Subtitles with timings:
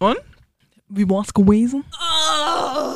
[0.00, 0.16] Und?
[0.88, 1.84] Wie war's gewesen?
[1.92, 2.94] Oh,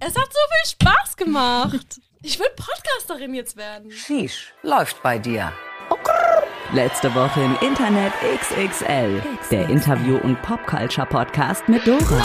[0.00, 1.98] es hat so viel Spaß gemacht.
[2.22, 3.90] Ich will Podcasterin jetzt werden.
[3.90, 5.50] Sheesh, läuft bei dir.
[6.74, 9.22] Letzte Woche im Internet XXL.
[9.50, 12.22] Der Interview- und Popculture-Podcast mit Dora.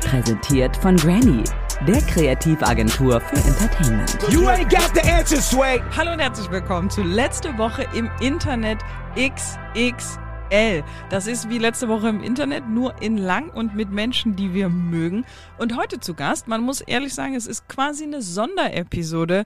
[0.00, 1.42] Präsentiert von Granny,
[1.84, 4.16] der Kreativagentur für Entertainment.
[4.30, 5.82] You ain't got the answer, Sway.
[5.96, 8.78] Hallo und herzlich willkommen zu letzte Woche im Internet
[9.16, 10.27] XXL.
[11.10, 14.70] Das ist wie letzte Woche im Internet, nur in lang und mit Menschen, die wir
[14.70, 15.26] mögen.
[15.58, 19.44] Und heute zu Gast, man muss ehrlich sagen, es ist quasi eine Sonderepisode.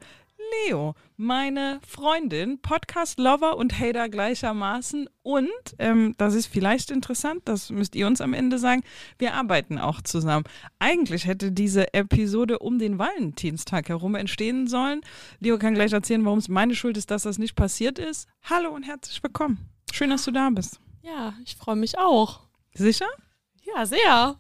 [0.67, 5.09] Leo, meine Freundin, Podcast-Lover und Hater gleichermaßen.
[5.23, 8.83] Und, ähm, das ist vielleicht interessant, das müsst ihr uns am Ende sagen,
[9.19, 10.45] wir arbeiten auch zusammen.
[10.79, 15.01] Eigentlich hätte diese Episode um den Valentinstag herum entstehen sollen.
[15.41, 18.29] Leo kann gleich erzählen, warum es meine Schuld ist, dass das nicht passiert ist.
[18.43, 19.59] Hallo und herzlich willkommen.
[19.93, 20.81] Schön, dass du da bist.
[21.03, 22.41] Ja, ich freue mich auch.
[22.75, 23.09] Sicher?
[23.63, 24.37] Ja, sehr.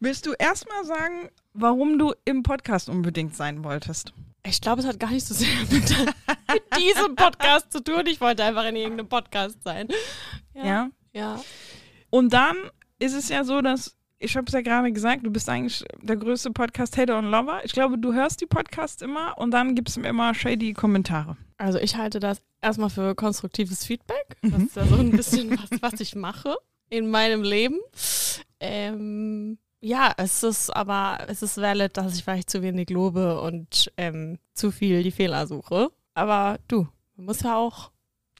[0.00, 4.12] Willst du erstmal sagen, warum du im Podcast unbedingt sein wolltest?
[4.44, 5.90] Ich glaube, es hat gar nicht so sehr mit,
[6.52, 8.06] mit diesem Podcast zu tun.
[8.06, 9.88] Ich wollte einfach in irgendeinem Podcast sein.
[10.54, 10.90] Ja.
[11.12, 11.40] Ja.
[12.10, 12.56] Und dann
[12.98, 16.16] ist es ja so, dass, ich habe es ja gerade gesagt, du bist eigentlich der
[16.16, 17.60] größte Podcast-Hater und Lover.
[17.64, 21.36] Ich glaube, du hörst die Podcasts immer und dann gibt es immer shady Kommentare.
[21.60, 24.36] Also ich halte das erstmal für konstruktives Feedback.
[24.42, 26.56] Das ist ja so ein bisschen was, was ich mache
[26.88, 27.78] in meinem Leben.
[28.60, 33.90] Ähm, ja, es ist aber, es ist valid, dass ich vielleicht zu wenig lobe und
[33.96, 35.90] ähm, zu viel die Fehler suche.
[36.14, 37.90] Aber du, man muss ja auch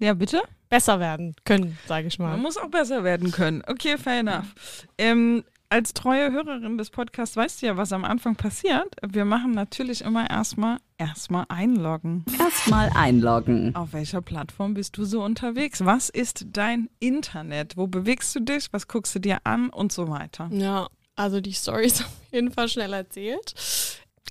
[0.01, 0.43] Ja, bitte?
[0.69, 2.31] besser werden können, sage ich mal.
[2.33, 3.63] Man muss auch besser werden können.
[3.67, 4.87] Okay, fair enough.
[4.99, 8.97] Ähm, als treue Hörerin des Podcasts weißt du ja, was am Anfang passiert.
[9.07, 12.25] Wir machen natürlich immer erstmal erstmal einloggen.
[12.39, 13.75] Erstmal einloggen.
[13.77, 15.85] Auf welcher Plattform bist du so unterwegs?
[15.85, 17.77] Was ist dein Internet?
[17.77, 18.73] Wo bewegst du dich?
[18.73, 20.51] Was guckst du dir an und so weiter?
[20.53, 23.55] Ja, also die Story ist auf jeden Fall schnell erzählt.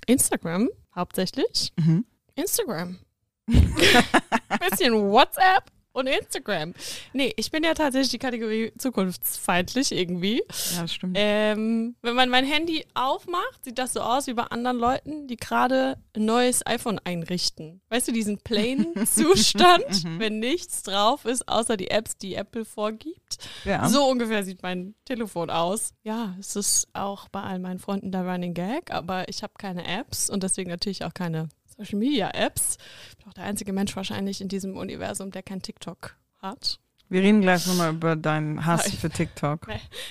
[0.06, 1.72] Instagram hauptsächlich.
[1.76, 2.04] Mhm.
[2.34, 2.98] Instagram.
[3.46, 5.64] Bisschen WhatsApp
[6.00, 6.74] und Instagram.
[7.12, 10.42] Nee, ich bin ja tatsächlich die Kategorie zukunftsfeindlich irgendwie.
[10.76, 11.16] Ja, stimmt.
[11.18, 15.36] Ähm, wenn man mein Handy aufmacht, sieht das so aus wie bei anderen Leuten, die
[15.36, 17.80] gerade ein neues iPhone einrichten.
[17.90, 23.38] Weißt du, diesen plain Zustand, wenn nichts drauf ist, außer die Apps, die Apple vorgibt.
[23.64, 23.88] ja.
[23.88, 25.92] So ungefähr sieht mein Telefon aus.
[26.02, 29.86] Ja, es ist auch bei all meinen Freunden der Running Gag, aber ich habe keine
[29.86, 31.48] Apps und deswegen natürlich auch keine
[31.80, 32.76] Social Media Apps.
[33.10, 36.78] Ich bin auch der einzige Mensch wahrscheinlich in diesem Universum, der kein TikTok hat.
[37.08, 39.66] Wir reden gleich nochmal über deinen Hass ich- für TikTok.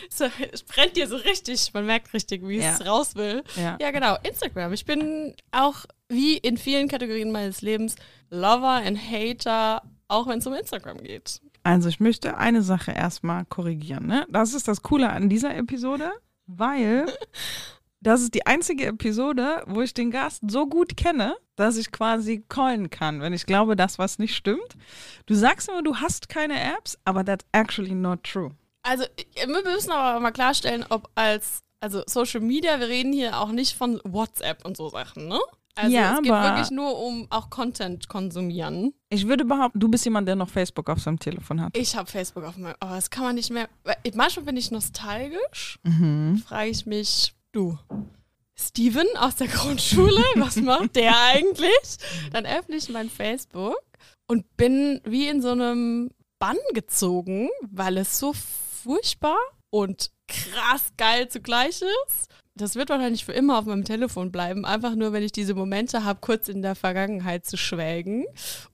[0.09, 2.85] So, es brennt dir so richtig, man merkt richtig, wie es Ja.
[2.91, 3.43] raus will.
[3.55, 3.77] Ja.
[3.79, 4.73] Ja, genau, Instagram.
[4.73, 7.95] Ich bin auch wie in vielen Kategorien meines Lebens
[8.29, 11.39] Lover und Hater, auch wenn es um Instagram geht.
[11.63, 14.07] Also ich möchte eine Sache erstmal korrigieren.
[14.07, 14.25] Ne?
[14.29, 16.11] Das ist das Coole an dieser Episode,
[16.47, 17.05] weil
[18.01, 22.43] das ist die einzige Episode, wo ich den Gast so gut kenne, dass ich quasi
[22.47, 24.77] callen kann, wenn ich glaube, dass was nicht stimmt.
[25.25, 28.51] Du sagst immer, du hast keine Apps, aber that's actually not true.
[28.83, 29.03] Also,
[29.35, 33.75] wir müssen aber mal klarstellen, ob als, also Social Media, wir reden hier auch nicht
[33.75, 35.39] von WhatsApp und so Sachen, ne?
[35.75, 38.93] Also Ja, es geht wirklich nur um auch Content konsumieren.
[39.09, 41.77] Ich würde behaupten, du bist jemand, der noch Facebook auf seinem Telefon hat.
[41.77, 43.69] Ich habe Facebook auf meinem, aber das kann man nicht mehr.
[44.13, 46.43] Manchmal bin ich nostalgisch, Mhm.
[46.45, 47.77] frage ich mich, du,
[48.59, 51.97] Steven aus der Grundschule, was macht der eigentlich?
[52.31, 53.81] Dann öffne ich mein Facebook
[54.27, 59.37] und bin wie in so einem Bann gezogen, weil es so furchtbar
[59.69, 62.29] und krass geil zugleich ist.
[62.55, 66.03] Das wird wahrscheinlich für immer auf meinem Telefon bleiben, einfach nur, wenn ich diese Momente
[66.03, 68.25] habe, kurz in der Vergangenheit zu schwelgen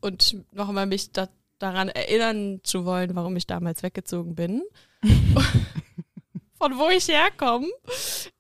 [0.02, 4.64] und nochmal mich da, daran erinnern zu wollen, warum ich damals weggezogen bin.
[6.66, 7.68] Von wo ich herkomme.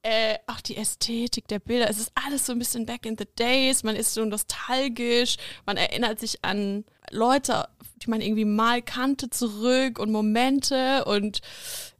[0.02, 1.88] Äh, auch die Ästhetik der Bilder.
[1.92, 3.84] Es ist alles so ein bisschen back in the days.
[3.84, 5.38] Man ist so nostalgisch.
[5.68, 7.68] Man erinnert sich an Leute,
[8.02, 11.06] die man irgendwie mal kannte, zurück und Momente.
[11.06, 11.42] Und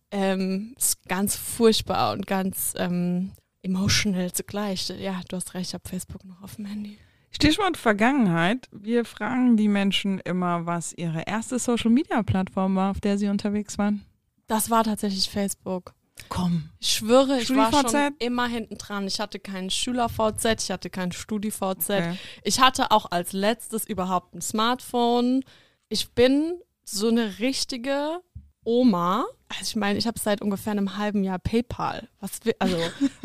[0.10, 4.90] ähm, ist ganz furchtbar und ganz ähm, emotional zugleich.
[4.90, 6.98] Ja, du hast recht, ich habe Facebook noch auf dem Handy.
[7.30, 8.68] Stichwort Vergangenheit.
[8.72, 14.04] Wir fragen die Menschen immer, was ihre erste Social-Media-Plattform war, auf der sie unterwegs waren.
[14.48, 15.94] Das war tatsächlich Facebook.
[16.30, 16.70] Komm.
[16.80, 19.06] Ich schwöre, ich war schon immer hinten dran.
[19.08, 21.90] Ich hatte kein Schüler-VZ, ich hatte kein Studi-VZ.
[21.90, 22.18] Okay.
[22.44, 25.44] Ich hatte auch als letztes überhaupt ein Smartphone.
[25.90, 28.22] Ich bin so eine richtige
[28.64, 32.10] Oma, Also ich meine, ich habe seit ungefähr einem halben Jahr PayPal.
[32.20, 32.78] Was also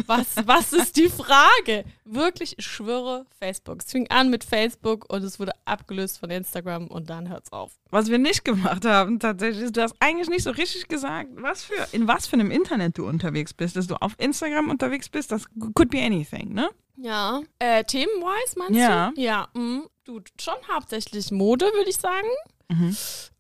[0.07, 1.85] was, was ist die Frage?
[2.05, 3.81] Wirklich, ich schwöre, Facebook.
[3.83, 7.73] Es fing an mit Facebook und es wurde abgelöst von Instagram und dann hört's auf.
[7.91, 11.65] Was wir nicht gemacht haben, tatsächlich, ist, du hast eigentlich nicht so richtig gesagt, was
[11.65, 13.77] für, in was für einem Internet du unterwegs bist.
[13.77, 15.45] Dass du auf Instagram unterwegs bist, das
[15.75, 16.69] could be anything, ne?
[16.97, 17.41] Ja.
[17.59, 19.11] Äh, Themenwise meinst Ja.
[19.15, 19.21] du?
[19.21, 19.49] Ja.
[19.55, 19.85] mh.
[20.05, 22.29] Du, schon hauptsächlich Mode, würde ich sagen.
[22.69, 22.95] Mhm.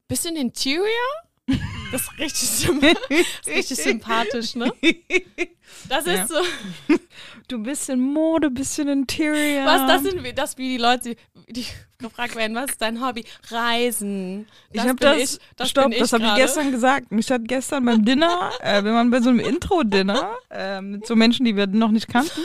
[0.08, 0.86] Bisschen Interior.
[1.93, 2.49] Das ist richtig,
[2.81, 4.73] das ist richtig sympathisch, ne?
[5.88, 6.26] Das ist Ja.
[6.26, 6.35] so.
[7.49, 9.64] Du bisschen Mode, bisschen Interior.
[9.67, 11.17] Was, das sind wie, das wie die Leute,
[11.49, 11.64] die
[11.99, 13.25] gefragt werden, was ist dein Hobby?
[13.50, 14.47] Reisen.
[14.73, 17.06] Ich habe das, ich, das stopp, das habe ich gestern gesagt.
[17.11, 21.17] Ich hatte gestern beim Dinner, äh, wir waren bei so einem Intro-Dinner äh, mit so
[21.17, 22.41] Menschen, die wir noch nicht kannten.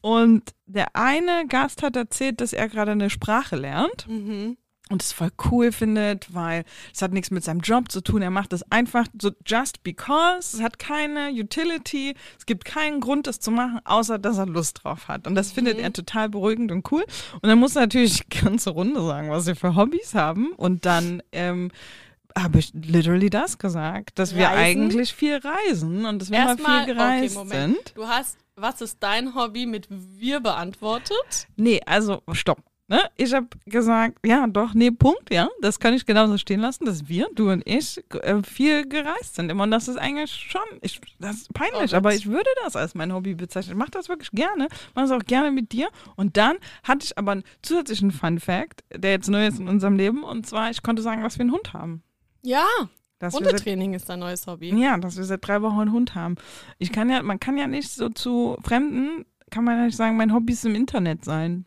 [0.00, 4.56] Und der eine Gast hat erzählt, dass er gerade eine Sprache lernt Mhm.
[4.88, 8.22] Und es voll cool findet, weil es hat nichts mit seinem Job zu tun.
[8.22, 10.56] Er macht das einfach so just because.
[10.56, 12.14] Es hat keine Utility.
[12.38, 15.26] Es gibt keinen Grund, das zu machen, außer dass er Lust drauf hat.
[15.26, 17.04] Und das findet er total beruhigend und cool.
[17.34, 20.52] Und dann muss er natürlich die ganze Runde sagen, was sie für Hobbys haben.
[20.56, 21.70] Und dann ähm,
[22.36, 24.82] habe ich literally das gesagt, dass wir Reisen?
[24.82, 27.76] eigentlich viel reisen und dass wir mal Erstmal, viel okay, gereist Moment.
[27.76, 27.92] sind.
[27.96, 31.48] Du hast, was ist dein Hobby mit wir beantwortet?
[31.56, 32.62] Nee, also stopp.
[32.90, 33.02] Ne?
[33.16, 35.48] Ich habe gesagt, ja, doch, nee, Punkt, ja.
[35.60, 39.50] Das kann ich genauso stehen lassen, dass wir, du und ich, äh, viel gereist sind
[39.50, 39.64] immer.
[39.64, 42.94] Und das ist eigentlich schon, ich, das ist peinlich, Oh, aber ich würde das als
[42.94, 43.72] mein Hobby bezeichnen.
[43.72, 45.88] Ich mache das wirklich gerne, mache es auch gerne mit dir.
[46.16, 49.96] Und dann hatte ich aber einen zusätzlichen Fun Fact, der jetzt neu ist in unserem
[49.96, 50.22] Leben.
[50.22, 52.02] Und zwar, ich konnte sagen, was wir einen Hund haben.
[52.42, 52.64] Ja,
[53.18, 54.74] Dass wir seit, Hundetraining ist dein neues Hobby.
[54.80, 56.36] ja, dass wir seit drei Wochen einen Hund haben.
[56.78, 60.16] Ich kann ja, man kann ja nicht so zu Fremden, kann man ja nicht sagen,
[60.16, 61.66] mein Hobby ist im Internet sein.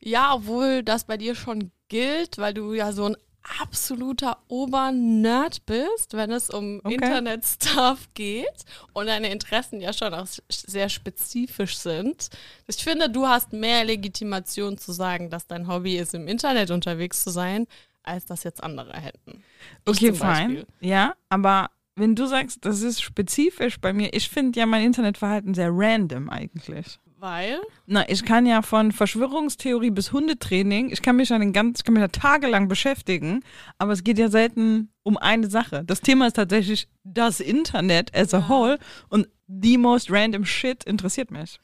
[0.00, 3.16] Ja, obwohl das bei dir schon gilt, weil du ja so ein
[3.60, 6.94] absoluter Obernerd bist, wenn es um Okay.
[6.94, 12.28] Internet-Stuff geht und deine Interessen ja schon auch sehr spezifisch sind.
[12.66, 17.24] Ich finde, du hast mehr Legitimation zu sagen, dass dein Hobby ist, im Internet unterwegs
[17.24, 17.66] zu sein,
[18.02, 19.42] als das jetzt andere hätten.
[19.86, 20.12] Ich Okay.
[20.12, 20.66] Beispiel.
[20.80, 25.54] Ja, aber wenn du sagst, das ist spezifisch bei mir, ich finde ja mein Internetverhalten
[25.54, 26.98] sehr random eigentlich.
[27.20, 31.80] Weil, Na, ich kann ja von Verschwörungstheorie bis Hundetraining, ich kann mich ja den ganz,
[31.80, 33.44] ich kann mich da tagelang beschäftigen,
[33.76, 35.84] aber es geht ja selten um eine Sache.
[35.84, 38.78] Das Thema ist tatsächlich das Internet as a whole
[39.10, 41.60] und the most random shit interessiert mich.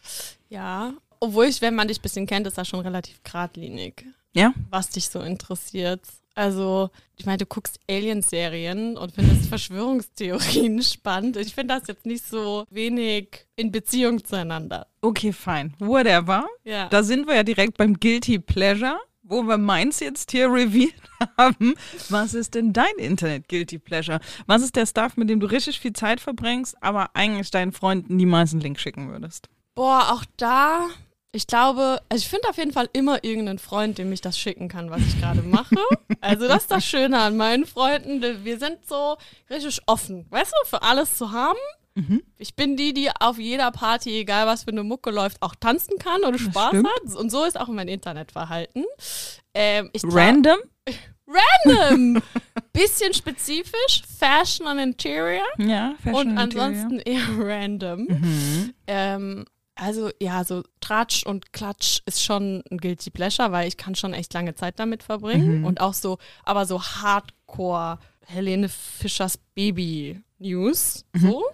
[0.51, 4.05] ja, obwohl ich, wenn man dich ein bisschen kennt, ist das schon relativ geradlinig.
[4.35, 4.53] Ja?
[4.69, 6.03] was dich so interessiert.
[6.37, 11.37] Also, ich meine, du guckst Alien-Serien und findest Verschwörungstheorien spannend.
[11.39, 14.87] Ich finde das jetzt nicht so wenig in Beziehung zueinander.
[15.01, 15.75] Okay, fein.
[15.79, 16.47] Whatever.
[16.63, 16.89] Ja.
[16.91, 20.95] Da sind wir ja direkt beim Guilty Pleasure, wo wir meins jetzt hier revealed
[21.39, 21.75] haben.
[22.11, 24.21] Was ist denn dein Internet Guilty Pleasure?
[24.47, 28.15] Was ist der Stuff, mit dem du richtig viel Zeit verbringst, aber eigentlich deinen Freunden
[28.17, 29.49] niemals einen Link schicken würdest?
[29.75, 30.89] Boah, auch da,
[31.37, 34.69] ich glaube, also ich finde auf jeden Fall immer irgendeinen Freund, dem ich das schicken
[34.69, 35.77] kann, was ich gerade mache.
[36.23, 38.21] Also das ist das Schöne an meinen Freunden.
[38.45, 39.17] Wir sind so
[39.49, 41.59] richtig offen, weißt du, für alles zu haben.
[42.37, 45.99] Ich bin die, die auf jeder Party, egal was für eine Mucke läuft, auch tanzen
[45.99, 47.17] kann oder Spaß hat.
[47.17, 48.85] Und so ist auch mein Internetverhalten.
[49.55, 50.59] Ähm, Random?
[51.27, 52.23] Random!
[52.73, 55.47] Bisschen spezifisch, Fashion und Interior.
[55.59, 56.65] Ja, Fashion und Interior.
[56.65, 58.01] ansonsten eher random.
[58.01, 58.75] Mhm.
[58.87, 59.45] Ähm,
[59.77, 64.15] also ja, so Tratsch und Klatsch ist schon ein Guilty Pleasure, weil ich kann schon
[64.15, 65.61] echt lange Zeit damit verbringen.
[65.61, 65.65] Mhm.
[65.65, 71.05] Und auch so, aber so Hardcore Helene Fischers Baby News.
[71.13, 71.21] Mhm.
[71.21, 71.45] So.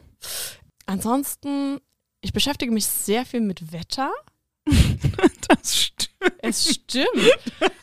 [0.87, 1.81] Ansonsten,
[2.21, 4.11] ich beschäftige mich sehr viel mit Wetter.
[5.49, 6.03] Das stimmt.
[6.39, 7.09] Es stimmt.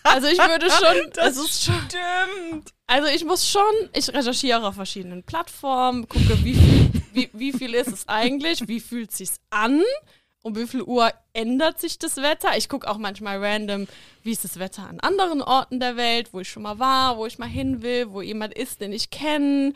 [0.04, 2.74] Also ich würde schon, Das es ist schon, stimmt.
[2.88, 3.62] also ich muss schon,
[3.94, 8.80] ich recherchiere auf verschiedenen Plattformen, gucke, wie viel, wie, wie viel ist es eigentlich, wie
[8.80, 9.82] fühlt sich's an,
[10.42, 12.56] um wie viel Uhr ändert sich das Wetter.
[12.58, 13.88] Ich gucke auch manchmal random,
[14.24, 17.26] wie ist das Wetter an anderen Orten der Welt, wo ich schon mal war, wo
[17.26, 19.74] ich mal hin will, wo jemand ist, den ich kenne.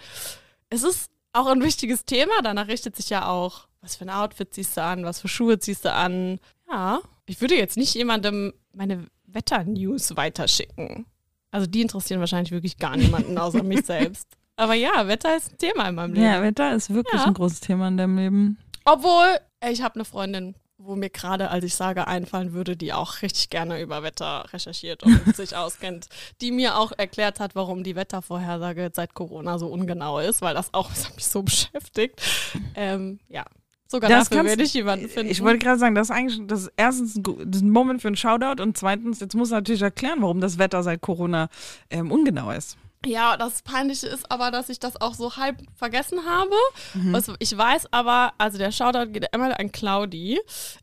[0.69, 4.53] Es ist auch ein wichtiges Thema, danach richtet sich ja auch, was für ein Outfit
[4.53, 6.39] ziehst du an, was für Schuhe ziehst du an.
[6.69, 11.05] Ja, ich würde jetzt nicht jemandem meine Wetter-News weiterschicken.
[11.51, 14.27] Also die interessieren wahrscheinlich wirklich gar niemanden außer mich selbst.
[14.55, 16.25] Aber ja, Wetter ist ein Thema in meinem Leben.
[16.25, 17.27] Ja, Wetter ist wirklich Ja.
[17.27, 18.59] ein großes Thema in deinem Leben.
[18.85, 19.39] Obwohl,
[19.71, 23.49] ich habe eine Freundin, wo mir gerade, als ich sage, einfallen würde, die auch richtig
[23.49, 26.07] gerne über Wetter recherchiert und sich auskennt,
[26.41, 30.73] die mir auch erklärt hat, warum die Wettervorhersage seit Corona so ungenau ist, weil das
[30.73, 32.21] auch das hat mich so beschäftigt.
[32.75, 33.45] Ähm, ja,
[33.87, 35.31] sogar Das dafür werde ich jemanden finden.
[35.31, 38.17] Ich wollte gerade sagen, das ist eigentlich das ist erstens das ein Moment für einen
[38.17, 41.49] Shoutout und zweitens, jetzt muss er natürlich erklären, warum das Wetter seit Corona
[41.89, 42.77] ähm, ungenau ist.
[43.05, 46.55] Ja, das Peinliche ist aber, dass ich das auch so halb vergessen habe.
[47.13, 50.39] Also ich weiß aber, also der Shoutout geht immer an Claudi,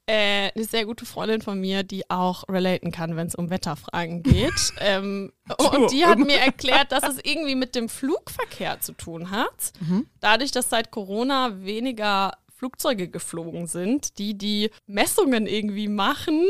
[0.07, 4.23] äh, eine sehr gute Freundin von mir, die auch relaten kann, wenn es um Wetterfragen
[4.23, 4.53] geht.
[4.81, 9.73] ähm, und die hat mir erklärt, dass es irgendwie mit dem Flugverkehr zu tun hat.
[10.21, 16.45] Dadurch, dass seit Corona weniger Flugzeuge geflogen sind, die die Messungen irgendwie machen,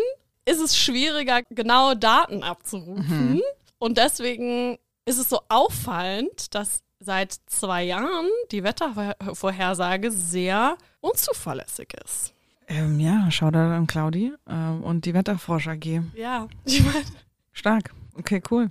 [0.45, 3.41] ist es schwieriger, genaue Daten abzurufen.
[3.79, 4.79] Und deswegen
[5.11, 12.33] ist es so auffallend, dass seit zwei Jahren die Wettervorhersage sehr unzuverlässig ist.
[12.69, 16.02] Ähm, ja, Shoutout an Claudi ähm, und die Wetterforscher G.
[16.14, 17.05] Ja, ich meine,
[17.52, 17.93] Stark.
[18.14, 18.71] Okay, cool.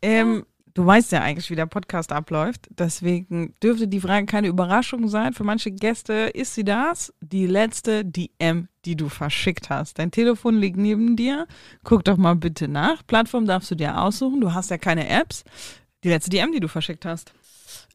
[0.00, 2.68] Ähm, du weißt ja eigentlich, wie der Podcast abläuft.
[2.70, 5.32] Deswegen dürfte die Frage keine Überraschung sein.
[5.32, 7.12] Für manche Gäste ist sie das.
[7.20, 9.98] Die letzte DM, die du verschickt hast.
[9.98, 11.46] Dein Telefon liegt neben dir.
[11.84, 13.06] Guck doch mal bitte nach.
[13.06, 14.40] Plattform darfst du dir aussuchen.
[14.40, 15.44] Du hast ja keine Apps.
[16.04, 17.32] Die letzte DM, die du verschickt hast.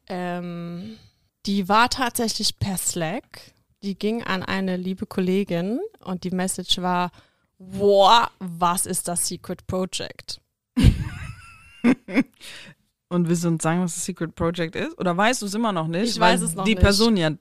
[0.07, 0.97] ähm,
[1.45, 3.53] die war tatsächlich per Slack.
[3.83, 7.11] Die ging an eine liebe Kollegin und die Message war,
[7.57, 10.41] boah, was ist das Secret Project?
[13.09, 14.97] Und willst du uns sagen, was das Secret Project ist?
[14.99, 16.09] Oder weißt du es immer noch nicht?
[16.09, 16.81] Ich weiß es noch die nicht.
[16.81, 17.31] Person ja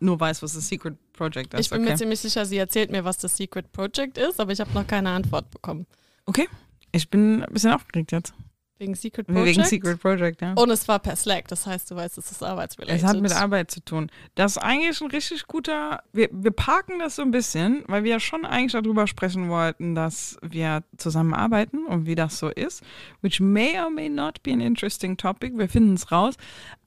[0.00, 1.60] nur weiß, was das Secret Project ist.
[1.60, 1.90] Ich bin okay.
[1.90, 4.86] mir ziemlich sicher, sie erzählt mir, was das Secret Project ist, aber ich habe noch
[4.86, 5.86] keine Antwort bekommen.
[6.26, 6.48] okay.
[6.94, 8.34] Ich bin ein bisschen aufgeregt jetzt.
[8.82, 9.46] Wegen Secret Project?
[9.46, 10.54] Wegen Secret Project, ja.
[10.54, 13.00] Und es war per Slack, das heißt, du weißt, es ist arbeitsrelated.
[13.00, 14.10] Es hat mit Arbeit zu tun.
[14.34, 16.02] Das ist eigentlich ein richtig guter.
[16.12, 19.94] Wir, wir parken das so ein bisschen, weil wir ja schon eigentlich darüber sprechen wollten,
[19.94, 22.82] dass wir zusammenarbeiten und wie das so ist.
[23.20, 25.56] Which may or may not be an interesting topic.
[25.56, 26.34] Wir finden es raus.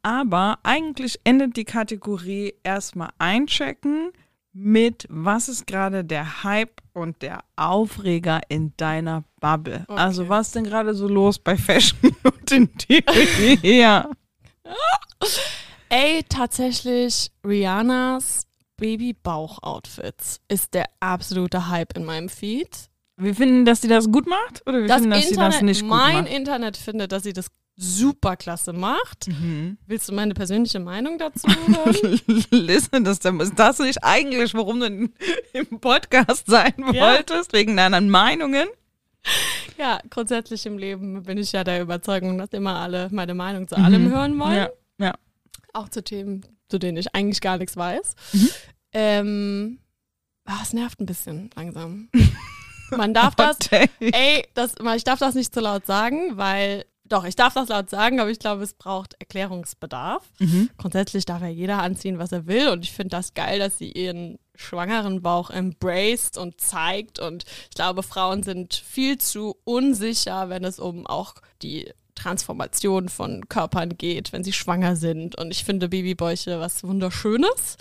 [0.04, 4.12] Aber eigentlich endet die Kategorie erstmal einchecken
[4.56, 9.84] mit, was ist gerade der Hype und der Aufreger in deiner Bubble.
[9.88, 10.00] Okay.
[10.00, 14.10] Also was denn gerade so los bei Fashion und Interior?
[15.90, 18.48] Ey, tatsächlich, Rihannas
[18.78, 22.90] Babybauch-Outfits ist der absolute Hype in meinem Feed.
[23.18, 25.62] Wir finden, dass sie das gut macht oder wir Das finden, dass Internet, sie das
[25.64, 26.34] nicht gut mein macht?
[26.34, 27.48] Internet findet, dass sie das
[27.78, 29.28] super klasse macht.
[29.28, 29.78] Mhm.
[29.86, 32.20] Willst du meine persönliche Meinung dazu hören?
[32.52, 35.14] Listen, das ist das nicht eigentlich, warum du in-
[35.54, 36.94] im Podcast sein Ja.
[37.16, 38.68] wolltest, wegen deinen Meinungen?
[39.78, 43.76] ja, grundsätzlich im Leben bin ich ja der Überzeugung, dass immer alle meine Meinung zu
[43.76, 44.52] allem hören wollen.
[44.52, 44.56] Mhm.
[45.00, 45.14] Ja, ja.
[45.74, 48.16] Auch zu Themen, zu denen ich eigentlich gar nichts weiß.
[48.34, 48.50] Mhm.
[48.94, 49.80] Ähm,
[50.46, 52.08] ah, es nervt ein bisschen langsam.
[52.96, 53.58] Man darf das,
[54.00, 57.90] ey, das, ich darf das nicht zu laut sagen, weil, doch, ich darf das laut
[57.90, 60.24] sagen, aber ich glaube, es braucht Erklärungsbedarf.
[60.40, 60.70] Mhm.
[60.78, 63.92] Grundsätzlich darf ja jeder anziehen, was er will und ich finde das geil, dass sie
[63.92, 70.64] ihren schwangeren Bauch embraced und zeigt und ich glaube, Frauen sind viel zu unsicher, wenn
[70.64, 75.90] es um auch die Transformation von Körpern geht, wenn sie schwanger sind und ich finde
[75.90, 77.78] Babybäuche was Wunderschönes.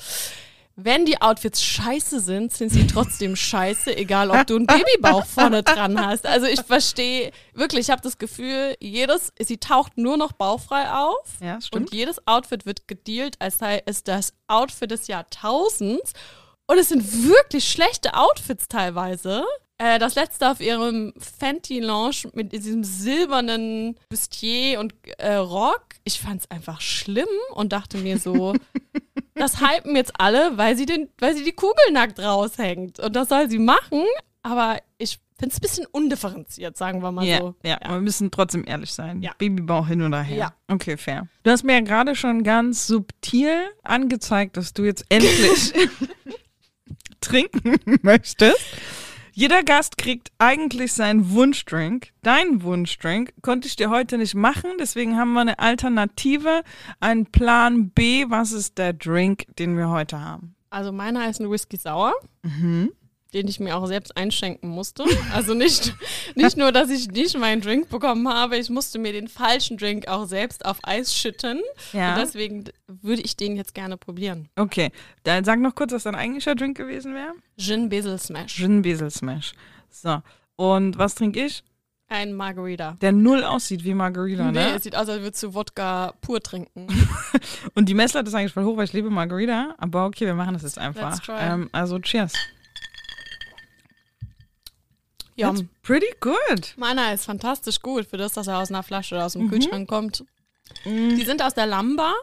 [0.76, 5.62] Wenn die Outfits scheiße sind, sind sie trotzdem scheiße, egal ob du einen Babybauch vorne
[5.62, 6.26] dran hast.
[6.26, 11.24] Also ich verstehe wirklich, ich habe das Gefühl, jedes, sie taucht nur noch bauchfrei auf.
[11.40, 11.90] Ja, stimmt.
[11.90, 16.12] Und jedes Outfit wird gedealt, als sei es das Outfit des Jahrtausends.
[16.66, 19.44] Und es sind wirklich schlechte Outfits teilweise.
[19.78, 25.84] Äh, das letzte auf ihrem Fenty-Lounge mit diesem silbernen Bustier und äh, Rock.
[26.04, 28.54] Ich fand es einfach schlimm und dachte mir so,
[29.35, 33.00] das hypen jetzt alle, weil sie, den, weil sie die Kugel nackt raushängt.
[33.00, 34.04] Und das soll sie machen.
[34.42, 37.54] Aber ich finde es ein bisschen undifferenziert, sagen wir mal Ja, so.
[37.64, 39.23] ja, aber wir müssen trotzdem ehrlich sein.
[39.23, 39.33] Ja.
[39.38, 40.37] Babybauch hin oder her.
[40.37, 40.54] Ja.
[40.68, 41.26] Okay, fair.
[41.42, 45.73] Du hast mir ja gerade schon ganz subtil angezeigt, dass du jetzt endlich
[47.21, 48.61] trinken möchtest.
[49.36, 52.10] Jeder Gast kriegt eigentlich seinen Wunschdrink.
[52.22, 56.62] Dein Wunschdrink konnte ich dir heute nicht machen, deswegen haben wir eine Alternative,
[57.00, 58.26] einen Plan B.
[58.28, 60.54] Was ist der Drink, den wir heute haben?
[60.70, 62.14] Also meiner ist ein Whisky Sauer,
[62.44, 62.92] Mhm.
[63.34, 65.04] Den ich mir auch selbst einschenken musste.
[65.34, 65.94] Also nicht,
[66.34, 70.08] nicht nur, dass ich nicht meinen Drink bekommen habe, ich musste mir den falschen Drink
[70.08, 71.60] auch selbst auf Eis schütten.
[71.92, 72.14] Ja.
[72.14, 74.48] Und deswegen würde ich den jetzt gerne probieren.
[74.56, 74.90] Okay,
[75.24, 77.32] dann sag noch kurz, was dein eigentlicher Drink gewesen wäre.
[77.58, 78.54] Gin Basil Smash.
[78.54, 79.52] Gin Basil Smash.
[79.90, 80.22] So.
[80.56, 81.64] Und was trinke ich?
[82.08, 82.96] Ein Margarita.
[83.00, 84.74] Der null aussieht wie Margarita, Nee, ne?
[84.76, 86.86] es sieht aus, als würdest du Wodka pur trinken.
[87.74, 89.74] Und die Messlatte ist eigentlich voll hoch, weil ich liebe Margarita.
[89.78, 91.18] Aber okay, wir machen das jetzt einfach.
[91.30, 92.34] Ähm, also, cheers.
[95.36, 95.56] Yum.
[95.56, 96.74] That's pretty good.
[96.76, 99.40] Meiner ist fantastisch gut, für das, dass er aus einer Flasche oder aus Mhm.
[99.40, 100.24] dem Kühlschrank kommt.
[100.84, 102.14] Die sind aus der Lamba.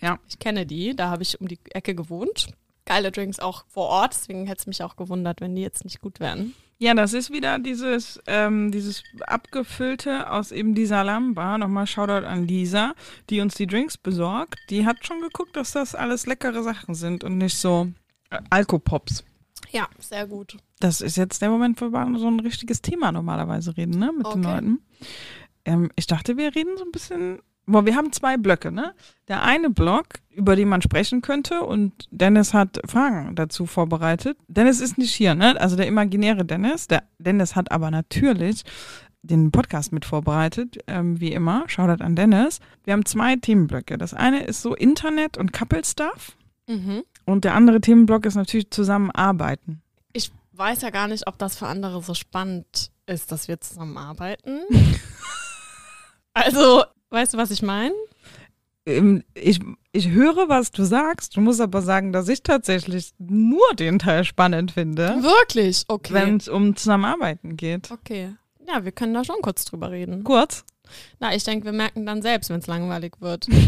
[0.00, 0.18] Ja.
[0.28, 2.48] Ich kenne die, da habe ich um die Ecke gewohnt.
[2.86, 6.00] geile Drinks auch vor Ort, deswegen hätte es mich auch gewundert, wenn die jetzt nicht
[6.00, 6.54] gut wären.
[6.78, 11.58] Ja, das ist wieder dieses, ähm, dieses abgefüllte aus eben dieser Lamba.
[11.58, 12.94] Nochmal Shoutout an Lisa,
[13.28, 14.56] die uns die Drinks besorgt.
[14.70, 17.88] Die hat schon geguckt, dass das alles leckere Sachen sind und nicht so
[18.30, 19.22] äh, Alkopops.
[19.70, 20.56] Ja, sehr gut.
[20.80, 24.26] Das ist jetzt der Moment, wo wir so ein richtiges Thema normalerweise reden, ne, mit
[24.26, 24.54] den Okay.
[24.54, 24.80] Leuten.
[25.64, 27.40] Ähm, ich dachte, wir reden so ein bisschen.
[27.66, 28.94] Boah, wir haben zwei Blöcke, ne?
[29.28, 34.38] Der eine Block, über den man sprechen könnte, und Dennis hat Fragen dazu vorbereitet.
[34.48, 35.60] Dennis ist nicht hier, ne?
[35.60, 36.86] Also der imaginäre Dennis.
[36.88, 38.62] Der Dennis hat aber natürlich
[39.20, 41.64] den Podcast mit vorbereitet, ähm, wie immer.
[41.68, 42.60] Shoutout an Dennis.
[42.84, 43.98] Wir haben zwei Themenblöcke.
[43.98, 46.36] Das eine ist so Internet und Couple Stuff.
[46.66, 47.02] Mhm.
[47.28, 49.82] Und der andere Themenblock ist natürlich Zusammenarbeiten.
[50.14, 54.62] Ich weiß ja gar nicht, ob das für andere so spannend ist, dass wir zusammenarbeiten.
[56.32, 57.92] also, weißt du, was ich meine?
[58.86, 59.60] Ähm, ich,
[59.92, 61.36] ich höre, was du sagst.
[61.36, 65.84] Du musst aber sagen, dass ich tatsächlich nur den Teil spannend finde, Wirklich?
[65.86, 66.14] Okay.
[66.14, 67.90] wenn es um Zusammenarbeiten geht.
[67.90, 68.34] okay.
[68.66, 70.24] Ja, wir können da schon kurz drüber reden.
[70.24, 70.64] Kurz.
[71.20, 73.48] Na, ich denke, wir merken dann selbst, wenn es langweilig wird.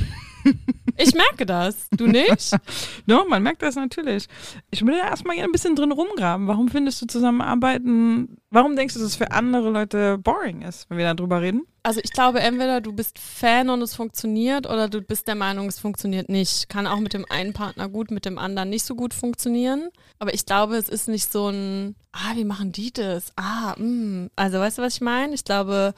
[0.96, 1.88] ich merke das.
[1.90, 2.50] Du nicht?
[3.06, 4.26] No, man merkt das natürlich.
[4.70, 6.46] Ich will da erstmal gerne ein bisschen drin rumgraben.
[6.46, 10.98] Warum findest du Zusammenarbeiten, warum denkst du, dass es für andere Leute boring ist, wenn
[10.98, 11.66] wir da drüber reden?
[11.82, 15.66] Also ich glaube, entweder du bist Fan und es funktioniert oder du bist der Meinung,
[15.66, 16.68] es funktioniert nicht.
[16.68, 19.88] Kann auch mit dem einen Partner gut, mit dem anderen nicht so gut funktionieren.
[20.18, 23.32] Aber ich glaube, es ist nicht so ein, ah, wie machen die das?
[23.36, 24.28] Ah, mh.
[24.36, 25.34] Also weißt du, was ich meine?
[25.34, 25.94] Ich glaube,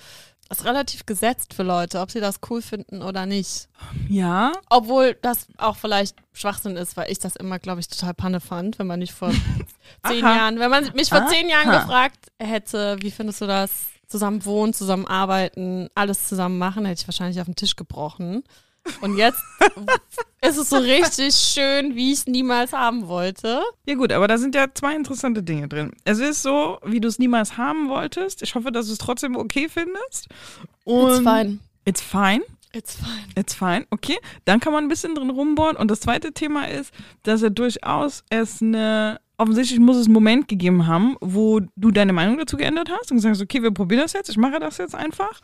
[0.53, 3.69] ist relativ gesetzt für Leute, ob sie das cool finden oder nicht.
[4.09, 4.53] Ja.
[4.71, 8.79] Obwohl das auch vielleicht Schwachsinn ist, weil ich das immer, glaube ich, total Panne fand,
[8.79, 9.31] wenn man nicht vor
[10.07, 10.37] zehn Aha.
[10.37, 11.81] Jahren, wenn man mich vor zehn Jahren Aha.
[11.81, 13.71] gefragt hätte, wie findest du das?
[14.07, 18.45] Zusammen wohnen, zusammen arbeiten, alles zusammen machen, hätte ich wahrscheinlich auf den Tisch gebrochen.
[19.01, 19.43] Und jetzt
[20.41, 23.63] ist es so richtig schön, wie ich es niemals haben wollte.
[23.87, 25.93] Ja gut, aber da sind ja zwei interessante Dinge drin.
[26.05, 28.43] Es ist so, wie du es niemals haben wolltest.
[28.43, 30.29] Ich hoffe, dass du es trotzdem okay findest.
[30.85, 31.59] Und It's fine.
[31.85, 32.43] It's fine.
[32.75, 33.29] It's fine.
[33.37, 34.17] It's fine, okay.
[34.47, 35.77] Dann kann man ein bisschen drin rumbohren.
[35.77, 40.49] Und das zweite Thema ist, dass er durchaus es eine, offensichtlich muss es einen Moment
[40.49, 44.01] gegeben haben, wo du deine Meinung dazu geändert hast und gesagt hast, okay, wir probieren
[44.03, 45.41] das jetzt, ich mache das jetzt einfach.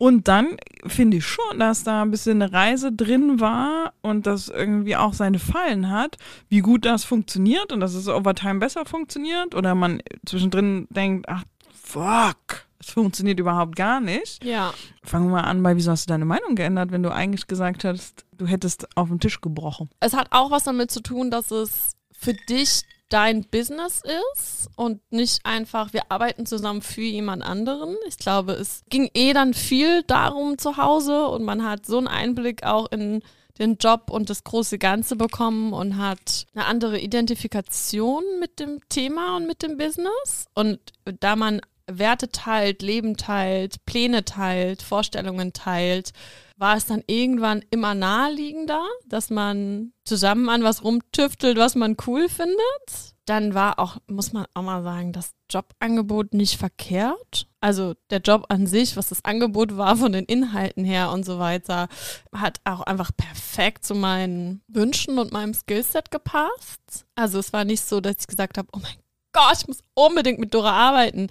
[0.00, 4.48] Und dann finde ich schon, dass da ein bisschen eine Reise drin war und das
[4.48, 6.16] irgendwie auch seine Fallen hat,
[6.48, 11.28] wie gut das funktioniert und dass es over time besser funktioniert oder man zwischendrin denkt,
[11.28, 14.42] ach, fuck, es funktioniert überhaupt gar nicht.
[14.42, 14.72] Ja.
[15.02, 17.84] Fangen wir mal an bei, wieso hast du deine Meinung geändert, wenn du eigentlich gesagt
[17.84, 19.90] hast, du hättest auf den Tisch gebrochen?
[20.00, 25.00] Es hat auch was damit zu tun, dass es für dich dein Business ist und
[25.10, 27.96] nicht einfach, wir arbeiten zusammen für jemand anderen.
[28.08, 32.08] Ich glaube, es ging eh dann viel darum zu Hause und man hat so einen
[32.08, 33.22] Einblick auch in
[33.58, 39.36] den Job und das große Ganze bekommen und hat eine andere Identifikation mit dem Thema
[39.36, 40.46] und mit dem Business.
[40.54, 40.78] Und
[41.20, 46.12] da man Werte teilt, Leben teilt, Pläne teilt, Vorstellungen teilt,
[46.60, 52.28] war es dann irgendwann immer naheliegender, dass man zusammen an was rumtüftelt, was man cool
[52.28, 53.14] findet.
[53.24, 57.48] Dann war auch, muss man auch mal sagen, das Jobangebot nicht verkehrt.
[57.60, 61.38] Also der Job an sich, was das Angebot war von den Inhalten her und so
[61.38, 61.88] weiter,
[62.34, 67.06] hat auch einfach perfekt zu meinen Wünschen und meinem Skillset gepasst.
[67.14, 68.96] Also es war nicht so, dass ich gesagt habe, oh mein
[69.32, 71.28] Gott, ich muss unbedingt mit Dora arbeiten,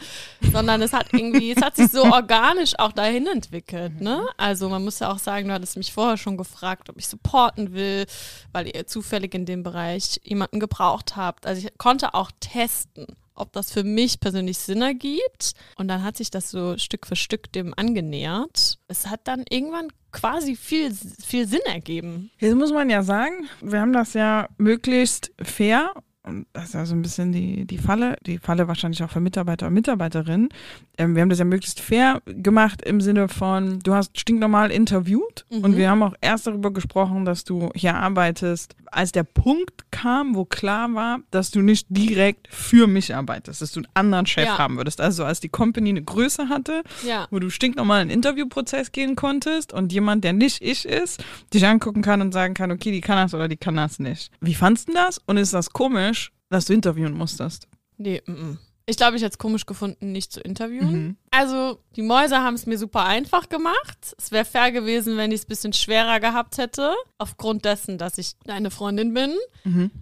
[0.52, 4.26] sondern es hat irgendwie, es hat sich so organisch auch dahin entwickelt, ne?
[4.38, 7.74] Also man muss ja auch sagen, du hattest mich vorher schon gefragt, ob ich supporten
[7.74, 8.06] will,
[8.54, 11.46] weil ihr zufällig in dem Bereich jemanden gebraucht habt.
[11.46, 13.08] Also ich konnte auch testen,
[13.40, 15.54] ob das für mich persönlich Sinn ergibt.
[15.78, 18.78] Und dann hat sich das so Stück für Stück dem angenähert.
[18.88, 22.32] Es hat dann irgendwann quasi viel, viel Sinn ergeben.
[22.40, 25.94] Jetzt muss man ja sagen, wir haben das ja möglichst fair.
[26.24, 29.22] Und das ist ja so ein bisschen die, die Falle, die Falle wahrscheinlich auch für
[29.22, 30.50] Mitarbeiter und Mitarbeiterinnen.
[30.98, 35.46] Ähm, wir haben das ja möglichst fair gemacht im Sinne von, du hast stinknormal interviewt
[35.50, 40.36] und wir haben auch erst darüber gesprochen, dass du hier arbeitest, als der Punkt kam,
[40.36, 44.46] wo klar war, dass du nicht direkt für mich arbeitest, dass du einen anderen Chef
[44.46, 44.58] Ja.
[44.58, 45.00] haben würdest.
[45.00, 47.28] Also als die Company eine Größe hatte, Ja.
[47.32, 51.66] wo du stinknormal in einen Interviewprozess gehen konntest und jemand, der nicht ich ist, dich
[51.66, 54.32] angucken kann und sagen kann, okay, die kann das oder die kann das nicht.
[54.42, 55.20] Wie fandst du das?
[55.26, 56.19] Und ist das komisch,
[56.50, 57.68] dass du interviewen musstest?
[57.98, 58.60] Nee, mm, mm.
[58.86, 61.18] ich glaube, ich hätte es komisch gefunden, nicht zu interviewen.
[61.32, 64.16] Also, die Mäuse haben es mir super einfach gemacht.
[64.18, 68.18] Es wäre fair gewesen, wenn ich es ein bisschen schwerer gehabt hätte, aufgrund dessen, dass
[68.18, 69.36] ich deine Freundin bin.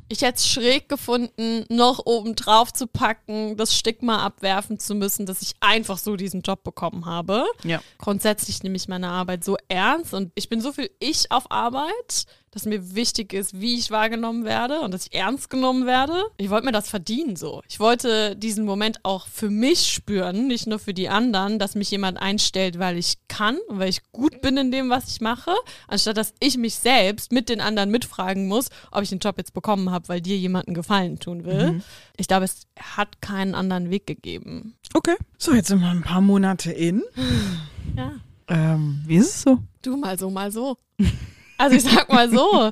[0.08, 5.26] Ich hätte es schräg gefunden, noch oben drauf zu packen, das Stigma abwerfen zu müssen,
[5.26, 7.46] dass ich einfach so diesen Job bekommen habe.
[7.64, 7.82] Ja.
[7.98, 12.26] Grundsätzlich nehme ich meine Arbeit so ernst und ich bin so viel ich auf Arbeit,
[12.58, 16.24] dass mir wichtig ist, wie ich wahrgenommen werde und dass ich ernst genommen werde.
[16.38, 17.62] Ich wollte mir das verdienen so.
[17.70, 21.92] Ich wollte diesen Moment auch für mich spüren, nicht nur für die anderen, dass mich
[21.92, 25.52] jemand einstellt, weil ich kann und weil ich gut bin in dem, was ich mache,
[25.88, 29.54] anstatt dass ich mich selbst mit den anderen mitfragen muss, ob ich den Job jetzt
[29.54, 31.84] bekommen habe, weil dir jemand einen Gefallen tun will.
[32.18, 34.74] Ich glaube, es hat keinen anderen Weg gegeben.
[34.96, 35.16] Okay.
[35.38, 37.04] So, jetzt sind wir ein paar Monate in.
[37.96, 38.14] Ja.
[38.48, 39.60] Ähm, wie ist es so?
[39.84, 40.78] Du mal so, mal so.
[41.58, 42.72] Also ich sag mal so,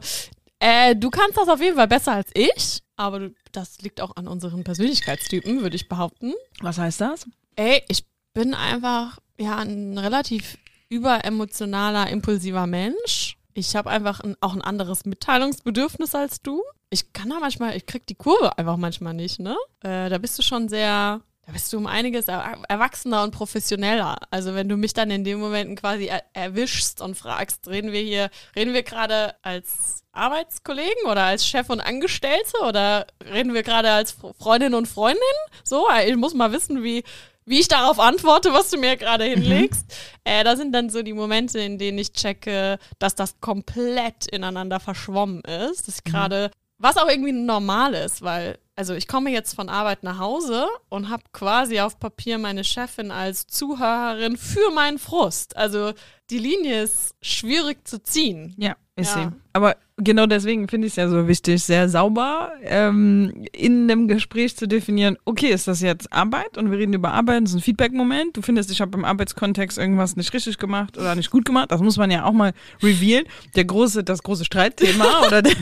[0.60, 4.16] äh, du kannst das auf jeden Fall besser als ich, aber du, das liegt auch
[4.16, 6.34] an unseren Persönlichkeitstypen, würde ich behaupten.
[6.62, 7.28] Was heißt das?
[7.56, 10.58] Ey, ich bin einfach ja ein relativ
[10.90, 13.38] überemotionaler, impulsiver Mensch.
[13.54, 16.62] Ich habe einfach ein, auch ein anderes Mitteilungsbedürfnis als du.
[16.90, 19.56] Ich kann da manchmal, ich krieg die Kurve einfach manchmal nicht, ne?
[19.82, 24.18] Äh, da bist du schon sehr, da bist du um einiges er erwachsener und professioneller.
[24.32, 28.02] Also wenn du mich dann in den Momenten quasi er erwischst und fragst, reden wir
[28.02, 33.92] hier, reden wir gerade als Arbeitskollegen oder als Chef und Angestellte oder reden wir gerade
[33.92, 35.22] als Freundin und Freundin?
[35.64, 37.04] So, ich muss mal wissen, wie
[37.46, 39.86] wie ich darauf antworte, was du mir gerade hinlegst.
[40.24, 44.80] Äh, da sind dann so die Momente, in denen ich checke, dass das komplett ineinander
[44.80, 45.88] verschwommen ist.
[45.88, 46.50] Dass ich gerade,
[46.86, 51.10] was auch irgendwie normal ist, weil, also ich komme jetzt von Arbeit nach Hause und
[51.10, 55.58] habe quasi auf Papier meine Chefin als Zuhörerin für meinen Frust.
[55.58, 55.94] Also
[56.30, 58.54] die Linie ist schwierig zu ziehen.
[58.60, 59.24] Ja, ist Ja.
[59.24, 59.36] sie.
[59.54, 64.58] Aber genau deswegen finde ich es ja so wichtig, sehr sauber ähm, in einem Gespräch
[64.58, 67.62] zu definieren, okay, ist das jetzt Arbeit und wir reden über Arbeit, das ist ein
[67.62, 68.36] Feedback-Moment.
[68.36, 71.72] Du findest, ich habe im Arbeitskontext irgendwas nicht richtig gemacht oder nicht gut gemacht.
[71.72, 72.52] Das muss man ja auch mal
[72.84, 73.26] revealen.
[73.56, 75.56] Der große, das große Streitthema oder der,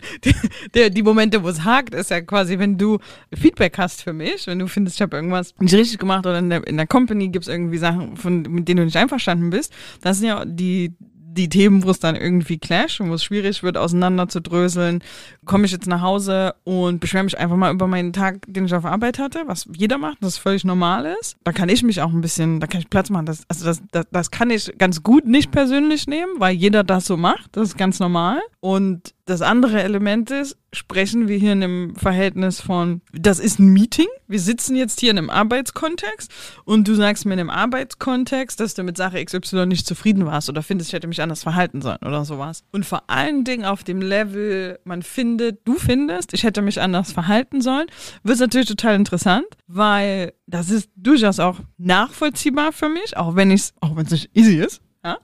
[0.73, 2.97] der, die Momente, wo es hakt, ist ja quasi, wenn du
[3.31, 6.49] Feedback hast für mich, wenn du findest, ich habe irgendwas nicht richtig gemacht oder in
[6.49, 9.71] der, in der Company gibt es irgendwie Sachen, von, mit denen du nicht einverstanden bist.
[10.01, 10.95] Das sind ja die
[11.33, 15.03] die Themen, wo es dann irgendwie clash und wo es schwierig wird, auseinander zu dröseln,
[15.45, 18.73] komme ich jetzt nach Hause und beschwere mich einfach mal über meinen Tag, den ich
[18.73, 21.35] auf Arbeit hatte, was jeder macht, das völlig normal ist.
[21.43, 23.25] Da kann ich mich auch ein bisschen, da kann ich Platz machen.
[23.25, 27.05] Das, also das, das, das kann ich ganz gut nicht persönlich nehmen, weil jeder das
[27.05, 27.49] so macht.
[27.53, 28.39] Das ist ganz normal.
[28.59, 33.67] Und das andere Element ist, sprechen wir hier in einem Verhältnis von, das ist ein
[33.67, 36.29] Meeting, wir sitzen jetzt hier in einem Arbeitskontext
[36.65, 40.49] und du sagst mir in einem Arbeitskontext, dass du mit Sache XY nicht zufrieden warst
[40.49, 42.63] oder findest, ich hätte mich anders verhalten sollen oder sowas.
[42.71, 47.13] Und vor allen Dingen auf dem Level, man findet, du findest, ich hätte mich anders
[47.13, 47.87] verhalten sollen,
[48.23, 53.61] wird natürlich total interessant, weil das ist durchaus auch nachvollziehbar für mich, auch wenn ich
[53.61, 55.17] es, auch wenn es nicht easy ist, ja.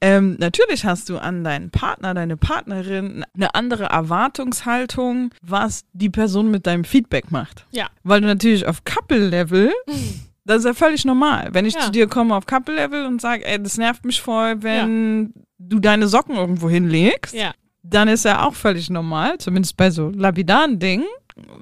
[0.00, 6.50] Ähm, natürlich hast du an deinen Partner, deine Partnerin eine andere Erwartungshaltung, was die Person
[6.50, 7.64] mit deinem Feedback macht.
[7.70, 7.86] Ja.
[8.02, 9.72] Weil du natürlich auf Couple-Level,
[10.44, 11.48] das ist ja völlig normal.
[11.52, 11.80] Wenn ich Ja.
[11.80, 16.06] zu dir komme auf Couple-Level und sage, ey, das nervt mich voll, wenn du deine
[16.08, 17.52] Socken irgendwo hinlegst, Ja.
[17.82, 21.06] dann ist ja auch völlig normal, zumindest bei so lapidaren Dingen.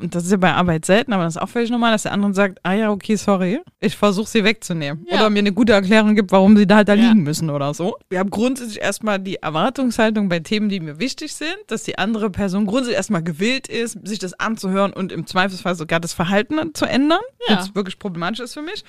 [0.02, 2.32] Das ist ja bei Arbeit selten, aber das ist auch völlig normal, dass der andere
[2.32, 5.04] sagt, ah ja, okay, sorry, ich versuche sie wegzunehmen.
[5.10, 5.16] Ja.
[5.16, 7.08] Oder mir eine gute Erklärung gibt, warum sie da halt da Ja.
[7.08, 7.96] liegen müssen oder so.
[8.08, 12.30] Wir haben grundsätzlich erstmal die Erwartungshaltung bei Themen, die mir wichtig sind, dass die andere
[12.30, 16.84] Person grundsätzlich erstmal gewillt ist, sich das anzuhören und im Zweifelsfall sogar das Verhalten zu
[16.84, 17.56] ändern, Ja.
[17.58, 18.84] was wirklich problematisch ist für mich.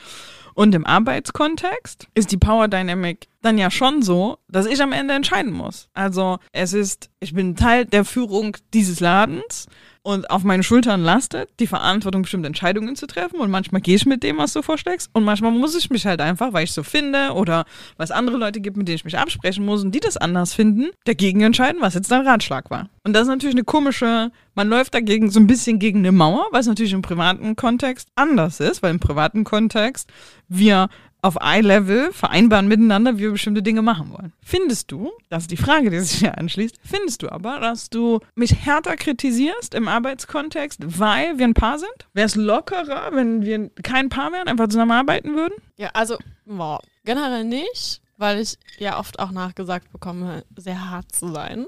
[0.53, 5.13] Und im Arbeitskontext ist die Power Dynamic dann ja schon so, dass ich am Ende
[5.13, 5.89] entscheiden muss.
[5.93, 9.67] Also es ist, ich bin Teil der Führung dieses Ladens
[10.05, 13.39] und auf meinen Schultern lastet die Verantwortung, bestimmte Entscheidungen zu treffen.
[13.39, 15.09] Und manchmal gehe ich mit dem, was du vorschlägst.
[15.13, 17.65] Und manchmal muss ich mich halt einfach, weil ich so finde oder
[17.97, 20.91] es andere Leute gibt, mit denen ich mich absprechen muss und die das anders finden,
[21.05, 22.87] dagegen entscheiden, was jetzt dein Ratschlag war.
[23.03, 26.45] Und das ist natürlich eine komische, man läuft dagegen so ein bisschen gegen eine Mauer,
[26.51, 30.11] weil es natürlich im privaten Kontext anders ist, weil im privaten Kontext
[30.47, 30.89] wir
[31.25, 34.31] auf Eye-Level vereinbaren miteinander, wie wir bestimmte Dinge machen wollen.
[34.43, 38.19] Findest du, das ist die Frage, die sich hier anschließt, findest du aber, dass du
[38.35, 41.89] mich härter kritisierst im Arbeitskontext, weil wir ein Paar sind?
[42.13, 45.55] Wäre es lockerer, wenn wir kein Paar wären, einfach zusammenarbeiten würden?
[45.77, 51.33] Ja, also, boah, generell nicht, weil ich ja oft auch nachgesagt bekomme, sehr hart zu
[51.33, 51.65] sein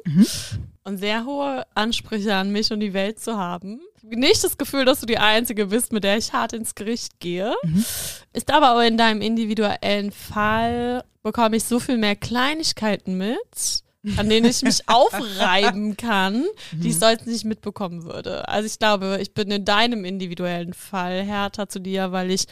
[0.84, 3.82] und sehr hohe Ansprüche an mich und die Welt zu haben.
[4.04, 7.54] Nicht das Gefühl, dass du die Einzige bist, mit der ich hart ins Gericht gehe.
[8.34, 13.84] Ist aber auch in deinem individuellen Fall bekomme ich so viel mehr Kleinigkeiten mit,
[14.16, 18.48] an denen ich mich aufreiben kann, die ich sonst nicht mitbekommen würde.
[18.48, 22.46] Also ich glaube, ich bin in deinem individuellen Fall härter zu dir, weil ich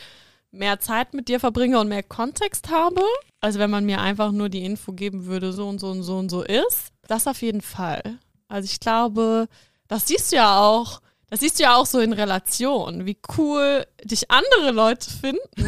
[0.51, 3.01] mehr Zeit mit dir verbringe und mehr Kontext habe,
[3.39, 6.17] als wenn man mir einfach nur die Info geben würde, so und so und so
[6.17, 6.91] und so ist.
[7.07, 8.19] Das auf jeden Fall.
[8.49, 9.47] Also ich glaube,
[9.87, 13.85] das siehst du ja auch, das siehst du ja auch so in Relation, wie cool
[14.03, 15.39] dich andere Leute finden.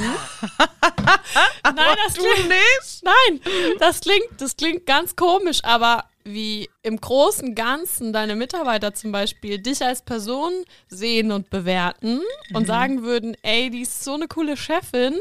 [1.64, 3.04] Nein, das klingt, nicht?
[3.04, 3.42] nein,
[3.80, 9.60] das klingt, das klingt ganz komisch, aber wie im großen Ganzen deine Mitarbeiter zum Beispiel
[9.60, 10.52] dich als Person
[10.90, 12.22] sehen und bewerten
[12.54, 15.18] und sagen würden, ey, die ist so eine coole Chefin.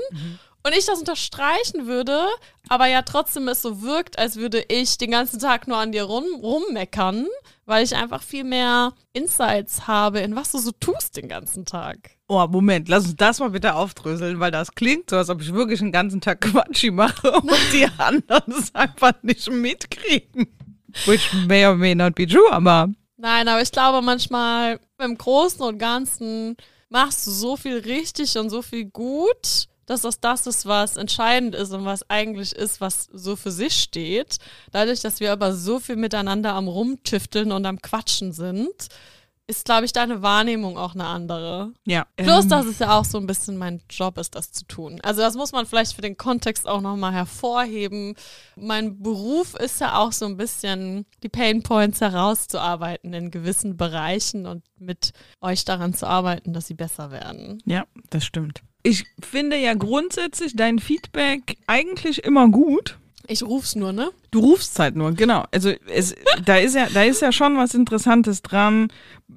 [0.67, 2.27] Und ich das unterstreichen würde,
[2.69, 6.03] aber ja trotzdem es so wirkt, als würde ich den ganzen Tag nur an dir
[6.03, 7.29] rum, rummeckern,
[7.67, 12.13] weil ich einfach viel mehr Insights habe, in was du so tust den ganzen Tag.
[12.29, 15.53] Oh, Moment, lass uns das mal bitte aufdröseln, weil das klingt so, als ob ich
[15.53, 20.47] wirklich den ganzen Tag Quatschi mache und die anderen es einfach nicht mitkriegen.
[21.05, 25.63] Which may or may not be true, aber Nein, aber ich glaube manchmal im Großen
[25.63, 26.57] und Ganzen
[26.89, 31.55] machst du so viel richtig und so viel gut, dass das das ist, was entscheidend
[31.55, 34.37] ist und was eigentlich ist, was so für sich steht.
[34.73, 38.89] Dadurch, dass wir aber so viel miteinander am Rumtüfteln und am Quatschen sind,
[39.49, 41.73] ist, glaube ich, deine Wahrnehmung auch eine andere.
[41.85, 42.07] ja.
[42.17, 44.99] Plus, ähm, dass es ja auch so ein bisschen mein Job ist, das zu tun.
[45.03, 48.15] Also das muss man vielleicht für den Kontext auch nochmal hervorheben.
[48.57, 54.47] Mein Beruf ist ja auch so ein bisschen die Pain Points herauszuarbeiten in gewissen Bereichen
[54.47, 57.63] und mit euch daran zu arbeiten, dass sie besser werden.
[57.67, 58.63] Ja, das stimmt.
[58.87, 62.97] Ich finde ja grundsätzlich dein Feedback eigentlich immer gut.
[63.27, 64.11] Ich ruf's nur, ne?
[64.31, 65.43] Du rufst halt nur, genau.
[65.51, 68.87] Also es, da ist ja, da ist ja schon was Interessantes dran,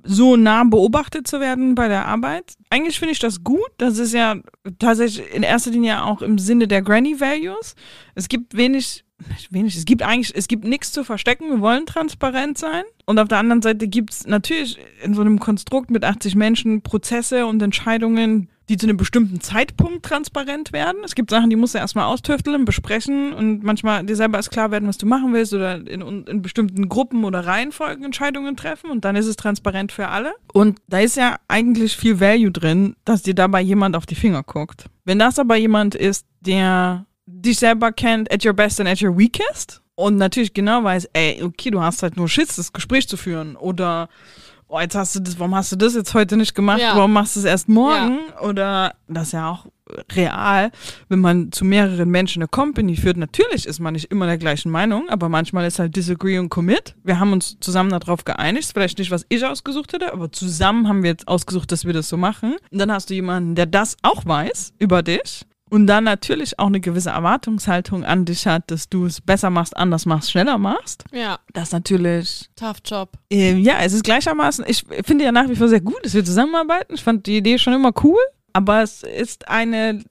[0.03, 2.53] so nah beobachtet zu werden bei der Arbeit.
[2.69, 3.71] Eigentlich finde ich das gut.
[3.79, 4.35] Das ist ja
[4.77, 7.73] tatsächlich in erster Linie auch im Sinne der Granny Values.
[8.13, 9.03] Es gibt wenig,
[9.49, 11.49] wenig, es gibt eigentlich, es gibt nichts zu verstecken.
[11.49, 12.83] Wir wollen transparent sein.
[13.05, 16.81] Und auf der anderen Seite gibt es natürlich in so einem Konstrukt mit 80 Menschen
[16.81, 20.99] Prozesse und Entscheidungen, die zu einem bestimmten Zeitpunkt transparent werden.
[21.03, 24.69] Es gibt Sachen, die musst du erstmal austüfteln, besprechen und manchmal dir selber ist klar
[24.69, 29.05] werden, was du machen willst oder in, in bestimmten Gruppen oder Reihenfolgen Entscheidungen treffen und
[29.05, 30.33] dann ist es transparent für alle.
[30.53, 34.43] Und da ist ja eigentlich viel Value drin, dass dir dabei jemand auf die Finger
[34.43, 34.85] guckt.
[35.03, 39.17] Wenn das aber jemand ist, der dich selber kennt at your best and at your
[39.17, 43.17] weakest und natürlich genau weiß, ey, okay, du hast halt nur Schiss, das Gespräch zu
[43.17, 44.09] führen oder
[44.69, 46.79] oh, jetzt hast du das, warum hast du das jetzt heute nicht gemacht?
[46.79, 46.95] Ja.
[46.95, 48.19] Warum machst du es erst morgen?
[48.41, 49.65] Oder das ist ja auch
[50.15, 50.71] real,
[51.09, 53.17] wenn man zu mehreren Menschen eine Company führt.
[53.17, 56.95] Natürlich ist man nicht immer der gleichen Meinung, aber manchmal ist halt Disagree und Commit.
[57.03, 58.65] Wir haben uns zusammen darauf geeinigt.
[58.65, 61.93] Ist vielleicht nicht, was ich ausgesucht hätte, aber zusammen haben wir jetzt ausgesucht, dass wir
[61.93, 62.55] das so machen.
[62.71, 65.45] Und dann hast du jemanden, der das auch weiß über dich.
[65.69, 69.77] Und dann natürlich auch eine gewisse Erwartungshaltung an dich hat, dass du es besser machst,
[69.77, 71.03] anders machst, schneller machst.
[71.11, 73.11] Ja, Das ist natürlich tough Job.
[73.31, 76.25] äh, ja, es ist gleichermaßen, ich finde ja nach wie vor sehr gut, dass wir
[76.25, 76.93] zusammenarbeiten.
[76.95, 78.19] Ich fand die Idee schon immer cool,
[78.53, 80.03] aber es ist eine,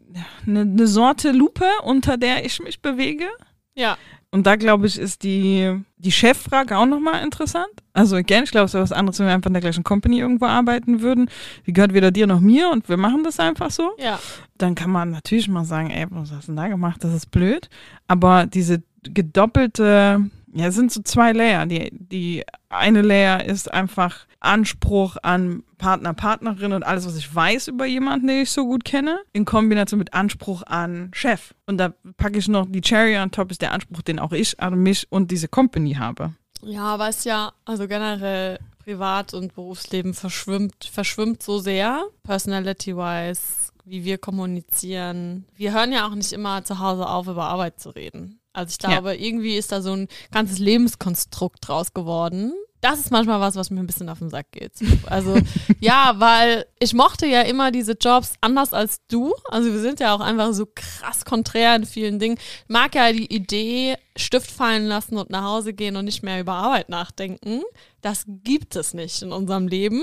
[0.46, 3.26] eine, eine Sorte Lupe, unter der ich mich bewege.
[3.74, 3.96] Ja,
[4.30, 7.70] Und da glaube ich, ist die, die Cheffrage auch nochmal interessant.
[7.94, 10.18] Also again, ich glaube, es wäre was anderes, wenn wir einfach in der gleichen Company
[10.18, 11.30] irgendwo arbeiten würden.
[11.66, 13.92] Die gehört weder dir noch mir und wir machen das einfach so.
[13.98, 14.18] ja.
[14.58, 17.04] Dann kann man natürlich mal sagen, ey, was hast du denn da gemacht?
[17.04, 17.70] Das ist blöd.
[18.08, 21.66] Aber diese gedoppelte, ja, es sind so zwei Layer.
[21.66, 27.68] Die, die eine Layer ist einfach Anspruch an Partner, Partnerin und alles, was ich weiß
[27.68, 31.54] über jemanden, den ich so gut kenne, in Kombination mit Anspruch an Chef.
[31.66, 34.58] Und da packe ich noch die Cherry on top, ist der Anspruch, den auch ich
[34.60, 36.34] an mich und diese Company habe.
[36.62, 43.72] Ja, aber es ist ja, also generell Privat- und Berufsleben verschwimmt, verschwimmt so sehr, personality-wise,
[43.84, 45.44] wie wir kommunizieren.
[45.54, 48.37] Wir hören ja auch nicht immer zu Hause auf, über Arbeit zu reden.
[48.52, 52.52] Also ich glaube, irgendwie ist da so ein ganzes Lebenskonstrukt draus geworden.
[52.80, 54.72] Das ist manchmal was, was mir ein bisschen auf den Sack geht.
[55.06, 55.36] Also
[55.80, 59.34] ja, weil ich mochte ja immer diese Jobs anders als du.
[59.48, 62.38] Also wir sind ja auch einfach so krass konträr in vielen Dingen.
[62.38, 66.40] Ich mag ja die Idee, Stift fallen lassen und nach Hause gehen und nicht mehr
[66.40, 67.62] über Arbeit nachdenken.
[68.00, 70.02] Das gibt es nicht in unserem Leben.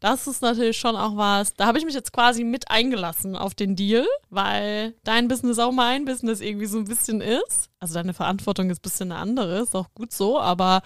[0.00, 1.54] Das ist natürlich schon auch was.
[1.54, 5.72] Da habe ich mich jetzt quasi mit eingelassen auf den Deal, weil dein Business auch
[5.72, 7.68] mein Business irgendwie so ein bisschen ist.
[7.80, 10.38] Also deine Verantwortung ist ein bisschen eine andere, ist auch gut so.
[10.38, 10.82] Aber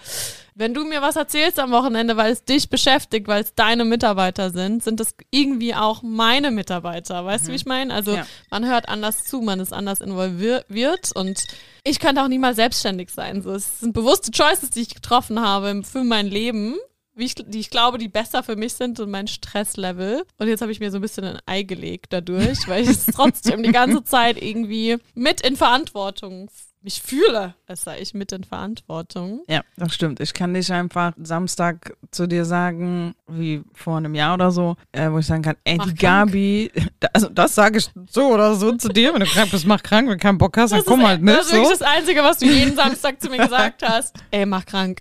[0.55, 4.49] wenn du mir was erzählst am Wochenende, weil es dich beschäftigt, weil es deine Mitarbeiter
[4.49, 7.23] sind, sind das irgendwie auch meine Mitarbeiter.
[7.23, 7.93] Weißt du, wie ich meine?
[7.93, 8.25] Also Ja.
[8.49, 11.39] man hört anders zu, man ist anders involviert und
[11.83, 13.41] ich könnte auch niemals selbstständig sein.
[13.41, 16.75] So, es sind bewusste Choices, die ich getroffen habe für mein Leben,
[17.15, 20.23] ich, die ich glaube, die besser für mich sind und mein Stresslevel.
[20.37, 23.05] Und jetzt habe ich mir so ein bisschen ein Ei gelegt dadurch, weil ich es
[23.15, 26.49] trotzdem die ganze Zeit irgendwie mit in Verantwortung
[26.87, 29.41] mich fühle, als sei ich mit in Verantwortung.
[29.49, 30.21] Ja, das stimmt.
[30.21, 35.11] Ich kann nicht einfach Samstag zu dir sagen, wie vor einem Jahr oder so, äh,
[35.11, 36.29] wo ich sagen kann, ey, Mach die krank.
[36.31, 36.71] Gabi,
[37.13, 40.07] also das sage ich so oder so zu dir, wenn du krank bist, mach krank,
[40.07, 41.69] wenn du keinen Bock hast, dann Das komm ist, halt nicht das ist so.
[41.71, 44.15] das Einzige, was du jeden Samstag zu mir gesagt hast.
[44.31, 44.99] Ey, mach krank.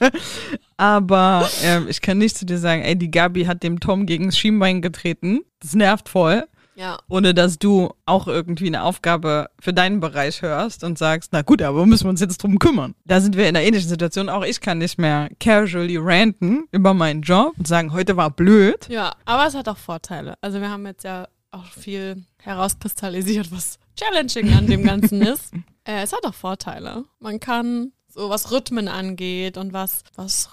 [0.78, 4.26] Aber ähm, ich kann nicht zu dir sagen, ey, die Gabi hat dem Tom gegen
[4.26, 5.40] das Schienbein getreten.
[5.60, 6.46] Das nervt voll.
[6.78, 6.98] Ja.
[7.08, 11.60] ohne dass du auch irgendwie eine Aufgabe für deinen Bereich hörst und sagst, na gut,
[11.60, 12.94] aber müssen wir uns jetzt drum kümmern.
[13.04, 14.28] Da sind wir in einer ähnlichen Situation.
[14.28, 18.88] Auch ich kann nicht mehr casually ranten über meinen Job und sagen, heute war blöd.
[18.88, 20.34] Ja, aber es hat auch Vorteile.
[20.40, 25.52] Also wir haben jetzt ja auch viel herauskristallisiert, was challenging an dem Ganzen ist.
[25.84, 27.04] Äh, es hat auch Vorteile.
[27.18, 30.50] Man kann so was Rhythmen angeht und was, was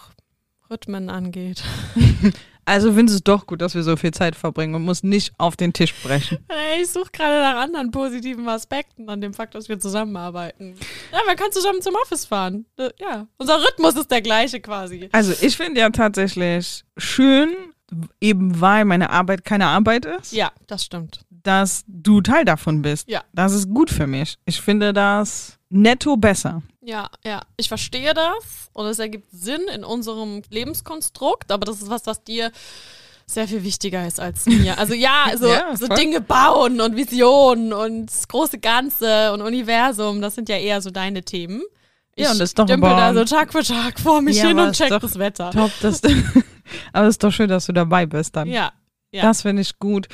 [0.69, 1.61] Rhythmen angeht.
[2.65, 5.33] Also findest du es doch gut, dass wir so viel Zeit verbringen und muss nicht
[5.37, 6.39] auf den Tisch brechen.
[6.81, 10.75] Ich suche gerade nach anderen positiven Aspekten an dem Fakt, dass wir zusammenarbeiten.
[11.11, 12.65] Ja, man kann zusammen zum Office fahren.
[12.77, 15.09] Äh, Ja, unser Rhythmus ist der gleiche quasi.
[15.11, 17.55] Also ich finde ja tatsächlich schön,
[18.19, 21.21] eben weil meine Arbeit keine Arbeit ist, Ja, das stimmt.
[21.45, 23.07] Dass du Teil davon bist.
[23.09, 23.23] Ja.
[23.33, 24.37] Das ist gut für mich.
[24.45, 26.61] Ich finde das netto besser.
[26.81, 31.89] Ja, ja, ich verstehe das und es ergibt Sinn in unserem Lebenskonstrukt, aber das ist
[31.89, 32.51] was, was dir
[33.25, 34.77] sehr viel wichtiger ist als mir.
[34.77, 35.87] Also ja, so, Ja, so.
[35.87, 40.91] Dinge bauen und Visionen und das große Ganze und Universum, das sind ja eher so
[40.91, 41.63] deine Themen.
[42.17, 44.59] Ja, und das ist doch dümpel da so Tag für Tag vor mich Ja, hin
[44.59, 45.51] und check das Wetter.
[45.51, 46.01] Top, dass
[46.93, 48.47] aber es ist doch schön, dass du dabei bist dann.
[48.47, 48.71] Ja,
[49.15, 49.21] ja.
[49.23, 50.07] Das finde ich gut.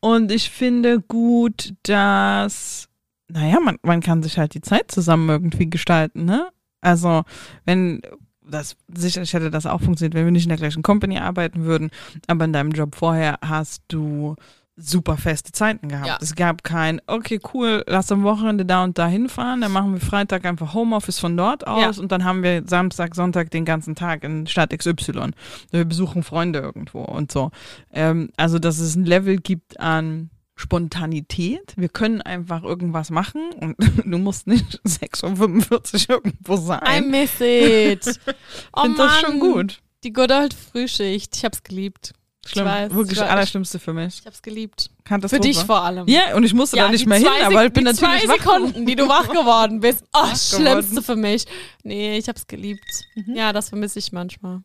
[0.00, 2.88] Und ich finde gut, dass,
[3.28, 6.48] naja, man, man kann sich halt die Zeit zusammen irgendwie gestalten, ne?
[6.80, 7.22] Also,
[7.64, 8.02] wenn,
[8.42, 11.90] das, sicherlich hätte das auch funktioniert, wenn wir nicht in der gleichen Company arbeiten würden,
[12.26, 14.34] aber in deinem Job vorher hast du
[14.80, 16.06] super feste Zeiten gehabt.
[16.06, 16.18] Ja.
[16.20, 20.00] Es gab kein, okay, cool, lass am Wochenende da und da hinfahren, dann machen wir
[20.00, 22.02] Freitag einfach Homeoffice von dort aus Ja.
[22.02, 25.30] und dann haben wir Samstag, Sonntag den ganzen Tag in Stadt XY.
[25.72, 27.50] Wir besuchen Freunde irgendwo und so.
[27.92, 31.74] Ähm, also, dass es ein Level gibt an Spontanität.
[31.76, 37.10] Wir können einfach irgendwas machen und du musst nicht 6.45 Uhr irgendwo I sein.
[37.10, 38.06] miss it.
[38.26, 38.34] Ich
[38.72, 39.80] oh finde das schon gut.
[40.04, 41.36] Die good old Frühschicht.
[41.36, 42.12] Ich hab's geliebt.
[42.48, 42.64] Schlimm.
[42.66, 43.20] Weiß, Wirklich.
[43.22, 44.20] Allerschlimmste für mich.
[44.20, 44.90] Ich hab's geliebt.
[44.98, 45.40] Für Katastrophe.
[45.42, 46.06] dich vor allem.
[46.08, 48.36] Ja, und ich musste da nicht mehr hin, aber ich bin die natürlich zwei.
[48.38, 50.04] Sekunden, die du wach geworden bist.
[50.14, 51.02] Oh, Wach schlimmste geworden.
[51.04, 51.44] für mich.
[51.82, 53.04] Nee, ich hab's geliebt.
[53.14, 53.34] Mhm.
[53.34, 54.62] Ja, das vermisse ich manchmal.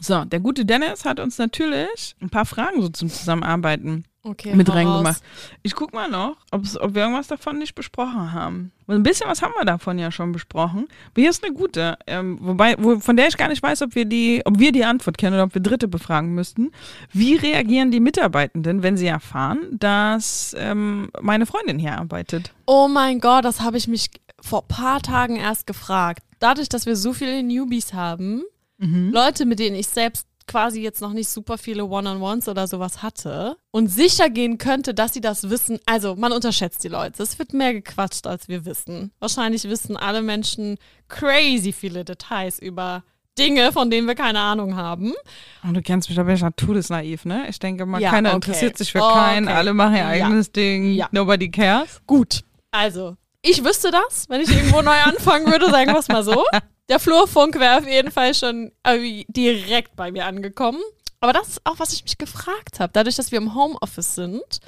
[0.00, 4.68] So, der gute Dennis hat uns natürlich ein paar Fragen so zum Zusammenarbeiten Okay, mit
[4.68, 5.22] reingemacht.
[5.62, 8.70] Ich guck mal noch, ob wir irgendwas davon nicht besprochen haben.
[8.86, 10.88] Und ein bisschen was haben wir davon ja schon besprochen.
[11.06, 13.94] Aber hier ist eine gute, ähm, wobei, wo, von der ich gar nicht weiß, ob
[13.94, 16.70] wir die, ob wir die Antwort kennen oder ob wir Dritte befragen müssten.
[17.12, 22.52] Wie reagieren die Mitarbeitenden, wenn sie erfahren, dass ähm, meine Freundin hier arbeitet?
[22.66, 26.22] Oh mein Gott, das habe ich mich vor paar Tagen erst gefragt.
[26.40, 28.42] Dadurch, dass wir so viele Newbies haben,
[28.80, 29.10] Mhm.
[29.12, 33.56] Leute, mit denen ich selbst quasi jetzt noch nicht super viele One-on-Ones oder sowas hatte
[33.70, 35.78] und sicher gehen könnte, dass sie das wissen.
[35.86, 37.22] Also, man unterschätzt die Leute.
[37.22, 39.12] Es wird mehr gequatscht, als wir wissen.
[39.20, 40.76] Wahrscheinlich wissen alle Menschen
[41.08, 43.04] crazy viele Details über
[43.38, 45.14] Dinge, von denen wir keine Ahnung haben.
[45.62, 47.46] Und du kennst mich, da bin ich ja todesnaiv, ne?
[47.48, 48.36] Ich denke mal, Ja, keiner okay.
[48.36, 49.14] interessiert sich für Okay.
[49.14, 50.08] keinen, alle machen ihr Ja.
[50.08, 51.08] eigenes Ding, Ja.
[51.12, 52.00] nobody cares.
[52.06, 52.40] Gut.
[52.72, 56.44] Also, ich wüsste das, wenn ich irgendwo neu anfangen würde, sagen wir es mal so.
[56.90, 60.80] Der Flurfunk wäre auf jeden Fall schon äh, direkt bei mir angekommen.
[61.20, 62.92] Aber das ist auch, was ich mich gefragt habe.
[62.92, 64.60] Dadurch, dass wir im Homeoffice sind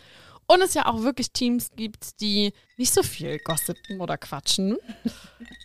[0.46, 4.78] und es ja auch wirklich Teams gibt, die nicht so viel gossipen oder quatschen.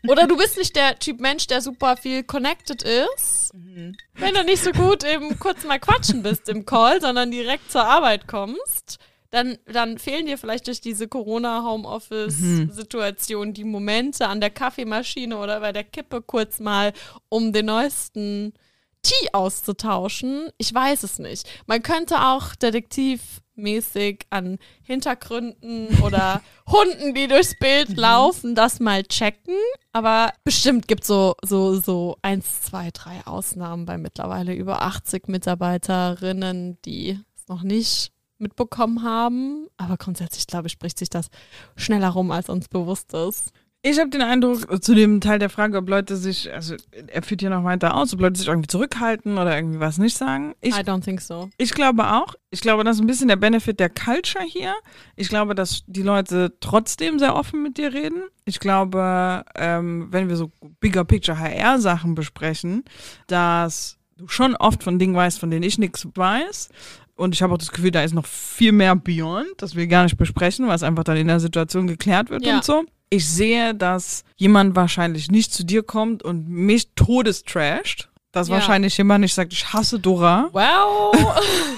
[0.08, 3.52] Oder du bist nicht der Typ Mensch, der super viel connected ist.
[3.54, 7.84] Wenn du nicht so gut eben kurz mal quatschen bist im Call, sondern direkt zur
[7.86, 8.98] Arbeit kommst,
[9.30, 15.72] dann, dann fehlen dir vielleicht durch diese Corona-Homeoffice-Situation die Momente an der Kaffeemaschine oder bei
[15.72, 16.94] der Kippe kurz mal,
[17.30, 18.54] um den neuesten
[19.02, 20.50] Tee auszutauschen.
[20.58, 21.48] Ich weiß es nicht.
[21.66, 29.56] Man könnte auch detektivmäßig an Hintergründen oder Hunden, die durchs Bild laufen, das mal checken.
[29.94, 35.28] Aber bestimmt gibt es so, so, so eins, zwei, drei Ausnahmen bei mittlerweile über 80
[35.28, 39.68] Mitarbeiterinnen, die es noch nicht mitbekommen haben.
[39.78, 41.28] Aber grundsätzlich, glaube ich, spricht sich das
[41.76, 43.52] schneller rum, als uns bewusst ist.
[43.84, 46.76] Ich habe den Eindruck, äh, zu dem Teil der Frage, ob Leute sich, also
[47.08, 50.18] er führt hier noch weiter aus, ob Leute sich irgendwie zurückhalten oder irgendwie was nicht
[50.18, 50.56] sagen.
[50.62, 51.50] Ich, I don't think so.
[51.58, 52.34] ich glaube auch.
[52.50, 54.74] Ich glaube, das ist ein bisschen der Benefit der Culture hier.
[55.16, 58.24] Ich glaube, dass die Leute trotzdem sehr offen mit dir reden.
[58.46, 62.84] Ich glaube, ähm, wenn wir so Bigger Picture HR-Sachen besprechen,
[63.28, 66.70] dass du schon oft von Dingen weißt, von denen ich nichts weiß.
[67.18, 70.04] Und ich habe auch das Gefühl, da ist noch viel mehr Beyond, das wir gar
[70.04, 72.56] nicht besprechen, was einfach dann in der Situation geklärt wird Ja.
[72.58, 72.84] und so.
[73.10, 78.10] Ich sehe, dass jemand wahrscheinlich nicht zu dir kommt und mich todestrasht.
[78.34, 78.56] Dass Ja.
[78.56, 80.50] wahrscheinlich jemand nicht sagt, ich hasse Dora.
[80.54, 81.34] Well,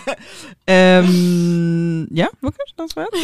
[0.67, 2.73] Ähm, ja, wirklich?
[2.77, 3.21] Das war jetzt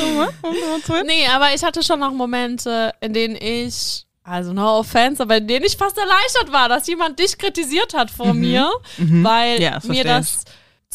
[0.87, 5.37] so, nee, aber ich hatte schon noch Momente, in denen ich, also no offense, aber
[5.37, 9.71] in denen ich fast erleichtert war, dass jemand dich kritisiert hat vor mir, weil Ja,
[9.75, 10.43] das mir das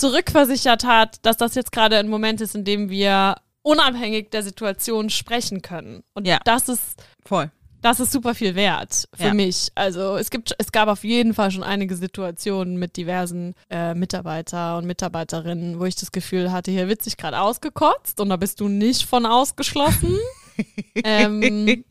[0.01, 5.11] zurückversichert hat, dass das jetzt gerade ein Moment ist, in dem wir unabhängig der Situation
[5.11, 6.03] sprechen können.
[6.15, 6.39] Und Ja.
[6.45, 6.83] das ist
[7.25, 7.51] Voll.
[7.83, 9.35] das ist super viel wert für Ja.
[9.35, 9.69] mich.
[9.75, 14.79] Also es gibt, es gab auf jeden Fall schon einige Situationen mit diversen äh, Mitarbeiter
[14.79, 18.61] und Mitarbeiterinnen, wo ich das Gefühl hatte, hier wird sich gerade ausgekotzt und da bist
[18.61, 20.17] du nicht von ausgeschlossen.
[21.05, 21.85] ähm,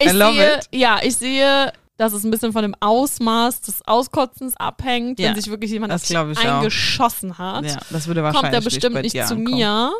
[0.00, 0.68] ich sehe, it.
[0.72, 5.34] ja, ich sehe, dass es ein bisschen von dem Ausmaß des Auskotzens abhängt, Ja, wenn
[5.36, 6.26] sich wirklich jemand ich auch.
[6.36, 9.44] eingeschossen hat Ja, das würde wahrscheinlich kommt er bestimmt nicht zu ankommen.
[9.44, 9.92] mir,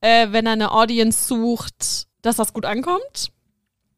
[0.00, 3.30] äh, wenn er eine Audience sucht, dass das gut ankommt.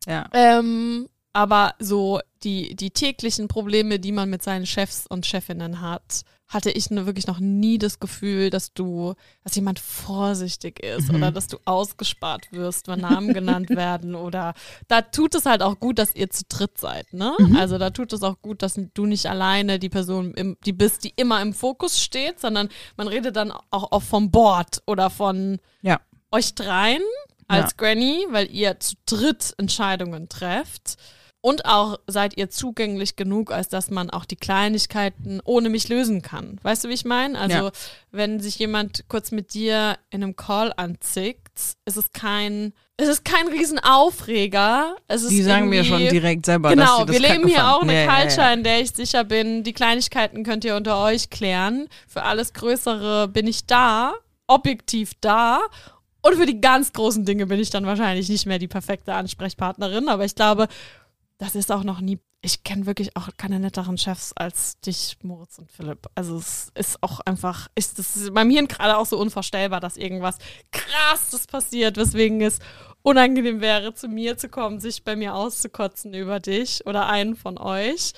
[0.07, 0.27] Ja.
[0.33, 6.23] Ähm, aber so die, die täglichen Probleme, die man mit seinen Chefs und Chefinnen hat,
[6.49, 11.17] hatte ich ne, wirklich noch nie das Gefühl, dass du, dass jemand vorsichtig ist Mhm.
[11.17, 14.55] oder dass du ausgespart wirst, wenn Namen genannt werden oder
[14.89, 17.35] da tut es halt auch gut, dass ihr zu dritt seid, ne?
[17.39, 17.57] Mhm.
[17.57, 21.03] Also da tut es auch gut, dass du nicht alleine die Person, im, die bist,
[21.05, 25.59] die immer im Fokus steht, sondern man redet dann auch oft vom Board oder von
[25.83, 26.01] Ja.
[26.31, 27.03] euch dreien
[27.49, 27.77] als Ja.
[27.77, 30.97] Granny, weil ihr zu dritt Entscheidungen trefft.
[31.47, 36.21] Und auch seid ihr zugänglich genug, als dass man auch die Kleinigkeiten ohne mich lösen
[36.21, 36.59] kann.
[36.65, 37.39] Weißt du, wie ich meine?
[37.39, 37.71] Also, Ja.
[38.11, 43.25] wenn sich jemand kurz mit dir in einem Call anzickt, ist es kein, es ist
[43.25, 44.97] kein Riesenaufreger.
[45.07, 47.69] Es ist Die sagen mir schon direkt selber, dass Genau, sie das wir leben hier
[47.69, 47.91] auch fanden.
[47.91, 48.53] eine Ja, ja, Culture, ja.
[48.53, 51.87] in der ich sicher bin, die Kleinigkeiten könnt ihr unter euch klären.
[52.09, 54.15] Für alles Größere bin ich da,
[54.49, 55.61] objektiv da.
[56.23, 60.09] Und für die ganz großen Dinge bin ich dann wahrscheinlich nicht mehr die perfekte Ansprechpartnerin.
[60.09, 60.67] Aber ich glaube,
[61.39, 62.19] das ist auch noch nie.
[62.43, 66.07] Ich kenne wirklich auch keine netteren Chefs als dich, Moritz und Philipp.
[66.15, 69.97] Also es ist auch einfach, ist das ist beim Hirn gerade auch so unvorstellbar, dass
[69.97, 70.39] irgendwas
[70.71, 72.61] krasses passiert, weswegen es
[73.03, 77.57] unangenehm wäre, zu mir zu kommen, sich bei mir auszukotzen über dich oder einen von
[77.57, 78.13] euch.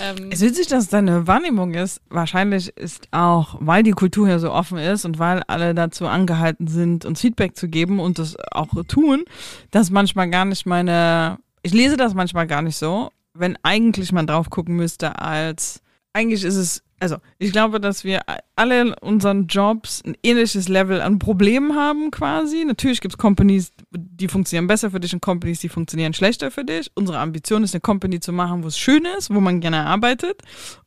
[0.00, 2.00] Ähm, Es ist witzig, dass deine Wahrnehmung ist.
[2.08, 6.68] Wahrscheinlich ist auch, weil die Kultur hier so offen ist und weil alle dazu angehalten
[6.68, 9.24] sind, uns Feedback zu geben und das auch tun,
[9.70, 14.26] dass manchmal gar nicht meine, ich lese das manchmal gar nicht so, wenn eigentlich man
[14.26, 15.82] drauf gucken müsste als,
[16.12, 18.20] eigentlich ist es, also ich glaube, dass wir
[18.56, 22.64] alle in unseren Jobs ein ähnliches Level an Problemen haben quasi.
[22.64, 26.64] Natürlich gibt es Companies, die funktionieren besser für dich und Companies, die funktionieren schlechter für
[26.64, 26.90] dich.
[26.94, 30.42] Unsere Ambition ist, eine Company zu machen, wo es schön ist, wo man gerne arbeitet.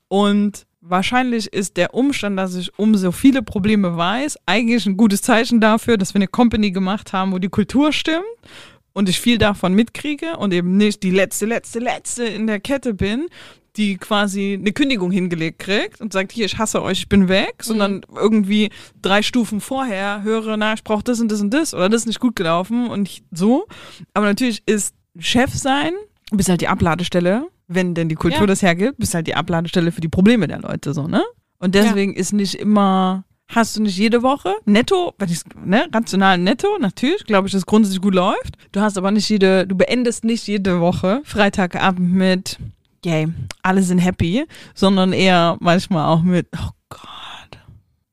[0.07, 5.23] Und wahrscheinlich ist der Umstand, dass ich um so viele Probleme weiß, eigentlich ein gutes
[5.23, 8.23] Zeichen dafür, dass wir eine Company gemacht haben, wo die Kultur stimmt
[8.93, 12.93] und ich viel davon mitkriege und eben nicht die letzte, letzte, letzte in der Kette
[12.93, 13.27] bin,
[13.75, 17.55] die quasi eine Kündigung hingelegt kriegt und sagt, hier, ich hasse euch, ich bin weg,
[17.63, 18.69] sondern irgendwie
[19.01, 22.07] drei Stufen vorher höre, na, ich brauche das und das und das oder das ist
[22.07, 23.65] nicht gut gelaufen und ich, so.
[24.13, 25.91] Aber natürlich ist Chef sein,
[26.31, 28.45] bist halt die Abladestelle, wenn denn die Kultur Ja.
[28.47, 31.23] das hergibt, bist halt die Abladestelle für die Probleme der Leute, so, ne?
[31.57, 33.23] Und deswegen ist nicht immer,
[33.55, 37.59] hast du nicht jede Woche netto, wenn ich ne, rational netto, natürlich, glaube ich, dass
[37.59, 38.57] es grundsätzlich gut läuft.
[38.71, 42.57] Du hast aber nicht jede, du beendest nicht jede Woche Freitagabend mit,
[43.05, 43.27] yay,
[43.61, 47.59] alle sind happy, sondern eher manchmal auch mit, oh Gott,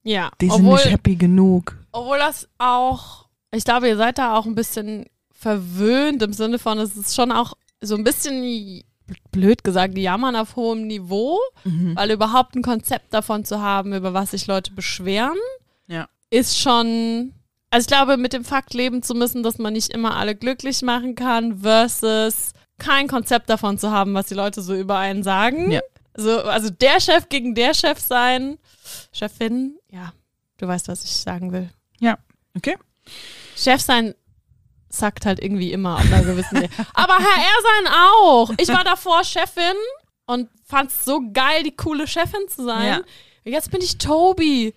[0.02, 1.76] ja, die sind obwohl, nicht happy genug.
[1.92, 6.78] obwohl das auch, ich glaube, ihr seid da auch ein bisschen verwöhnt im Sinne von,
[6.78, 8.82] es ist schon auch so ein bisschen
[9.32, 11.96] blöd gesagt, jammern auf hohem Niveau, Mhm.
[11.96, 15.36] weil überhaupt ein Konzept davon zu haben, über was sich Leute beschweren,
[15.86, 16.08] Ja.
[16.30, 17.32] ist schon.
[17.70, 20.82] Also ich glaube, mit dem Fakt leben zu müssen, dass man nicht immer alle glücklich
[20.82, 25.70] machen kann, versus kein Konzept davon zu haben, was die Leute so über einen sagen.
[25.70, 25.80] Ja.
[26.14, 28.58] Also, also der Chef gegen der Chef sein,
[29.12, 30.12] Chefin, ja,
[30.58, 31.70] du weißt, was ich sagen will.
[32.00, 32.18] Ja,
[32.56, 32.76] okay.
[33.56, 34.14] Chef sein
[34.90, 36.58] sagt halt irgendwie immer auf einer gewissen
[36.94, 38.50] Aber HR sein auch.
[38.58, 39.76] Ich war davor Chefin
[40.26, 43.02] und fand es so geil, die coole Chefin zu sein.
[43.44, 43.52] Ja.
[43.52, 44.74] Jetzt bin ich Toby.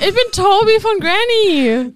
[0.00, 1.92] Ich bin Toby von Granny.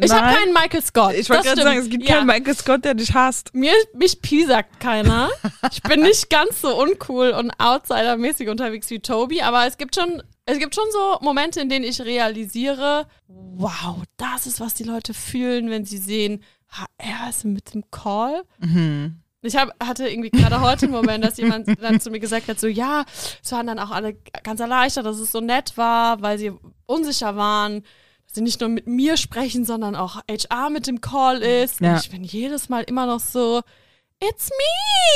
[0.00, 0.36] Ich habe Nein.
[0.36, 1.14] keinen Michael Scott.
[1.14, 2.16] Ich wollte gerade sagen, es gibt ja.
[2.16, 3.54] keinen Michael Scott, der dich hasst.
[3.54, 5.30] Mir, mich piesackt keiner.
[5.72, 10.22] Ich bin nicht ganz so uncool und outsidermäßig unterwegs wie Toby, aber es gibt schon,
[10.46, 15.12] es gibt schon so Momente, in denen ich realisiere, wow, das ist, was die Leute
[15.12, 16.44] fühlen, wenn sie sehen,
[16.74, 18.42] HR ist mit dem Call.
[19.42, 22.58] Ich hab, hatte irgendwie gerade heute einen Moment, dass jemand dann zu mir gesagt hat,
[22.58, 23.04] so ja,
[23.42, 26.52] es waren dann auch alle ganz erleichtert, dass es so nett war, weil sie
[26.86, 27.82] unsicher waren,
[28.26, 31.80] dass sie nicht nur mit mir sprechen, sondern auch HR mit dem Call ist.
[31.80, 31.98] Ja.
[31.98, 33.60] Ich bin jedes Mal immer noch so,
[34.20, 34.50] it's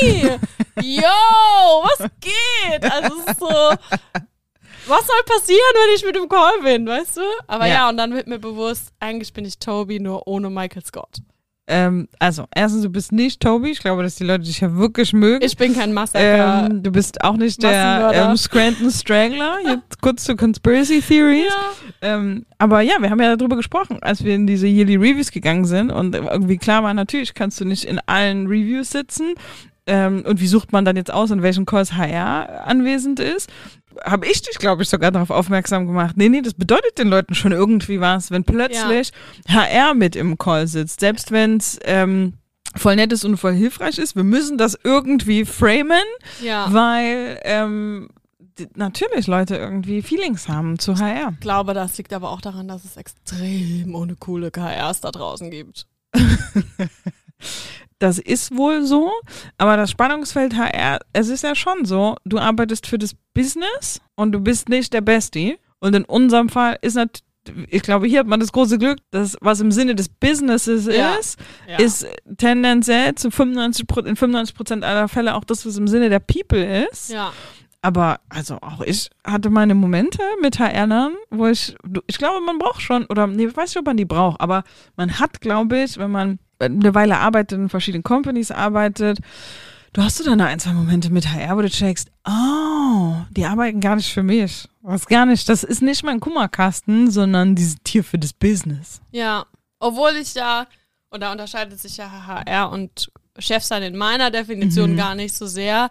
[0.02, 0.38] me!
[0.82, 2.84] Yo, was geht?
[2.84, 3.46] Also es ist so,
[4.86, 7.22] was soll passieren, wenn ich mit dem Call bin, weißt du?
[7.46, 7.74] Aber Ja.
[7.74, 11.18] ja, und dann wird mir bewusst, eigentlich bin ich Toby, nur ohne Michael Scott.
[11.70, 13.70] Ähm, also, erstens, du bist nicht Toby.
[13.70, 15.44] Ich glaube, dass die Leute dich ja wirklich mögen.
[15.44, 16.66] Ich bin kein Massaker.
[16.70, 19.58] ähm, du bist auch nicht der ähm, Scranton Strangler.
[19.64, 21.44] Jetzt kurz zu Conspiracy Theories.
[21.46, 22.14] ja.
[22.14, 25.66] Ähm, aber ja, wir haben ja darüber gesprochen, als wir in diese Yearly Reviews gegangen
[25.66, 29.34] sind und irgendwie klar war, natürlich kannst du nicht in allen Reviews sitzen.
[29.86, 33.50] Ähm, und wie sucht man dann jetzt aus, in welchem Kurs HR anwesend ist?
[34.04, 36.16] Habe ich dich, glaube ich, sogar darauf aufmerksam gemacht.
[36.16, 39.12] Nee, nee, das bedeutet den Leuten schon irgendwie was, wenn plötzlich
[39.48, 41.00] HR mit im Call sitzt.
[41.00, 42.34] Selbst wenn es ähm,
[42.76, 46.04] voll nett ist und voll hilfreich ist, wir müssen das irgendwie framen,
[46.42, 46.66] ja.
[46.72, 48.08] weil ähm,
[48.74, 51.32] natürlich Leute irgendwie Feelings haben zu HR.
[51.34, 55.50] Ich glaube, das liegt aber auch daran, dass es extrem ohne coole KRs da draußen
[55.50, 55.86] gibt.
[58.00, 59.10] Das ist wohl so,
[59.56, 64.32] aber das Spannungsfeld HR, es ist ja schon so, du arbeitest für das Business und
[64.32, 65.58] du bist nicht der Bestie.
[65.80, 67.24] Und in unserem Fall ist natürlich,
[67.70, 71.14] ich glaube, hier hat man das große Glück, dass was im Sinne des Businesses Ja.
[71.14, 71.38] ist,
[71.68, 71.78] Ja.
[71.78, 76.20] ist tendenziell zu 95% in 95 Prozent aller Fälle auch das, was im Sinne der
[76.20, 77.10] People ist.
[77.10, 77.32] ja.
[77.80, 81.76] Aber also auch ich hatte meine Momente mit HR-Lern, wo ich,
[82.08, 84.64] ich glaube, man braucht schon, oder nee, ich weiß nicht, ob man die braucht, aber
[84.96, 89.18] man hat, glaube ich, wenn man eine Weile arbeitet, in verschiedenen Companies arbeitet,
[89.92, 93.80] du hast du dann ein, zwei Momente mit HR, wo du checkst, oh, die arbeiten
[93.80, 94.68] gar nicht für mich.
[94.82, 99.00] Was gar nicht, das ist nicht mein Kummerkasten, sondern die sind hier für das Business.
[99.10, 99.46] Ja,
[99.78, 100.66] obwohl ich da,
[101.10, 105.90] und da unterscheidet sich ja HR und Chefsein in meiner Definition gar nicht so sehr.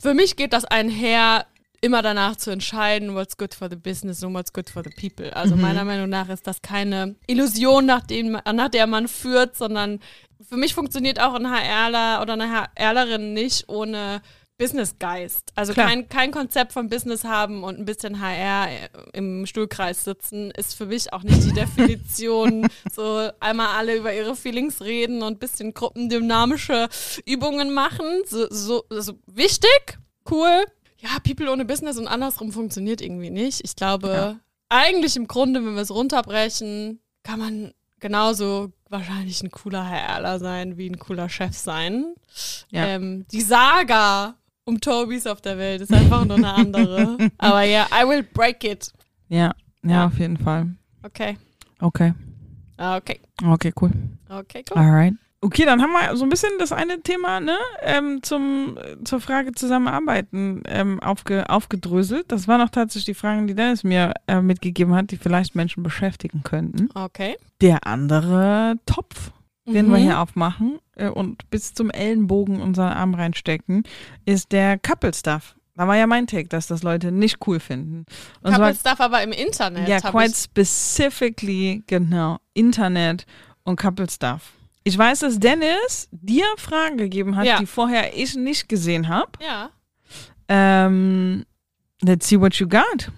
[0.00, 1.46] Für mich geht das einher,
[1.84, 5.36] immer danach zu entscheiden, what's good for the business und what's good for the people.
[5.36, 10.00] Also meiner Meinung nach ist das keine Illusion, nach, dem, nach der man führt, sondern
[10.48, 14.22] für mich funktioniert auch ein HRler oder eine HRlerin nicht ohne
[14.56, 15.52] Businessgeist.
[15.56, 15.88] Also Klar.
[15.88, 18.68] kein, kein Konzept von Business haben und ein bisschen HR
[19.12, 22.66] im Stuhlkreis sitzen, ist für mich auch nicht die Definition.
[22.90, 26.88] so einmal alle über ihre Feelings reden und ein bisschen gruppendynamische
[27.26, 28.06] Übungen machen.
[28.26, 29.98] So, so, so wichtig,
[30.30, 30.64] cool.
[31.04, 33.60] Ja, People ohne Business und andersrum funktioniert irgendwie nicht.
[33.62, 34.40] Ich glaube,
[34.70, 40.76] eigentlich im Grunde, wenn wir es runterbrechen, kann man genauso wahrscheinlich ein cooler HRler sein
[40.78, 42.14] wie ein cooler Chef sein.
[42.70, 42.86] Ja.
[42.86, 44.34] Ähm, die Saga
[44.64, 47.18] um Tobys auf der Welt ist einfach nur eine andere.
[47.38, 48.90] Aber ja, I will break it.
[49.28, 49.52] Ja,
[49.82, 50.06] ja, Ja.
[50.06, 50.74] auf jeden Fall.
[51.02, 51.36] Okay.
[51.80, 52.14] Okay,
[52.78, 53.20] Ah, Okay.
[53.46, 53.90] okay, cool.
[54.28, 54.78] Okay, cool.
[54.78, 55.14] Alright.
[55.44, 59.52] Okay, dann haben wir so ein bisschen das eine Thema ne, ähm, zum, zur Frage
[59.52, 62.32] Zusammenarbeiten ähm, aufge, aufgedröselt.
[62.32, 65.82] Das waren auch tatsächlich die Fragen, die Dennis mir äh, mitgegeben hat, die vielleicht Menschen
[65.82, 66.88] beschäftigen könnten.
[66.94, 67.36] Okay.
[67.60, 69.32] Der andere Topf,
[69.66, 70.02] den wir Mhm.
[70.02, 73.82] hier aufmachen äh, und bis zum Ellenbogen unseren Arm reinstecken,
[74.24, 75.56] ist der Couple Stuff.
[75.76, 78.06] Da war ja mein Take, dass das Leute nicht cool finden.
[78.42, 79.88] Und Couple Stuff aber im Internet.
[79.88, 83.26] ja, quite specifically, genau, Internet
[83.64, 84.52] und Couple Stuff.
[84.84, 87.58] Ich weiß, dass Dennis dir Fragen gegeben hat, Ja.
[87.58, 89.30] die vorher ich nicht gesehen habe.
[89.42, 89.70] Ja.
[90.48, 91.44] Ähm,
[92.02, 93.10] let's see what you got.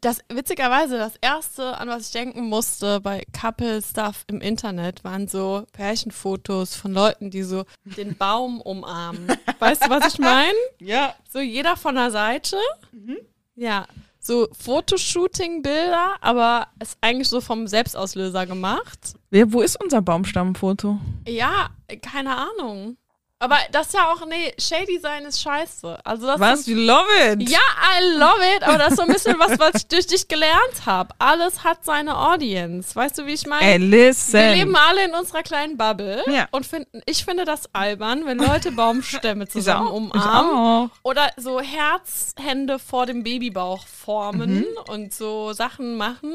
[0.00, 5.28] Das witzigerweise, das erste, an was ich denken musste bei Couple Stuff im Internet, waren
[5.28, 9.28] so Pärchenfotos von Leuten, die so den Baum umarmen.
[9.60, 10.52] weißt du, was ich meine?
[10.80, 11.14] Ja.
[11.32, 12.56] So jeder von der Seite.
[12.92, 13.16] Mhm.
[13.54, 13.86] Ja.
[14.26, 19.14] So Fotoshooting-Bilder, aber ist eigentlich so vom Selbstauslöser gemacht.
[19.30, 20.98] Wer, wo ist unser Baumstammfoto?
[21.28, 21.70] Ja,
[22.02, 22.96] keine Ahnung.
[23.38, 25.98] Aber das ist ja auch, nee, Shady sein ist scheiße.
[26.06, 26.66] Also das Was?
[26.66, 27.46] You love it.
[27.50, 27.58] Ja,
[28.00, 30.86] I love it, aber das ist so ein bisschen was, was ich durch dich gelernt
[30.86, 31.14] habe.
[31.18, 32.96] Alles hat seine Audience.
[32.96, 33.62] Weißt du, wie ich meine?
[33.72, 34.32] Ey, listen.
[34.38, 36.48] Wir leben alle in unserer kleinen Bubble Ja.
[36.50, 43.04] und finden, ich finde das albern, wenn Leute Baumstämme zusammen umarmen oder so Herzhände vor
[43.04, 44.66] dem Babybauch formen Mhm.
[44.88, 46.32] und so Sachen machen.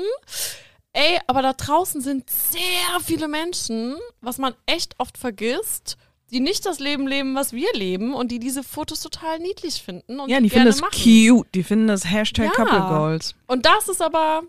[0.94, 5.98] Ey, aber da draußen sind sehr viele Menschen, was man echt oft vergisst,
[6.32, 10.20] die nicht das Leben leben, was wir leben und die diese Fotos total niedlich finden
[10.20, 10.92] und Ja, die die finden das machen.
[10.94, 11.48] cute.
[11.54, 12.52] Die finden das Hashtag Ja.
[12.52, 13.36] Couple Goals.
[13.48, 14.44] Und das ist aber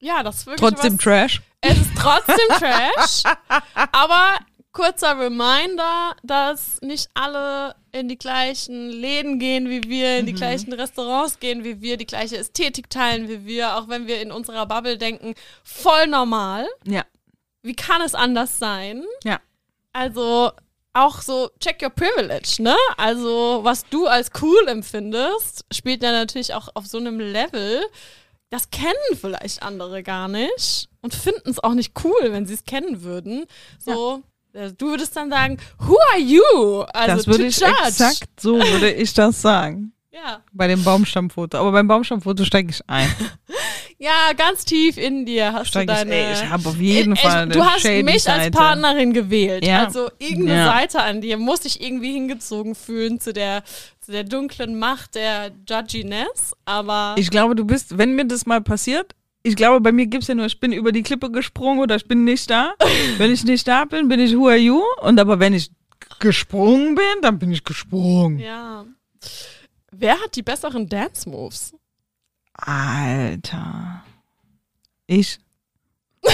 [0.00, 1.42] ja, das ist wirklich Trotzdem was, Trash.
[1.60, 3.22] Es ist trotzdem Trash,
[3.92, 4.38] aber
[4.72, 10.72] kurzer Reminder, dass nicht alle in die gleichen Läden gehen wie wir, in die gleichen
[10.72, 14.66] Restaurants gehen wie wir, die gleiche Ästhetik teilen wie wir, auch wenn wir in unserer
[14.66, 16.68] Bubble denken, voll normal.
[16.84, 17.04] Ja.
[17.62, 19.04] Wie kann es anders sein?
[19.24, 19.40] Ja.
[19.92, 20.52] Also
[20.92, 22.76] auch so check your privilege, ne?
[22.96, 27.84] Also was du als cool empfindest, spielt ja natürlich auch auf so einem Level.
[28.50, 32.64] Das kennen vielleicht andere gar nicht und finden es auch nicht cool, wenn sie es
[32.64, 33.44] kennen würden.
[33.78, 34.22] So,
[34.54, 36.80] äh, du würdest dann sagen, who are you?
[36.94, 37.74] Also das würde ich judge.
[37.86, 39.92] exakt so würde ich das sagen.
[40.10, 40.42] Ja.
[40.52, 41.58] Bei dem Baumstammfoto.
[41.58, 43.08] Aber beim Baumstammfoto steige ich ein.
[44.00, 46.14] Ja, ganz tief in dir hast Steig du deine.
[46.14, 48.50] ey, ich habe auf jeden Ich- Fall du eine hast shady mich als Seite.
[48.52, 49.64] Partnerin gewählt.
[49.66, 49.86] Ja.
[49.86, 50.66] Also irgendeine Ja.
[50.72, 53.64] Seite an dir muss ich irgendwie hingezogen fühlen zu der,
[54.00, 56.54] zu der dunklen Macht der Judginess.
[56.64, 60.22] Aber Ich glaube, du bist, wenn mir das mal passiert, ich glaube, bei mir gibt
[60.22, 62.74] es ja nur, ich bin über die Klippe gesprungen oder ich bin nicht da.
[63.18, 64.80] wenn ich nicht da bin, bin ich who are you?
[65.00, 65.70] Und aber wenn ich
[66.20, 68.38] gesprungen bin, dann bin ich gesprungen.
[68.38, 68.84] ja.
[69.90, 71.72] Wer hat die besseren Dance Moves?
[72.58, 74.04] Alter.
[75.06, 75.38] Ich.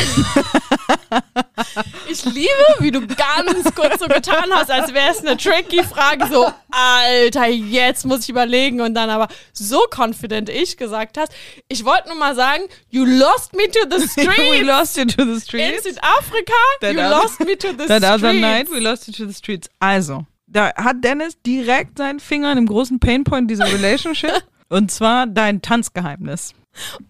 [2.09, 2.49] Ich liebe,
[2.81, 6.27] wie du ganz kurz so getan hast, als wäre es eine tricky Frage.
[6.31, 8.81] So, Alter, jetzt muss ich überlegen.
[8.81, 11.33] Und dann aber so confident ich gesagt hast.
[11.69, 14.67] Ich wollte nur mal sagen, you lost me to the we streets.
[14.67, 15.83] lost you to the In streets.
[15.85, 18.05] Südafrika, That you other- lost me to the That streets.
[18.11, 19.69] other night, we lost you to the streets.
[19.81, 24.45] Also, da hat Dennis direkt seinen Finger in dem großen Painpoint dieser Relationship.
[24.69, 26.55] und zwar dein Tanzgeheimnis.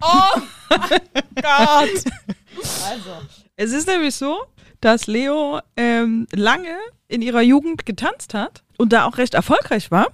[0.02, 0.78] Oh mein
[1.36, 2.04] Gott.
[2.86, 3.10] Also.
[3.56, 4.44] Es ist nämlich so,
[4.80, 6.76] dass Leo ähm, lange
[7.08, 10.08] in ihrer Jugend getanzt hat und da auch recht erfolgreich war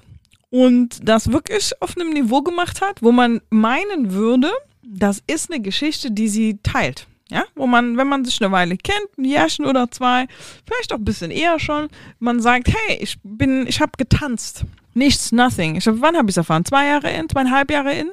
[0.51, 4.51] und das wirklich auf einem Niveau gemacht hat, wo man meinen würde,
[4.83, 7.07] das ist eine Geschichte, die sie teilt.
[7.31, 10.27] Ja, wo man, wenn man sich eine Weile kennt, ein Jährchen oder zwei,
[10.67, 11.89] vielleicht auch ein bisschen eher schon,
[12.19, 14.65] man sagt, hey, ich bin, ich habe getanzt.
[14.95, 15.77] Nichts, nothing.
[15.77, 16.65] Ich hab, wann habe ich es erfahren?
[16.65, 18.11] Zwei Jahre in, zweieinhalb Jahre in?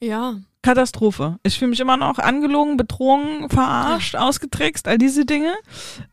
[0.00, 0.36] Ja.
[0.62, 1.38] Katastrophe.
[1.42, 5.54] Ich fühle mich immer noch angelogen, betrogen, verarscht, ausgetrickst, all diese Dinge.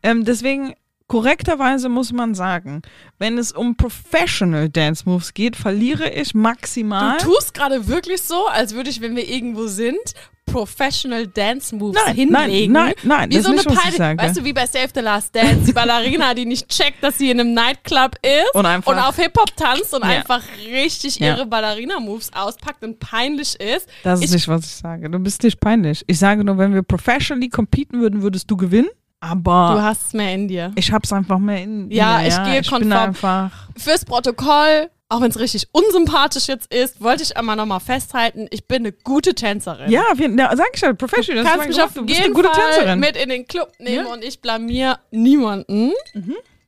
[0.02, 0.74] Ähm, deswegen,
[1.12, 2.80] korrekterweise muss man sagen,
[3.18, 7.18] wenn es um Professional Dance Moves geht, verliere ich maximal.
[7.18, 9.98] Du tust gerade wirklich so, als würde ich, wenn wir irgendwo sind,
[10.46, 12.72] Professional Dance Moves Nein, hinlegen.
[12.72, 14.22] nein, nein, nein, wie das so eine sage.
[14.22, 17.30] Weißt du, wie bei Save the Last Dance, die Ballerina, die nicht checkt, dass sie
[17.30, 20.08] in einem Nightclub ist Und einfach- auf Hip-Hop tanzt und Ja.
[20.08, 21.28] einfach richtig Ja.
[21.36, 23.86] ihre Ballerina-Moves auspackt und peinlich ist.
[24.02, 25.10] das ist ich, nicht, was ich sage.
[25.10, 26.02] Du bist nicht peinlich.
[26.06, 28.88] Ich sage nur, wenn wir professionally competen würden, würdest du gewinnen.
[29.22, 30.72] Aber Du hast es mehr in dir.
[30.74, 32.92] ich hab's einfach mehr in Ja, mir, ich gehe ich bin konform.
[33.08, 33.50] einfach.
[33.76, 38.66] Fürs Protokoll, auch wenn es richtig unsympathisch jetzt ist, wollte ich einmal nochmal festhalten, ich
[38.66, 39.90] bin eine gute Tänzerin.
[39.90, 41.44] Ja, auf jeden, ja sag ich ja, professional.
[41.44, 41.94] Du kannst mich auf Beruf.
[41.94, 42.98] du bist jeden eine gute Fall Tänzerin.
[43.00, 44.12] mit in den Club nehmen Ja.
[44.12, 45.92] und ich blamier niemanden.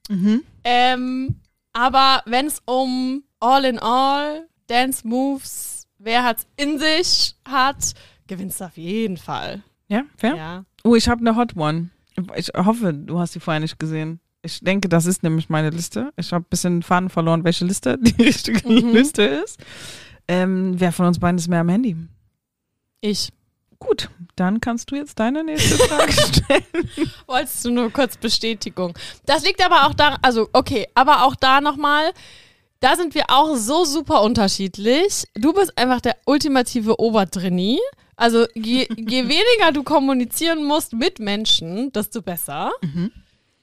[0.09, 0.45] Mhm.
[0.65, 1.37] Ähm,
[1.73, 7.95] aber wenn es um All in All, Dance Moves, wer hat's in sich hat,
[8.27, 9.63] gewinnst du auf jeden Fall.
[9.89, 10.37] Ja, fair?
[10.37, 10.65] Ja.
[10.85, 11.91] Oh, ich habe eine Hot One.
[12.37, 14.21] Ich hoffe, du hast sie vorher nicht gesehen.
[14.43, 16.13] Ich denke, das ist nämlich meine Liste.
[16.17, 18.93] Ich habe ein bisschen Faden verloren, welche Liste die richtige Mhm.
[18.93, 19.59] Liste ist.
[20.29, 21.97] Ähm, wer von uns beiden ist mehr am Handy?
[23.01, 23.31] Ich.
[23.79, 26.89] Gut, dann kannst du jetzt deine nächste Frage stellen.
[27.27, 28.97] Wolltest du nur kurz Bestätigung.
[29.27, 32.13] Das liegt aber auch da, also okay, aber auch da nochmal,
[32.81, 35.25] da sind wir auch so super unterschiedlich.
[35.35, 37.79] Du bist einfach der ultimative Obertrainee.
[38.17, 42.73] Also je, je weniger du kommunizieren musst mit Menschen, desto besser.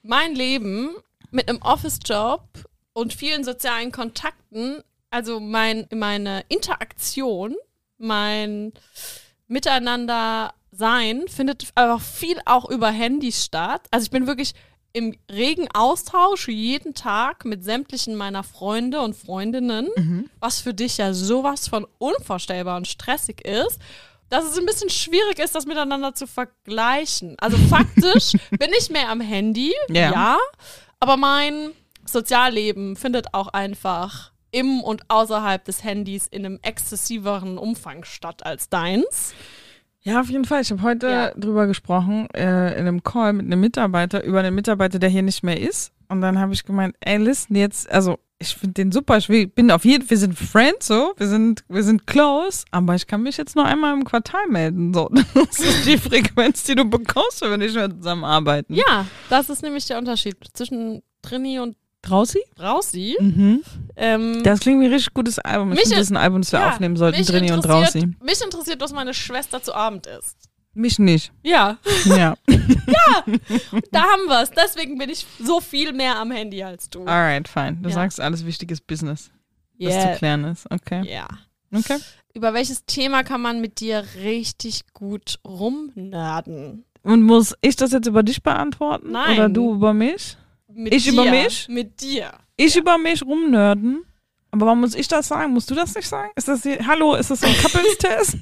[0.04, 0.90] Mein Leben
[1.32, 2.44] mit einem Office-Job
[2.94, 7.56] und vielen sozialen Kontakten, also mein, meine Interaktion,
[7.98, 8.74] mein
[9.48, 13.88] Miteinander sein, findet aber viel auch über Handys statt.
[13.92, 14.54] Also ich bin wirklich
[14.94, 19.88] im regen Austausch jeden Tag mit sämtlichen meiner Freunde und Freundinnen,
[20.40, 23.80] was für dich ja sowas von unvorstellbar und stressig ist,
[24.32, 27.36] dass es ein bisschen schwierig ist, das miteinander zu vergleichen.
[27.40, 30.12] Also faktisch bin ich mehr am Handy, Ja.
[30.12, 30.38] ja,
[31.00, 31.72] aber mein
[32.06, 38.68] Sozialleben findet auch einfach im und außerhalb des Handys in einem exzessiveren Umfang statt als
[38.70, 39.34] deins.
[40.04, 40.62] Ja, auf jeden Fall.
[40.62, 41.32] Ich habe heute Ja.
[41.36, 45.44] drüber gesprochen, äh, in einem Call mit einem Mitarbeiter, über einen Mitarbeiter, der hier nicht
[45.44, 45.92] mehr ist.
[46.12, 49.18] Und dann habe ich gemeint, ey, listen, jetzt, also ich finde den super.
[49.18, 53.08] Ich bin auf jeden wir sind Friends, so, wir sind, wir sind close, aber ich
[53.08, 54.94] kann mich jetzt nur einmal im Quartal melden.
[54.94, 55.10] So.
[55.34, 58.74] Das ist die Frequenz, die du bekommst, wenn wir nicht mehr zusammenarbeiten.
[58.74, 62.42] Ja, das ist nämlich der Unterschied zwischen Trini und Draußen?
[62.56, 63.16] Drausi.
[63.20, 63.62] Mhm.
[63.96, 65.72] Ähm, Das klingt wie ein richtig gutes Album.
[65.72, 68.18] Ich finde, das ist ein Album, das wir ja, aufnehmen sollten, Drini und Draußen.
[68.24, 70.51] Mich interessiert, was meine Schwester zu Abend isst.
[70.74, 71.32] Mich nicht.
[71.44, 72.36] Ja, Ja.
[73.92, 74.52] da haben wir es.
[74.52, 77.06] Deswegen bin ich so viel mehr am Handy als du.
[77.06, 77.78] Alright, fine.
[77.82, 77.96] Du Ja.
[77.96, 79.32] sagst, alles wichtiges Business,
[79.80, 80.14] das Yeah.
[80.14, 80.66] zu klären ist.
[80.72, 81.04] Okay.
[81.12, 81.28] Ja.
[81.74, 81.98] Okay.
[82.34, 86.86] Über welches Thema kann man mit dir richtig gut rumnerden?
[87.04, 89.12] Und muss ich das jetzt über dich beantworten?
[89.12, 89.38] Nein.
[89.38, 90.38] Oder du über mich?
[90.68, 91.14] Mit Ich dir.
[91.14, 91.68] über mich?
[91.68, 92.32] Mit dir.
[92.58, 94.04] Ich über mich rumnörden?
[94.52, 95.52] Aber warum muss ich das sagen?
[95.54, 96.30] Musst du das nicht sagen?
[96.36, 98.38] Ist das hier, hallo, ist das so ein Couples-Test?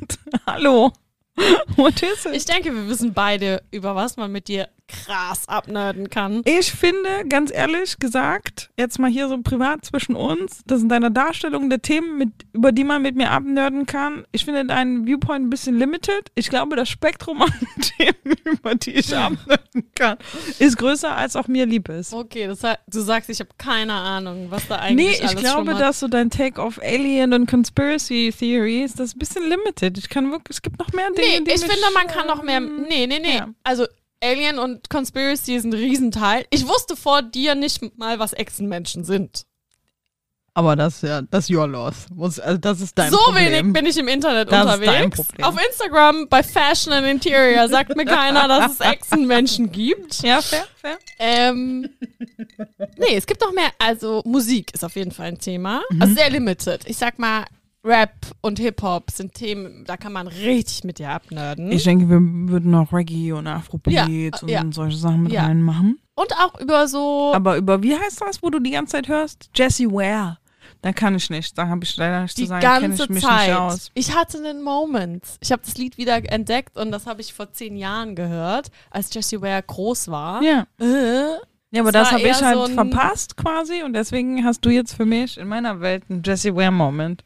[0.45, 0.91] hallo.
[1.75, 2.35] What is it?
[2.35, 6.41] Ich denke, wir wissen beide, über was man mit dir krass abnerden kann.
[6.45, 11.11] Ich finde, ganz ehrlich gesagt, jetzt mal hier so privat zwischen uns, das sind deine
[11.11, 14.25] Darstellungen der Themen, mit, über die man mit mir abnörden kann.
[14.31, 16.31] Ich finde deinen Viewpoint ein bisschen limited.
[16.35, 17.53] Ich glaube, das Spektrum an
[17.97, 20.17] Themen, über die ich abnörden kann,
[20.59, 22.13] ist größer, als auch mir lieb ist.
[22.13, 25.75] Okay, das heißt, du sagst, ich habe keine Ahnung, was da eigentlich Nee, ich glaube,
[25.75, 29.97] dass so dein Take auf Alien und Conspiracy Theories, das ist ein bisschen limited.
[29.97, 32.41] Ich kann wirklich, es gibt noch mehr Dinge, Nee, die ich finde, man kann noch
[32.43, 32.57] mehr.
[32.57, 33.37] ähm, Nee, nee, nee.
[33.37, 33.49] ja.
[33.63, 33.85] Also,
[34.21, 36.45] Alien und Conspiracy ist ein Riesenteil.
[36.49, 39.45] Ich wusste vor dir nicht mal, was Echsenmenschen sind.
[40.55, 42.07] Aber das ja, das ist your loss.
[42.41, 43.51] Also das ist dein so Problem.
[43.51, 44.91] wenig bin ich im Internet Das ist unterwegs.
[44.91, 45.45] dein Problem.
[45.45, 50.21] Auf Instagram bei Fashion and Interior sagt mir keiner, dass es Echsenmenschen gibt.
[50.21, 50.97] Ja, fair, fair.
[51.17, 51.89] Ähm,
[52.97, 53.69] nee, es gibt noch mehr.
[53.77, 55.81] Also Musik ist auf jeden Fall ein Thema.
[55.91, 56.01] Mhm.
[56.01, 56.81] Also sehr limited.
[56.87, 57.45] Ich sag mal,
[57.83, 58.11] Rap
[58.41, 61.71] und Hip-Hop sind Themen, da kann man richtig mit dir abnörden.
[61.71, 64.63] Ich denke, wir würden noch Reggae und Afrobeat Ja, und ja.
[64.71, 65.45] solche Sachen mit Ja.
[65.45, 65.99] reinmachen.
[66.15, 67.31] und auch über so.
[67.33, 69.49] Aber über, wie heißt das, wo du die ganze Zeit hörst?
[69.55, 70.37] Jesse Ware.
[70.81, 71.57] Da kann ich nicht.
[71.57, 73.47] Da habe ich leider nicht die zu sagen, kenne ganze ich mich Zeit.
[73.49, 73.91] nicht aus.
[73.93, 75.23] Ich hatte einen Moment.
[75.39, 79.13] Ich habe das Lied wieder entdeckt und das habe ich vor zehn Jahren gehört, als
[79.13, 80.41] Jessie Ware groß war.
[80.43, 80.67] Ja.
[80.79, 81.37] Äh,
[81.71, 84.93] Ja, aber Das das habe ich halt so verpasst quasi und deswegen hast du jetzt
[84.95, 87.23] für mich in meiner Welt einen Jesse Ware Moment.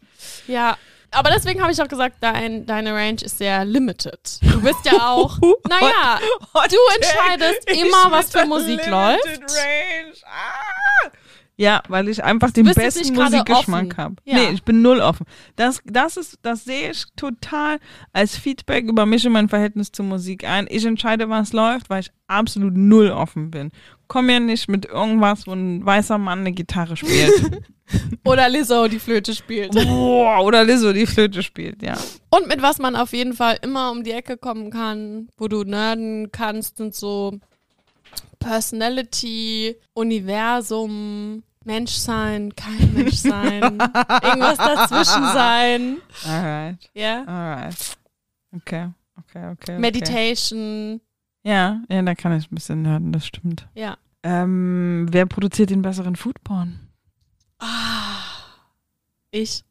[0.47, 0.77] ja.
[1.15, 4.39] Aber deswegen habe ich auch gesagt, dein, deine Range ist sehr limited.
[4.41, 5.37] Du bist ja auch,
[5.69, 6.19] naja,
[6.53, 9.23] du entscheidest immer, was für Musik läuft.
[9.27, 10.13] Range.
[10.25, 11.11] Ah!
[11.56, 14.16] Ja, weil ich einfach den besten Musikgeschmack habe.
[14.26, 14.38] Ja.
[14.38, 15.26] Nee, ich bin null offen.
[15.56, 17.78] Das, das ist, das sehe ich total
[18.12, 20.66] als Feedback über mich und mein Verhältnis zur Musik ein.
[20.70, 23.72] Ich entscheide, was läuft, weil ich absolut null offen bin.
[24.08, 27.32] Komm ja nicht mit irgendwas, wo ein weißer Mann eine Gitarre spielt.
[28.26, 29.74] Oder Lizzo, die Flöte spielt.
[29.74, 31.97] Boah, oder Lizzo, die Flöte spielt, ja.
[32.30, 35.64] Und mit was man auf jeden Fall immer um die Ecke kommen kann, wo du
[35.64, 37.39] nerden kannst, sind so
[38.39, 43.64] Personality, Universum, Menschsein, kein Menschsein,
[44.24, 45.97] irgendwas dazwischen sein.
[46.26, 47.24] Alright, Ja.
[47.26, 47.97] alright.
[48.55, 49.51] Okay, okay, okay.
[49.51, 49.80] okay.
[49.80, 51.01] Meditation.
[51.43, 53.68] Ja, ja, da kann ich ein bisschen hören, das stimmt.
[53.76, 53.97] Ja.
[54.24, 56.80] Ähm, wer produziert den besseren Foodporn?
[59.32, 59.64] Ich.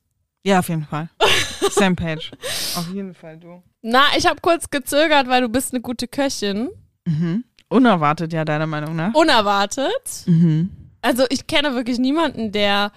[0.45, 1.09] Ja, auf jeden Fall.
[1.71, 2.33] Sam Page.
[2.77, 3.63] Auf jeden Fall, du.
[3.83, 6.71] Na, ich habe kurz gezögert, weil du bist eine gute Köchin.
[7.07, 7.45] Mhm.
[7.73, 9.15] Unerwartet, ja, deiner Meinung nach.
[9.15, 10.25] Unerwartet.
[10.27, 10.71] Mhm.
[11.01, 12.93] Also ich kenne wirklich niemanden, der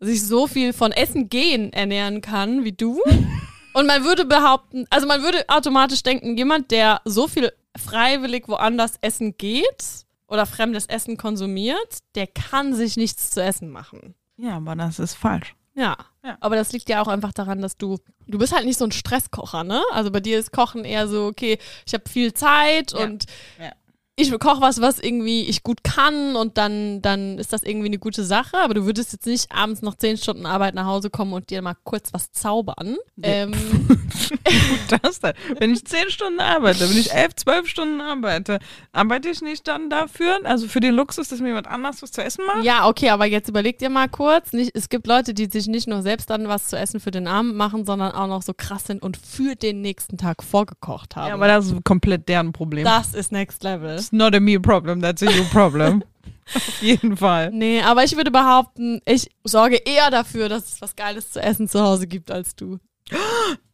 [0.00, 3.00] sich so viel von Essen gehen ernähren kann wie du.
[3.72, 8.94] Und man würde behaupten, also man würde automatisch denken, jemand, der so viel freiwillig woanders
[9.02, 9.84] essen geht
[10.28, 14.14] oder fremdes Essen konsumiert, der kann sich nichts zu essen machen.
[14.38, 15.54] Ja, aber das ist falsch.
[15.74, 15.96] Ja.
[16.24, 16.38] Ja.
[16.40, 18.92] Aber das liegt ja auch einfach daran, dass du, du bist halt nicht so ein
[18.92, 19.82] Stresskocher, ne?
[19.92, 23.04] Also bei dir ist Kochen eher so, okay, ich habe viel Zeit Ja.
[23.04, 23.26] und
[23.60, 23.72] Ja.
[24.18, 27.98] Ich koche was, was irgendwie ich gut kann und dann, dann ist das irgendwie eine
[27.98, 28.56] gute Sache.
[28.56, 31.60] Aber du würdest jetzt nicht abends nach zehn Stunden Arbeit nach Hause kommen und dir
[31.60, 32.96] mal kurz was zaubern.
[33.22, 33.52] Ähm,
[33.88, 35.34] Gut, das denn.
[35.58, 38.58] Wenn ich zehn Stunden arbeite, wenn ich elf, zwölf Stunden arbeite,
[38.92, 42.22] arbeite ich nicht dann dafür, also für den Luxus, dass mir jemand anders was zu
[42.22, 42.64] essen macht?
[42.64, 44.52] ja, okay, aber jetzt überleg dir mal kurz.
[44.52, 47.26] Nicht, es gibt Leute, die sich nicht nur selbst dann was zu essen für den
[47.28, 51.28] Abend machen, sondern auch noch so krass sind und für den nächsten Tag vorgekocht haben.
[51.28, 52.84] Ja, aber das ist komplett deren Problem.
[52.84, 53.98] das ist Next Level.
[54.06, 56.04] It's not a me problem, that's a you problem.
[56.54, 57.50] Auf jeden Fall.
[57.50, 61.68] Nee, aber ich würde behaupten, ich sorge eher dafür, dass es was Geiles zu essen
[61.68, 62.78] zu Hause gibt als du.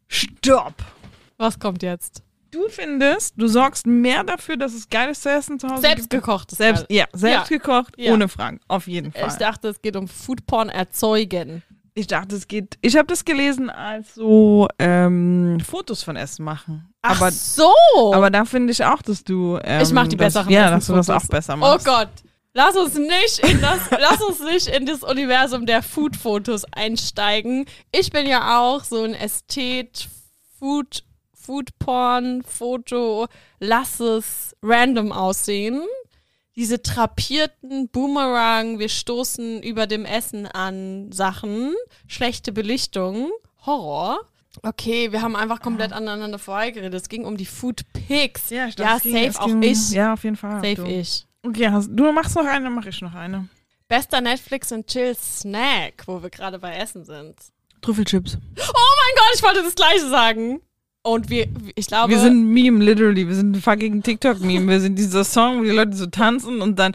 [0.08, 0.74] Stopp!
[1.36, 2.22] Was kommt jetzt?
[2.50, 6.24] Du findest, du sorgst mehr dafür, dass es geiles zu essen zu Hause Selbst gibt?
[6.24, 6.50] gekocht.
[6.50, 7.56] Selbst, ja, selbst Ja.
[7.58, 8.12] gekocht, Ja.
[8.12, 8.60] ohne Fragen.
[8.68, 9.28] Auf jeden Fall.
[9.28, 11.62] Ich dachte, es geht um Foodporn erzeugen.
[11.94, 12.78] Ich dachte, es geht.
[12.80, 16.94] Ich habe das gelesen als so ähm, Fotos von Essen machen.
[17.02, 17.70] Ach aber, so!
[18.14, 19.58] aber da finde ich auch, dass du.
[19.62, 21.84] Ähm, Ich mach die das, besseren Ja, dass du das auch besser oh machst.
[21.86, 22.08] Gott.
[22.54, 27.66] Lass uns nicht in das, lass uns nicht in das Universum der Food-Fotos einsteigen.
[27.92, 30.08] Ich bin ja auch so ein Ästhet,
[30.58, 31.02] Food,
[31.34, 33.26] Foodporn-Foto,
[33.58, 35.82] lass es random aussehen.
[36.54, 41.74] Diese trapierten Boomerang, wir stoßen über dem Essen an Sachen,
[42.06, 43.30] schlechte Belichtung,
[43.64, 44.20] Horror.
[44.62, 46.92] Okay, wir haben einfach komplett aneinander vorbeigeredet.
[46.92, 48.50] Es ging um die Food Pics.
[48.50, 49.90] Ja, ich ja ging- safe auch ging- ich.
[49.92, 50.56] Ja, auf jeden Fall.
[50.62, 50.84] Safe du.
[50.84, 51.26] ich.
[51.42, 53.48] Okay, hast, du machst noch eine, dann mache ich noch eine.
[53.88, 57.34] Bester Netflix und Chill Snack, wo wir gerade bei Essen sind.
[57.80, 58.36] Trüffelchips.
[58.36, 60.60] Oh mein Gott, ich wollte das gleiche sagen.
[61.04, 63.26] Und wir, ich glaube, Wir sind ein Meme, literally.
[63.26, 64.68] Wir sind ein fucking TikTok-Meme.
[64.68, 66.94] Wir sind dieser Song, wo die Leute so tanzen und dann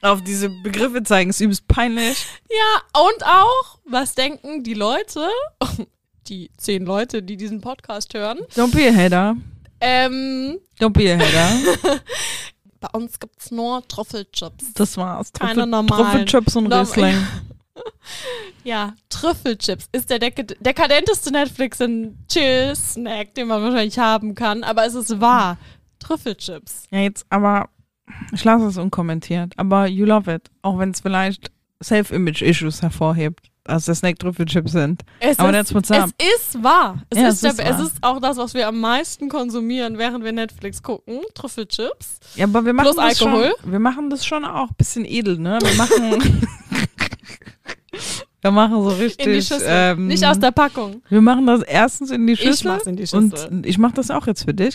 [0.00, 1.30] auf diese Begriffe zeigen.
[1.30, 2.26] Ist übelst peinlich.
[2.48, 5.28] ja, und auch, was denken die Leute,
[6.28, 9.36] die zehn Leute, die diesen Podcast hören, Don't be a hater.
[9.80, 12.00] Ähm, Don't be a hater.
[12.80, 14.72] bei uns gibt's nur Trüffelchips.
[14.74, 15.30] Das war's.
[15.32, 16.04] Keine normalen.
[16.04, 17.16] Trüffelchips und Riesling.
[18.64, 25.20] Ja, Trüffelchips ist der dek dekadenteste Netflix-and-Chill-Snack, den man wahrscheinlich haben kann, aber es ist
[25.20, 25.58] wahr.
[25.98, 26.84] Trüffelchips.
[26.90, 27.68] Ja, jetzt aber,
[28.32, 30.50] ich lasse es unkommentiert, aber you love it.
[30.62, 31.50] Auch wenn es vielleicht
[31.82, 35.02] Self-Image-Issues hervorhebt, dass das Snack-Trüffelchips sind.
[35.18, 36.10] Es Aber ist, that's what's up.
[36.18, 37.02] Es ist wahr.
[37.10, 37.86] Es, Ja, ist es ist der, es wahr.
[37.86, 41.20] ist auch das, was wir am meisten konsumieren, während wir Netflix gucken.
[41.34, 42.20] Trüffelchips.
[42.36, 43.52] Ja, aber wir machen Plus das Alkohol?
[43.60, 43.72] schon.
[43.72, 45.58] Wir machen das schon auch ein bisschen edel, ne?
[45.62, 46.46] Wir machen.
[48.42, 49.26] wir machen so richtig.
[49.26, 49.66] In die Schüssel.
[49.68, 51.02] Ähm, Nicht aus der Packung.
[51.08, 52.70] Wir machen das erstens in die Ich Schüssel.
[52.72, 53.48] mach's in die Schüssel.
[53.50, 54.74] Und ich mach das auch jetzt für dich.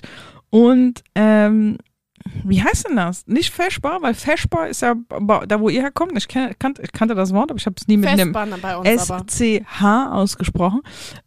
[0.50, 1.78] Und ähm,
[2.44, 3.26] wie heißt denn das?
[3.28, 4.96] Nicht Feschbar, weil Feschbar ist ja
[5.48, 6.14] da, wo ihr herkommt.
[6.18, 9.10] Ich, kenn, kannt, ich kannte das Wort, aber ich habe es nie mit einem uns
[9.10, 9.26] aber.
[9.28, 10.82] SCH ausgesprochen.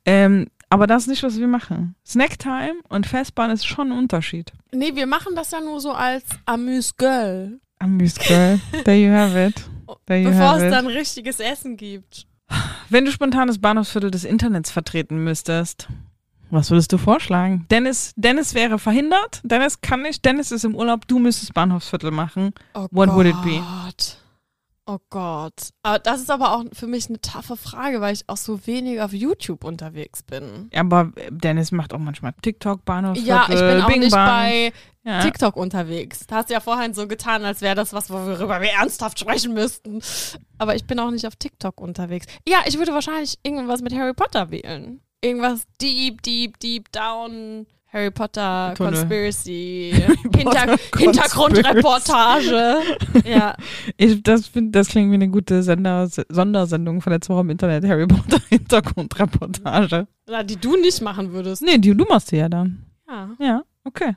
[0.04, 1.94] Ähm, aber das ist nicht, was wir machen.
[2.06, 4.52] Snacktime und Festbahn ist schon ein Unterschied.
[4.72, 7.60] Nee, wir machen das ja nur so als Amüs-Girl.
[7.78, 8.60] Amuse Girl.
[8.84, 9.54] There you have it.
[10.06, 12.26] Bevor es dann richtiges Essen gibt.
[12.90, 15.88] Wenn du spontan das Bahnhofsviertel des Internets vertreten müsstest,
[16.50, 17.66] was würdest du vorschlagen?
[17.70, 19.40] Dennis, Dennis wäre verhindert.
[19.42, 20.24] Dennis kann nicht.
[20.24, 21.08] Dennis ist im Urlaub.
[21.08, 22.52] Du müsstest Bahnhofsviertel machen.
[22.74, 23.16] Oh What Gott.
[23.16, 23.60] would it be?
[24.86, 25.70] Oh Gott.
[25.82, 29.00] Aber das ist aber auch für mich eine taffe Frage, weil ich auch so wenig
[29.00, 30.68] auf YouTube unterwegs bin.
[30.74, 34.72] Aber Dennis macht auch manchmal TikTok, Bahnhofsviertel, Ja, ich bin auch Bing nicht bei
[35.04, 35.20] ja.
[35.20, 36.26] TikTok unterwegs.
[36.26, 39.52] Da hast du ja vorhin so getan, als wäre das was, worüber wir ernsthaft sprechen
[39.54, 40.00] müssten.
[40.58, 42.26] Aber ich bin auch nicht auf TikTok unterwegs.
[42.48, 45.00] Ja, ich würde wahrscheinlich irgendwas mit Harry Potter wählen.
[45.20, 47.66] Irgendwas deep, deep, deep down.
[47.94, 48.92] Harry Potter Tunnel.
[48.94, 49.94] Conspiracy.
[50.36, 52.78] Hinter Hintergrundreportage.
[53.24, 53.54] ja.
[53.96, 57.84] Ich, das, find, das klingt wie eine gute Sender, Sondersendung von letzter Woche im Internet.
[57.86, 60.08] Harry Potter Hintergrundreportage.
[60.26, 61.62] Na, Die du nicht machen würdest.
[61.62, 62.84] Nee, die, du machst die ja dann.
[63.06, 63.30] Ja.
[63.38, 64.16] Ja, okay.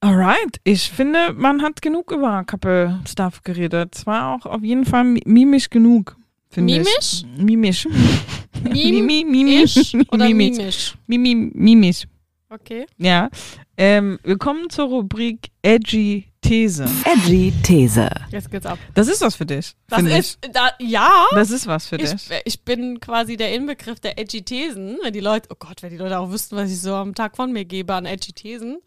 [0.00, 3.96] Alright, ich finde, man hat genug über Couple-Stuff geredet.
[3.96, 6.16] Es war auch auf jeden Fall mi- mimisch genug.
[6.50, 6.88] finde Mimisch?
[7.00, 7.26] Ich.
[7.36, 7.88] Mimisch.
[8.62, 9.94] Mim Mimi, mimisch.
[10.12, 10.56] oder mimisch.
[10.56, 10.94] mimisch?
[11.08, 12.04] Mimi, mimisch.
[12.48, 12.86] Okay.
[12.96, 13.28] Ja.
[13.76, 16.86] Ähm, willkommen zur Rubrik Edgy These.
[17.04, 18.08] Edgy These.
[18.30, 18.78] Jetzt geht's ab.
[18.94, 19.74] Das ist was für dich.
[19.88, 21.10] Das ist, da, ja.
[21.32, 22.30] Das ist was für Ich, dich.
[22.44, 24.98] ich bin quasi der Inbegriff der edgy Thesen.
[25.02, 27.36] Wenn die Leute, oh Gott, wenn die Leute auch wüssten, was ich so am Tag
[27.36, 28.78] von mir gebe an edgy Thesen.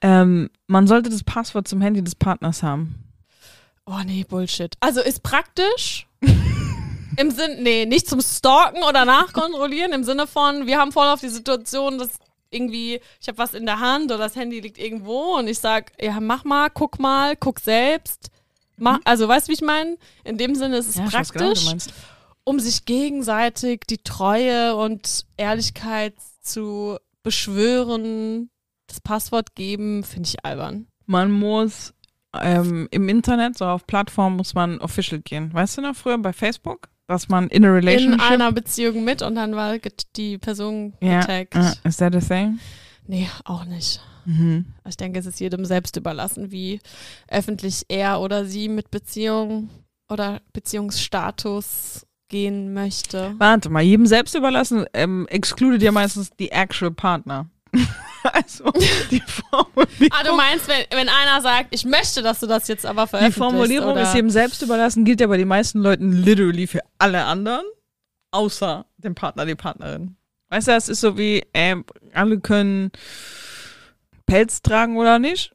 [0.00, 2.96] Ähm, man sollte das Passwort zum Handy des Partners haben.
[3.86, 4.74] Oh nee, Bullshit.
[4.80, 6.06] Also ist praktisch.
[7.16, 11.20] Im Sinn, nee, nicht zum Stalken oder Nachkontrollieren, im Sinne von, wir haben voll auf
[11.20, 12.10] die Situation, dass
[12.50, 15.92] irgendwie, ich habe was in der Hand oder das Handy liegt irgendwo und ich sag,
[16.00, 18.30] ja, mach mal, guck mal, guck selbst.
[18.78, 19.96] Mach, also weißt du, wie ich meine?
[20.24, 21.12] In dem Sinne ist es Mhm.
[21.12, 21.94] weiß genau, praktisch.
[22.42, 28.50] um sich gegenseitig die Treue und Ehrlichkeit zu beschwören,
[28.86, 30.86] das Passwort geben, finde ich albern.
[31.06, 31.94] Man muss
[32.40, 35.52] ähm, im Internet, so auf Plattformen, muss man official gehen.
[35.52, 38.30] Weißt du noch früher bei Facebook, dass man in a In relationship.
[38.30, 39.76] einer Beziehung mit und dann war
[40.16, 41.54] die Person getaggt.
[41.54, 42.58] uh, is that a thing?
[43.06, 44.00] Nee, auch nicht.
[44.24, 44.64] Mhm.
[44.88, 46.80] Ich denke, es ist jedem selbst überlassen, wie
[47.28, 49.68] öffentlich er oder sie mit Beziehung
[50.08, 53.34] oder Beziehungsstatus gehen möchte.
[53.38, 57.50] Warte mal, jedem selbst überlassen, ähm, excluded ja meistens die actual Partner.
[58.34, 58.70] Also
[59.10, 62.84] die Formulierung, Ah, du meinst, wenn, wenn einer sagt, ich möchte, dass du das jetzt
[62.84, 63.38] aber die veröffentlichst?
[63.38, 64.02] Formulierung oder?
[64.02, 67.64] ist jedem selbst überlassen, gilt ja bei den meisten Leuten literally für alle anderen,
[68.32, 70.16] außer dem Partner, die Partnerin.
[70.50, 72.90] Weißt du, es ist so wie, ähm, alle können
[74.26, 75.52] Pelz tragen oder nicht.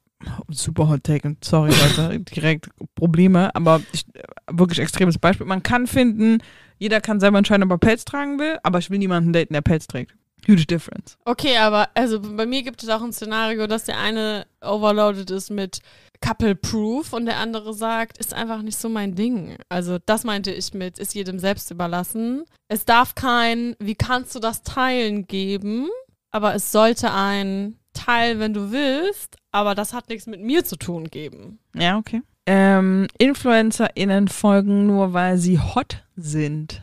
[0.49, 4.05] Super Hot Take, und sorry Leute, direkt Probleme, aber ich,
[4.51, 5.45] wirklich extremes Beispiel.
[5.45, 6.39] Man kann finden,
[6.77, 9.61] jeder kann selber entscheiden, ob er Pelz tragen will, aber ich will niemanden daten, der
[9.61, 10.15] Pelz trägt.
[10.47, 11.17] Huge difference.
[11.25, 15.49] Okay, aber also bei mir gibt es auch ein Szenario, dass der eine overloaded ist
[15.49, 15.79] mit
[16.21, 19.57] Couple Proof und der andere sagt, ist einfach nicht so mein Ding.
[19.69, 22.43] Also das meinte ich mit, ist jedem selbst überlassen.
[22.67, 25.87] Es darf kein, wie kannst du das teilen geben,
[26.31, 30.77] aber es sollte ein Teil, wenn du willst, aber das hat nichts mit mir zu
[30.77, 31.59] tun geben.
[31.73, 32.21] Ja, okay.
[32.45, 36.81] Ähm, InfluencerInnen folgen nur, weil sie hot sind.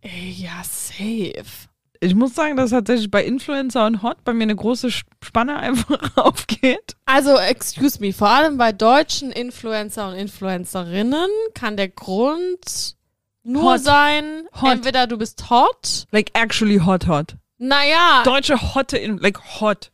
[0.00, 1.67] Ey, ja, safe.
[2.00, 5.98] Ich muss sagen, dass tatsächlich bei Influencer und Hot bei mir eine große Spanne einfach
[6.16, 6.96] aufgeht.
[7.06, 12.96] Also, excuse me, vor allem bei deutschen Influencer und Influencerinnen kann der Grund
[13.42, 13.80] nur Hot.
[13.80, 14.72] sein, Hot.
[14.72, 17.36] entweder du bist hot, Like actually hot, hot.
[17.56, 19.90] naja, Deutsche Hotte, in, like hot.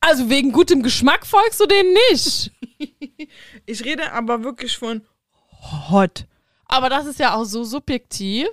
[0.00, 2.50] also wegen gutem Geschmack folgst du denen nicht.
[3.64, 5.02] Ich rede aber wirklich von
[5.90, 6.26] hot.
[6.66, 8.48] Aber das ist ja auch so subjektiv.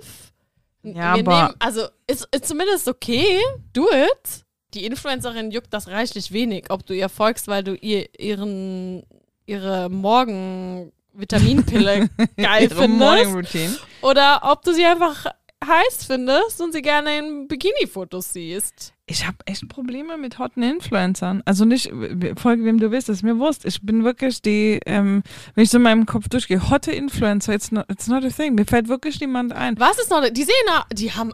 [0.82, 3.38] Ja, Wir aber- nehmen, also ist, ist zumindest okay,
[3.72, 4.44] do it.
[4.74, 9.02] die Influencerin juckt das reichlich wenig, ob du ihr folgst, weil du ihr ihren
[9.46, 13.76] ihre Morgen Vitaminpille geil Ihre Morning findest Routine.
[14.02, 15.26] oder ob du sie einfach
[15.64, 18.94] heiß findest und sie gerne in Bikini-Fotos siehst.
[19.10, 21.42] Ich habe echt Probleme mit hotten Influencern.
[21.44, 21.90] Also nicht,
[22.36, 23.64] folge wem du willst, ist mir Wurst.
[23.64, 25.24] Ich bin wirklich die, ähm,
[25.56, 28.54] wenn ich so in meinem Kopf durchgehe, hotte Influencer, it's not, it's not a thing.
[28.54, 29.76] Mir fällt wirklich niemand ein.
[29.80, 30.22] Was ist noch?
[30.30, 30.54] Die sehen,
[30.92, 31.32] die haben,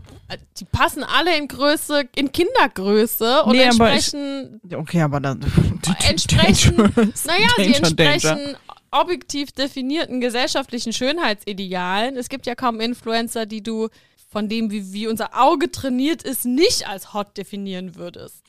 [0.59, 5.41] die passen alle in Größe, in Kindergröße und Nee, aber ich- entsprechen, Okay, aber dann.
[6.09, 8.59] entsprechen, naja, sie entsprechen danger.
[8.91, 12.17] objektiv definierten gesellschaftlichen Schönheitsidealen.
[12.17, 13.89] Es gibt ja kaum Influencer, die du
[14.37, 18.45] von dem, wie, wie unser Auge trainiert ist, nicht als hot definieren würdest.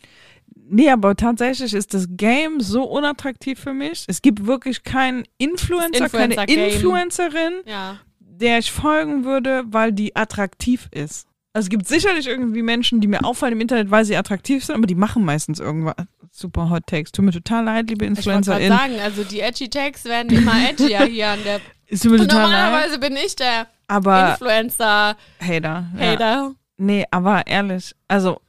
[0.69, 4.03] Nee, aber tatsächlich ist das Game so unattraktiv für mich.
[4.09, 6.73] Es gibt wirklich keinen Influencer, keine Influencer-Game.
[6.73, 8.01] Influencerin, Ja.
[8.19, 11.25] der ich folgen würde, weil die attraktiv ist.
[11.53, 14.75] Also es gibt sicherlich irgendwie Menschen, die mir auffallen im Internet, weil sie attraktiv sind,
[14.75, 15.95] aber die machen meistens irgendwas.
[16.33, 17.13] Super Hot Takes.
[17.13, 21.05] Tut mir total leid, liebe Ich wollte sagen, also die edgy Tags werden immer edgier
[21.05, 21.61] hier an der.
[21.89, 22.49] Tut mir total leid.
[22.49, 25.85] normalerweise bin ich der Aber Influencer-Hater.
[25.97, 26.19] Hater.
[26.19, 26.51] Ja.
[26.79, 28.39] Nee, aber ehrlich, also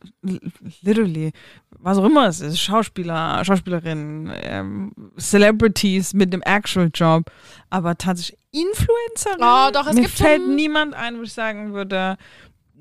[0.82, 1.32] literally,
[1.70, 7.30] was auch immer es ist, Schauspieler, Schauspielerinnen, ähm, Celebrities mit dem Actual Job,
[7.70, 9.41] aber tatsächlich Influencerin.
[9.41, 12.18] Oh, doch, es Mir gibt fällt niemand ein, wo ich sagen würde,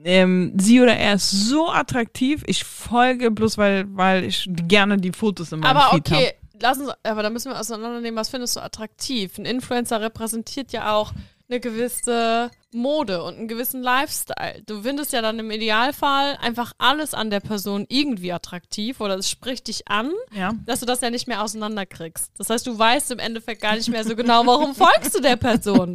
[0.04, 5.12] ähm, sie oder er ist so attraktiv, ich folge bloß, weil, weil ich gerne die
[5.12, 6.34] Fotos in meinem Aber Feed okay, habe.
[6.62, 9.38] Lass uns, aber da müssen wir auseinandernehmen, was findest du attraktiv?
[9.38, 11.12] Ein Influencer repräsentiert ja auch
[11.50, 14.62] eine gewisse Mode und einen gewissen Lifestyle.
[14.66, 19.30] Du findest ja dann im Idealfall einfach alles an der Person irgendwie attraktiv oder es
[19.30, 20.52] spricht dich an, Ja.
[20.66, 22.34] dass du das ja nicht mehr auseinanderkriegst.
[22.38, 25.38] Das heißt, du weißt im Endeffekt gar nicht mehr so genau, warum folgst du der
[25.38, 25.94] Person.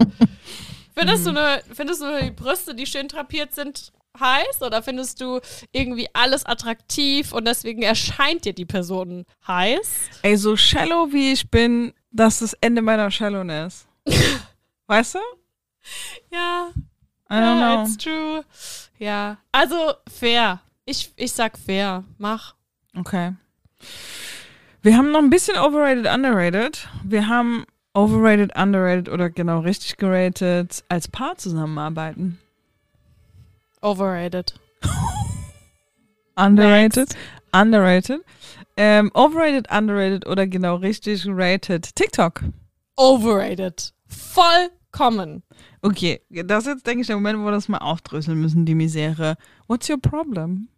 [0.94, 5.40] Findest, du eine, findest du die Brüste, die schön drapiert sind, heiß oder findest du
[5.72, 9.90] irgendwie alles attraktiv und deswegen erscheint dir die Person heiß?
[10.22, 13.86] Ey, so shallow wie ich bin, das ist das Ende meiner Shallowness.
[14.86, 15.18] weißt du?
[16.30, 16.70] Ja,
[17.30, 17.82] I don't ja, know.
[17.82, 18.44] it's true.
[18.98, 20.60] Ja, also fair.
[20.84, 22.04] Ich, ich sag fair.
[22.18, 22.54] Mach.
[22.96, 23.32] Okay.
[24.82, 26.88] Wir haben noch ein bisschen overrated, underrated.
[27.04, 32.38] Wir haben overrated, underrated oder genau richtig geratet als Paar zusammenarbeiten.
[33.82, 34.54] Overrated.
[36.36, 37.14] Underrated,
[37.52, 38.20] underrated.
[38.76, 41.94] Ähm, overrated, underrated oder genau richtig rated.
[41.94, 42.42] TikTok.
[42.96, 43.92] Overrated.
[44.06, 45.42] Vollkommen.
[45.82, 48.74] Okay, das ist jetzt, denke ich, der Moment, wo wir das mal aufdröseln müssen, die
[48.76, 49.36] Misere.
[49.66, 50.68] What's your problem?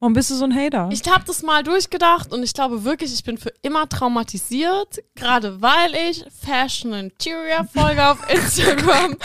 [0.00, 0.90] Warum bist du so ein Hater?
[0.92, 5.60] Ich habe das mal durchgedacht und ich glaube wirklich, ich bin für immer traumatisiert, gerade
[5.60, 9.16] weil ich Fashion Interior folge auf Instagram.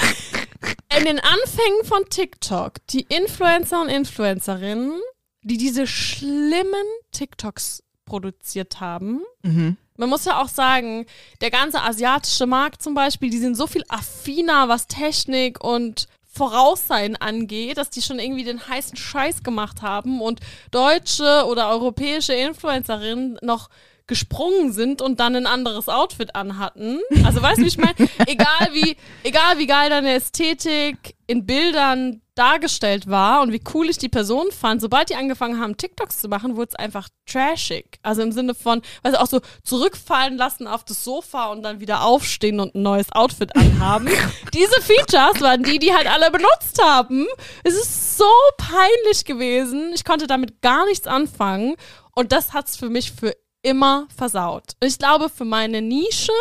[0.97, 4.99] In den Anfängen von TikTok, die Influencer und Influencerinnen,
[5.41, 9.78] die diese schlimmen TikToks produziert haben, mhm.
[9.97, 11.05] man muss ja auch sagen,
[11.41, 17.16] der ganze asiatische Markt zum Beispiel, die sind so viel affiner, was Technik und Voraussein
[17.16, 20.39] angeht, dass die schon irgendwie den heißen Scheiß gemacht haben und
[20.72, 23.70] deutsche oder europäische Influencerinnen noch
[24.07, 26.99] gesprungen sind und dann ein anderes Outfit anhatten.
[27.23, 27.95] Also weißt du, wie ich meine?
[28.27, 33.97] Egal wie, egal wie geil deine Ästhetik in Bildern dargestellt war und wie cool ich
[33.97, 37.99] die Person fand, sobald die angefangen haben, TikToks zu machen, wurde es einfach trashig.
[38.01, 42.03] Also im Sinne von, also auch so zurückfallen lassen auf das Sofa und dann wieder
[42.03, 44.09] aufstehen und ein neues Outfit anhaben.
[44.53, 47.27] Diese Features waren die, die halt alle benutzt haben.
[47.63, 49.91] Es ist so peinlich gewesen.
[49.93, 51.75] Ich konnte damit gar nichts anfangen.
[52.15, 53.33] Und das hat es für mich für
[53.64, 54.74] immer versaut.
[54.80, 56.32] Und ich glaube, für meine Nische,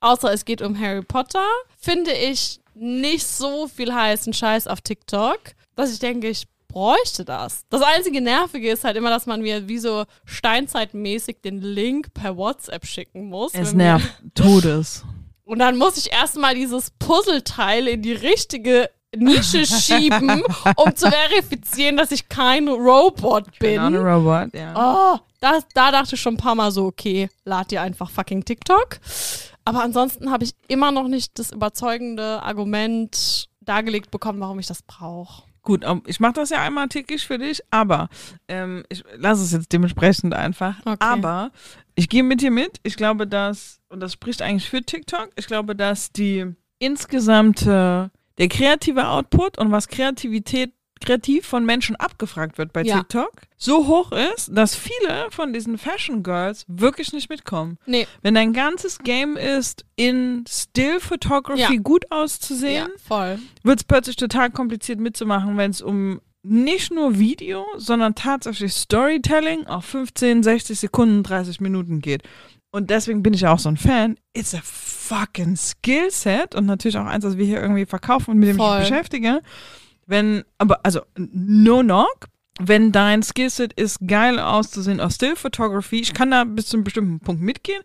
[0.00, 1.46] außer es geht um Harry Potter,
[1.78, 5.38] finde ich nicht so viel heißen Scheiß auf TikTok,
[5.76, 7.64] dass ich denke, ich bräuchte das.
[7.68, 12.36] Das einzige Nervige ist halt immer, dass man mir wie so steinzeitmäßig den Link per
[12.36, 13.54] WhatsApp schicken muss.
[13.54, 15.04] Es nervt Todes.
[15.44, 20.42] Und dann muss ich erstmal dieses Puzzleteil in die richtige Nische schieben,
[20.76, 23.82] um zu verifizieren, dass ich kein Robot bin.
[23.82, 24.74] Not a robot, ja.
[24.76, 28.44] Oh, das, da dachte ich schon ein paar Mal so, okay, lad dir einfach fucking
[28.44, 29.00] TikTok.
[29.64, 34.82] Aber ansonsten habe ich immer noch nicht das überzeugende Argument dargelegt bekommen, warum ich das
[34.82, 35.44] brauche.
[35.62, 38.08] Gut, ich mache das ja einmal täglich für dich, aber
[38.48, 40.76] ähm, ich lasse es jetzt dementsprechend einfach.
[40.84, 40.96] Okay.
[41.00, 41.50] Aber
[41.94, 42.80] ich gehe mit dir mit.
[42.82, 46.46] Ich glaube, dass, und das spricht eigentlich für TikTok, ich glaube, dass die
[46.78, 48.10] insgesamte,
[48.40, 50.72] der kreative Output und was Kreativität
[51.02, 52.98] kreativ von Menschen abgefragt wird bei Ja.
[52.98, 57.78] TikTok, so hoch ist, dass viele von diesen Fashion Girls wirklich nicht mitkommen.
[57.86, 61.80] Nee, Wenn dein ganzes Game ist, in Still Photography Ja.
[61.80, 67.66] gut auszusehen, ja, wird es plötzlich total kompliziert mitzumachen, wenn es um nicht nur Video,
[67.76, 72.22] sondern tatsächlich Storytelling auf 15, 60 Sekunden, 30 Minuten geht.
[72.72, 74.16] Und deswegen bin ich auch so ein Fan.
[74.32, 78.48] It's a fucking Skillset und natürlich auch eins, das wir hier irgendwie verkaufen und mit
[78.48, 78.78] dem ich Voll.
[78.78, 79.42] mich beschäftige.
[80.06, 82.28] Wenn, aber, also, no knock,
[82.60, 86.84] wenn dein Skillset ist, geil auszusehen aus Still Photography, ich kann da bis zu einem
[86.84, 87.82] bestimmten Punkt mitgehen.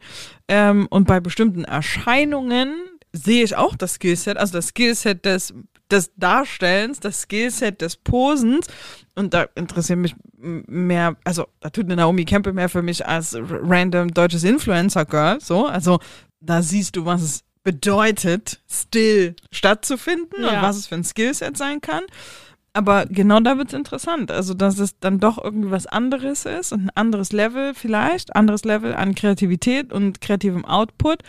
[0.48, 2.76] Ähm, und bei bestimmten Erscheinungen
[3.16, 5.54] sehe ich auch das Skillset, also das Skillset des,
[5.90, 8.68] des Darstellens, das Skillset des Posens.
[9.16, 13.36] Und da interessiert mich mehr, also da tut eine Naomi Campbell mehr für mich als
[13.40, 15.40] random deutsches Influencer-Girl.
[15.42, 16.00] So, also
[16.42, 20.50] da siehst du, was es bedeutet, still stattzufinden Ja.
[20.58, 22.04] und was es für ein Skillset sein kann.
[22.76, 24.32] Aber genau da wird's interessant.
[24.32, 28.66] Also, dass es dann doch irgendwie was anderes ist und ein anderes Level vielleicht, anderes
[28.66, 31.24] Level an Kreativität und kreativem Output.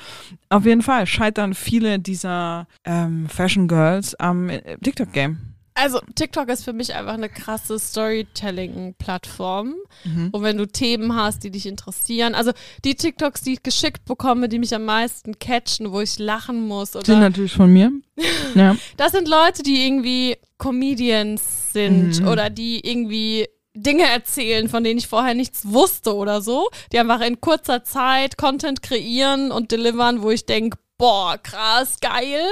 [0.48, 5.55] Auf jeden Fall scheitern viele dieser ähm, Fashion Girls am äh, TikTok-Game.
[5.76, 9.74] Also TikTok ist für mich einfach eine krasse Storytelling-Plattform.
[10.04, 10.30] Mhm.
[10.32, 12.52] Und wenn du Themen hast, die dich interessieren, also
[12.84, 16.92] die TikToks, die ich geschickt bekomme, die mich am meisten catchen, wo ich lachen muss
[16.92, 17.92] Sind oder natürlich von mir.
[18.54, 18.74] ja.
[18.96, 22.28] das sind Leute, die irgendwie Comedians sind Mhm.
[22.28, 27.20] oder die irgendwie Dinge erzählen, von denen ich vorher nichts wusste oder so, die einfach
[27.20, 32.46] in kurzer Zeit Content kreieren und delivern, wo ich denke, boah, krass, geil.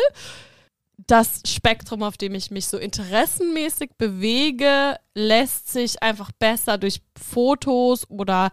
[1.06, 8.08] Das Spektrum, auf dem ich mich so interessenmäßig bewege, lässt sich einfach besser durch Fotos
[8.08, 8.50] oder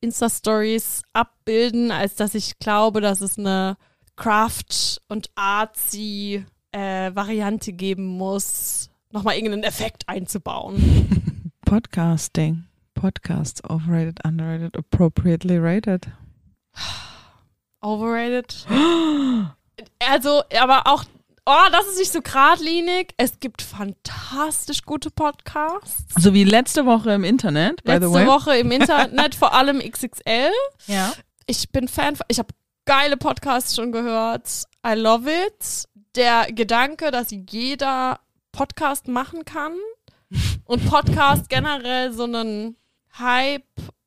[0.00, 3.76] Insta-Stories abbilden, als dass ich glaube, dass es eine
[4.16, 11.52] Craft- und artsy äh, Variante geben muss, nochmal irgendeinen Effekt einzubauen.
[11.64, 12.64] Podcasting.
[12.94, 16.08] Podcasts overrated, underrated, appropriately rated.
[17.80, 18.66] Overrated.
[19.98, 21.04] Also, aber auch,
[21.46, 23.14] oh, das ist nicht so geradlinig.
[23.16, 26.04] Es gibt fantastisch gute Podcasts.
[26.18, 28.26] So wie letzte Woche im Internet, by Letzte the way.
[28.26, 30.50] Woche im Internet, vor allem XXL.
[30.86, 31.12] Ja.
[31.46, 34.64] Ich bin Fan, von- ich habe geile Podcasts schon gehört.
[34.86, 35.84] I love it.
[36.14, 38.20] Der Gedanke, dass jeder
[38.52, 39.72] Podcast machen kann
[40.64, 42.76] und Podcast generell so einen
[43.18, 43.64] Hype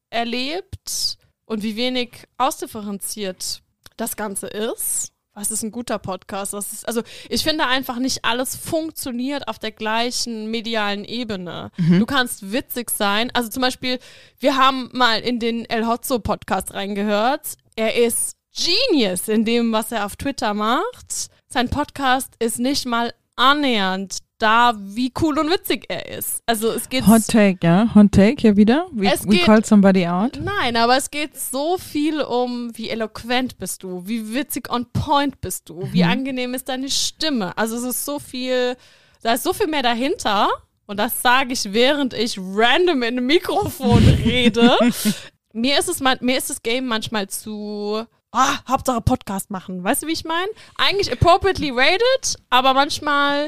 [0.09, 3.61] erlebt und wie wenig ausdifferenziert
[3.97, 5.11] das Ganze ist.
[5.35, 6.53] Was ist ein guter Podcast?
[6.53, 11.71] Was ist, also ich finde einfach nicht alles funktioniert auf der gleichen medialen Ebene.
[11.77, 13.29] Du kannst witzig sein.
[13.33, 13.99] Also zum Beispiel,
[14.39, 17.55] wir haben mal in den El Hotzo Podcast reingehört.
[17.75, 21.29] Er ist Genius in dem, was er auf Twitter macht.
[21.47, 26.41] Sein Podcast ist nicht mal annähernd da, wie cool und witzig er ist.
[26.45, 27.89] Also es geht Hot Take, ja.
[27.95, 28.87] Hot Take hier wieder.
[28.91, 30.39] We, Es we geht- called somebody out.
[30.41, 35.39] Nein, aber es geht so viel um, wie eloquent bist du, wie witzig on point
[35.41, 37.57] bist du, wie angenehm ist deine Stimme.
[37.57, 38.75] Also es ist so viel,
[39.23, 40.49] da ist so viel mehr dahinter.
[40.87, 44.77] Und das sage ich, während ich random in einem Mikrofon rede.
[45.53, 49.83] mir ist es man, mir ist das Game manchmal zu ah, Hauptsache Podcast machen.
[49.83, 50.49] Weißt du, wie ich meine?
[50.77, 53.47] Eigentlich appropriately rated, aber manchmal,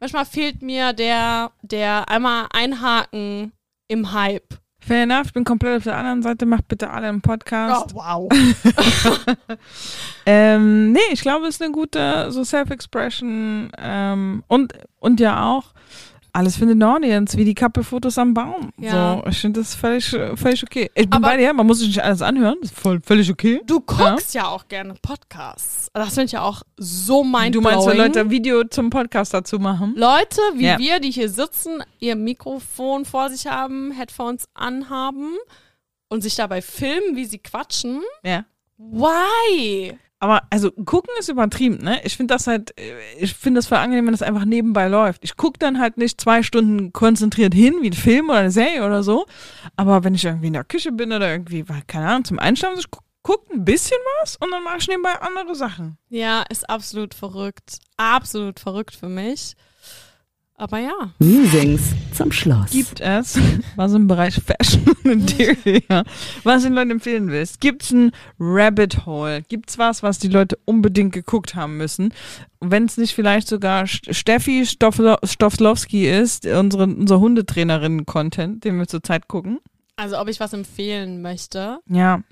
[0.00, 3.52] manchmal fehlt mir der, der einmal einhaken
[3.88, 4.58] im Hype.
[4.80, 6.46] Fair enough, ich bin komplett auf der anderen Seite.
[6.46, 7.94] Macht bitte alle einen Podcast.
[7.94, 8.28] wow.
[10.30, 15.72] Ähm, nee, ich glaube, es ist eine gute so Self-Expression ähm, und, und ja auch
[16.38, 18.70] alles findet eine Audience, wie die Couple-Fotos am Baum.
[18.78, 19.20] Ja.
[19.22, 20.90] So, ich finde das völlig, völlig okay.
[20.94, 23.30] Ich bin Aber- bei dir, man muss sich nicht alles anhören, das ist voll, völlig
[23.30, 23.60] okay.
[23.66, 25.88] Du guckst ja, auch gerne Podcasts.
[25.92, 29.34] Das finde ich ja auch so mein Du meinst, wenn Leute ein Video zum Podcast
[29.34, 29.94] dazu machen?
[29.96, 30.78] Leute wie Ja.
[30.78, 35.34] wir, die hier sitzen, ihr Mikrofon vor sich haben, Headphones anhaben
[36.08, 38.00] und sich dabei filmen, wie sie quatschen.
[38.24, 38.44] Ja.
[38.78, 39.98] Why?
[40.20, 42.00] Aber also gucken ist übertrieben, ne?
[42.04, 45.22] Ich finde das halt, äh, ich finde das voll angenehm, wenn das einfach nebenbei läuft.
[45.24, 48.84] Ich gucke dann halt nicht zwei Stunden konzentriert hin, wie ein Film oder eine Serie
[48.84, 49.26] oder so.
[49.76, 52.90] Aber wenn ich irgendwie in der Küche bin oder irgendwie, keine Ahnung, zum Einschlafen, ich
[52.90, 55.98] gucke guck ein bisschen was und dann mache ich nebenbei andere Sachen.
[56.08, 57.78] Ja, ist absolut verrückt.
[57.98, 59.54] Absolut verrückt für mich.
[60.60, 61.12] Aber ja.
[61.20, 62.70] Musings zum Schluss.
[62.72, 63.38] Gibt es,
[63.76, 66.02] was im Bereich Fashion und Interior,
[66.42, 67.60] was den Leuten empfehlen willst?
[67.60, 69.42] Gibt es ein Rabbit Hole?
[69.42, 72.12] Gibt es was, was die Leute unbedingt geguckt haben müssen?
[72.60, 78.88] Wenn es nicht vielleicht sogar St- Steffi Stofflo Stofflowski ist, unsere, unser Hundetrainerinnen-Content, den wir
[78.88, 79.60] zurzeit gucken.
[79.94, 81.78] Also ob ich was empfehlen möchte.
[81.88, 82.22] Ja,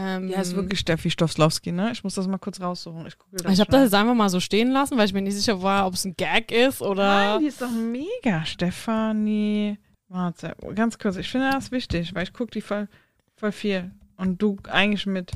[0.00, 1.90] Ähm, ja, ist wirklich Steffi Stofflowski, ne?
[1.90, 3.04] Ich muss das mal kurz raussuchen.
[3.06, 3.16] Ich,
[3.50, 5.88] Ich habe das jetzt einfach mal so stehen lassen, weil ich mir nicht sicher war,
[5.88, 7.32] ob es ein Gag ist oder.
[7.32, 9.76] Nein, die ist doch mega, Stefanie.
[10.08, 11.16] Warte, ganz kurz.
[11.16, 12.86] Ich finde das wichtig, weil ich gucke die voll,
[13.34, 13.90] voll viel.
[14.16, 15.32] Und du eigentlich mit.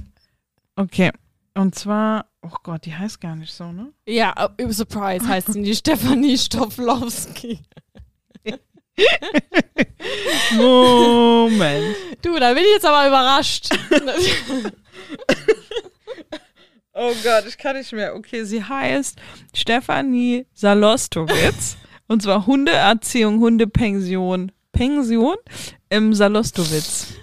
[0.77, 1.11] Okay.
[1.55, 3.93] Und zwar, oh Gott, die heißt gar nicht so, ne?
[4.07, 7.59] Ja, äh, Surprise heißt sie nicht Stefanie Stofflowski.
[10.57, 11.97] Moment.
[12.23, 13.69] Du, da bin ich jetzt aber überrascht.
[16.95, 18.15] Oh Gott, ich kann nicht mehr.
[18.15, 19.19] Okay, sie heißt
[19.55, 21.79] Stefanie Salostowitz.
[22.07, 24.53] und zwar Hundeerziehung, Hundepension.
[24.73, 25.37] Pension
[25.89, 27.15] im Salostowitz.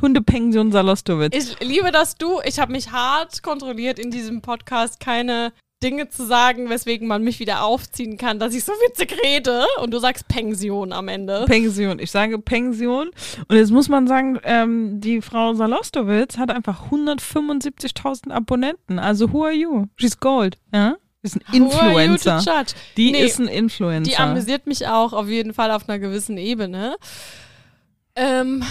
[0.00, 1.34] Hundepension Salostowitz.
[1.34, 2.40] Ich liebe das du.
[2.44, 5.52] Ich habe mich hart kontrolliert in diesem Podcast, keine
[5.82, 9.64] Dinge zu sagen, weswegen man mich wieder aufziehen kann, dass ich so witzig rede.
[9.80, 11.44] Und du sagst Pension am Ende.
[11.46, 11.98] Pension.
[12.00, 13.10] Ich sage Pension.
[13.46, 18.98] Und jetzt muss man sagen, ähm, die Frau Salostowitz hat einfach 175.000 Abonnenten.
[18.98, 19.86] Also who are you?
[19.96, 20.58] She's gold.
[20.74, 20.96] Ja?
[21.22, 22.38] Ist ein Who are you to Influencer.
[22.38, 22.72] judge?
[22.96, 24.10] Die Nee, ist ein Influencer.
[24.10, 26.96] Die amüsiert mich auch auf jeden Fall auf einer gewissen Ebene.
[28.14, 28.64] Ähm,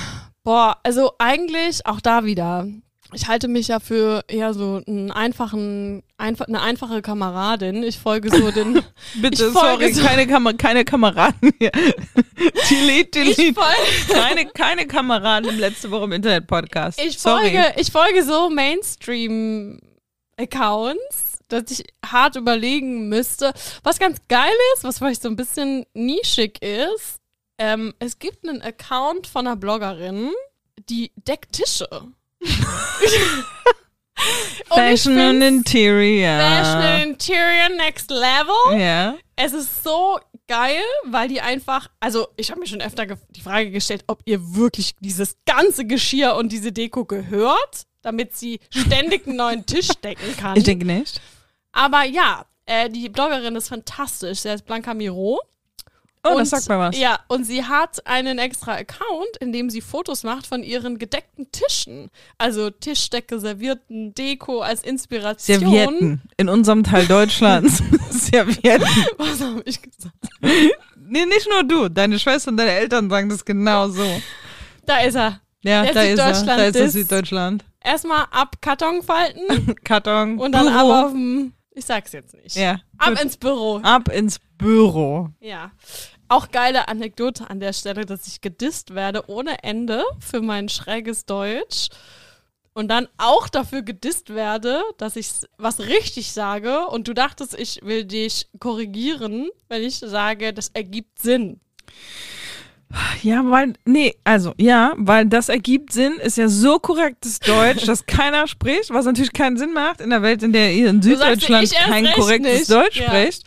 [0.44, 2.68] boah, also eigentlich auch da wieder.
[3.14, 7.82] Ich halte mich ja für eher so einen einfachen, einfach, eine einfache Kameradin.
[7.84, 8.84] Ich folge so den.
[9.22, 11.72] Bitte, ich folge sorry, so- keine, Kam keine Kameraden hier.
[12.70, 13.62] delete, ich delete.
[13.62, 17.00] folge, Keine, keine Kameraden im letzte Woche im Internet-Podcast.
[17.02, 17.44] ich sorry.
[17.52, 23.54] folge, ich folge so Mainstream-Accounts, dass ich hart überlegen müsste.
[23.84, 27.18] Was ganz geil ist, was vielleicht so ein bisschen nischig ist,
[27.58, 30.32] ähm, es gibt einen Account von einer Bloggerin,
[30.90, 31.88] die deckt Tische.
[34.70, 36.40] Und Fashion and find's Interior.
[36.40, 38.80] Fashion and Interior Next Level.
[38.80, 39.16] Ja.
[39.36, 43.72] Es ist so geil, weil die einfach, also ich habe mir schon öfter die Frage
[43.72, 49.38] gestellt, ob ihr wirklich dieses ganze Geschirr und diese Deko gehört, damit sie ständig einen
[49.38, 50.58] neuen Tisch decken kann.
[50.58, 51.22] Ich denke nicht.
[51.72, 54.40] Aber ja, äh, die Bloggerin ist fantastisch.
[54.40, 55.40] Sie heißt Blanca Miro.
[56.28, 56.98] Oh, und, das sagt mir was.
[56.98, 61.52] Ja, und sie hat einen extra Account, in dem sie Fotos macht von ihren gedeckten
[61.52, 62.10] Tischen.
[62.38, 65.60] Also Tischdecke, Servierten, Deko als Inspiration.
[65.60, 66.22] Servietten.
[66.38, 67.82] In unserem Teil Deutschlands.
[68.10, 68.88] Servietten.
[69.18, 70.14] Was habe ich gesagt?
[71.10, 71.90] Nee, nicht nur du.
[71.90, 74.06] Deine Schwester und deine Eltern sagen das genau so.
[74.86, 75.40] Da ist er.
[75.64, 76.44] Ja, Der da ist er.
[76.46, 77.64] Da ist ist- Süddeutschland.
[77.84, 80.40] Erstmal ab Karton falten Karton.
[80.40, 80.92] und dann Büro.
[80.92, 81.54] ab auf dem.
[81.74, 82.56] Ich sag's jetzt nicht.
[82.56, 82.80] Ja.
[82.98, 83.22] Ab gut.
[83.22, 83.78] ins Büro.
[83.84, 85.30] Ab ins Büro.
[85.40, 85.72] Ja.
[86.30, 91.26] Auch geile Anekdote an der Stelle, dass ich gedisst werde ohne Ende für mein schräges
[91.26, 91.88] Deutsch
[92.74, 97.80] und dann auch dafür gedisst werde, dass ich was richtig sage und du dachtest, ich
[97.84, 101.60] will dich korrigieren, wenn ich sage, das ergibt Sinn.
[103.22, 108.06] Ja, weil, nee, also, ja, weil das ergibt Sinn, ist ja so korrektes Deutsch, dass
[108.06, 111.70] keiner spricht, was natürlich keinen Sinn macht in der Welt, in der ihr in Süddeutschland
[111.74, 112.72] kein korrektes nicht.
[112.72, 113.08] Deutsch Ja.
[113.08, 113.44] spricht.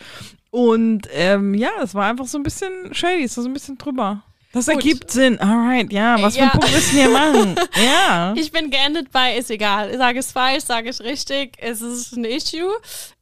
[0.51, 3.77] Und ähm, ja, es war einfach so ein bisschen shady, es war so ein bisschen
[3.77, 4.23] drüber.
[4.53, 4.75] Das Gut.
[4.75, 5.39] ergibt Sinn.
[5.39, 6.47] Alright, ja, was Ja.
[6.49, 7.55] für einen Punkt müssen wir machen?
[7.81, 8.33] Ja.
[8.35, 9.97] Ich bin geendet bei, ist egal.
[9.97, 12.69] Sage es falsch, sage es richtig, es ist ein Issue.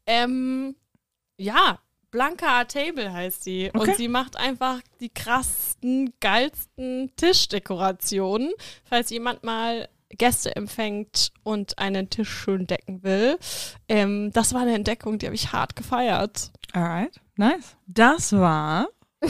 [0.08, 0.76] Ähm,
[1.38, 1.78] ja,
[2.10, 3.70] Blanca Table heißt sie.
[3.72, 3.78] Okay.
[3.92, 8.52] Und sie macht einfach die krassesten, geilsten Tischdekorationen.
[8.86, 13.38] Falls jemand mal Gäste empfängt und einen Tisch schön decken will.
[13.88, 16.52] Ähm, das war eine Entdeckung, die habe ich hart gefeiert.
[16.74, 17.76] Alright, nice.
[17.88, 18.88] Das war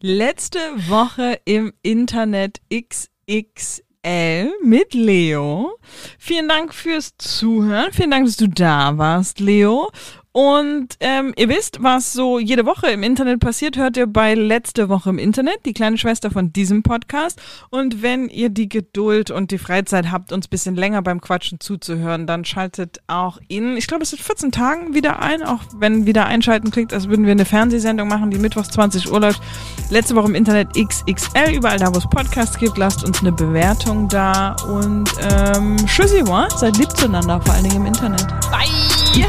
[0.00, 0.58] letzte
[0.88, 5.78] Woche im Internet XXL mit Leo.
[6.18, 7.92] Vielen Dank fürs Zuhören.
[7.92, 9.90] Vielen Dank, dass du da warst, Leo.
[10.38, 14.88] Und ähm, ihr wisst, was so jede Woche im Internet passiert, hört ihr bei letzte
[14.88, 17.42] Woche im Internet, die kleine Schwester von diesem Podcast.
[17.70, 21.58] Und wenn ihr die Geduld und die Freizeit habt, uns ein bisschen länger beim Quatschen
[21.58, 26.06] zuzuhören, dann schaltet auch in, ich glaube, es sind 14 Tagen wieder ein, auch wenn
[26.06, 29.42] wieder einschalten klingt, als würden wir eine Fernsehsendung machen, die mittwochs 20 Uhr läuft.
[29.90, 34.06] Letzte Woche im Internet XXL, überall da, wo es Podcasts gibt, lasst uns eine Bewertung
[34.06, 36.48] da und ähm, tschüssi, wa?
[36.48, 38.24] seid lieb zueinander, vor allen Dingen im Internet.
[38.52, 39.26] Bye!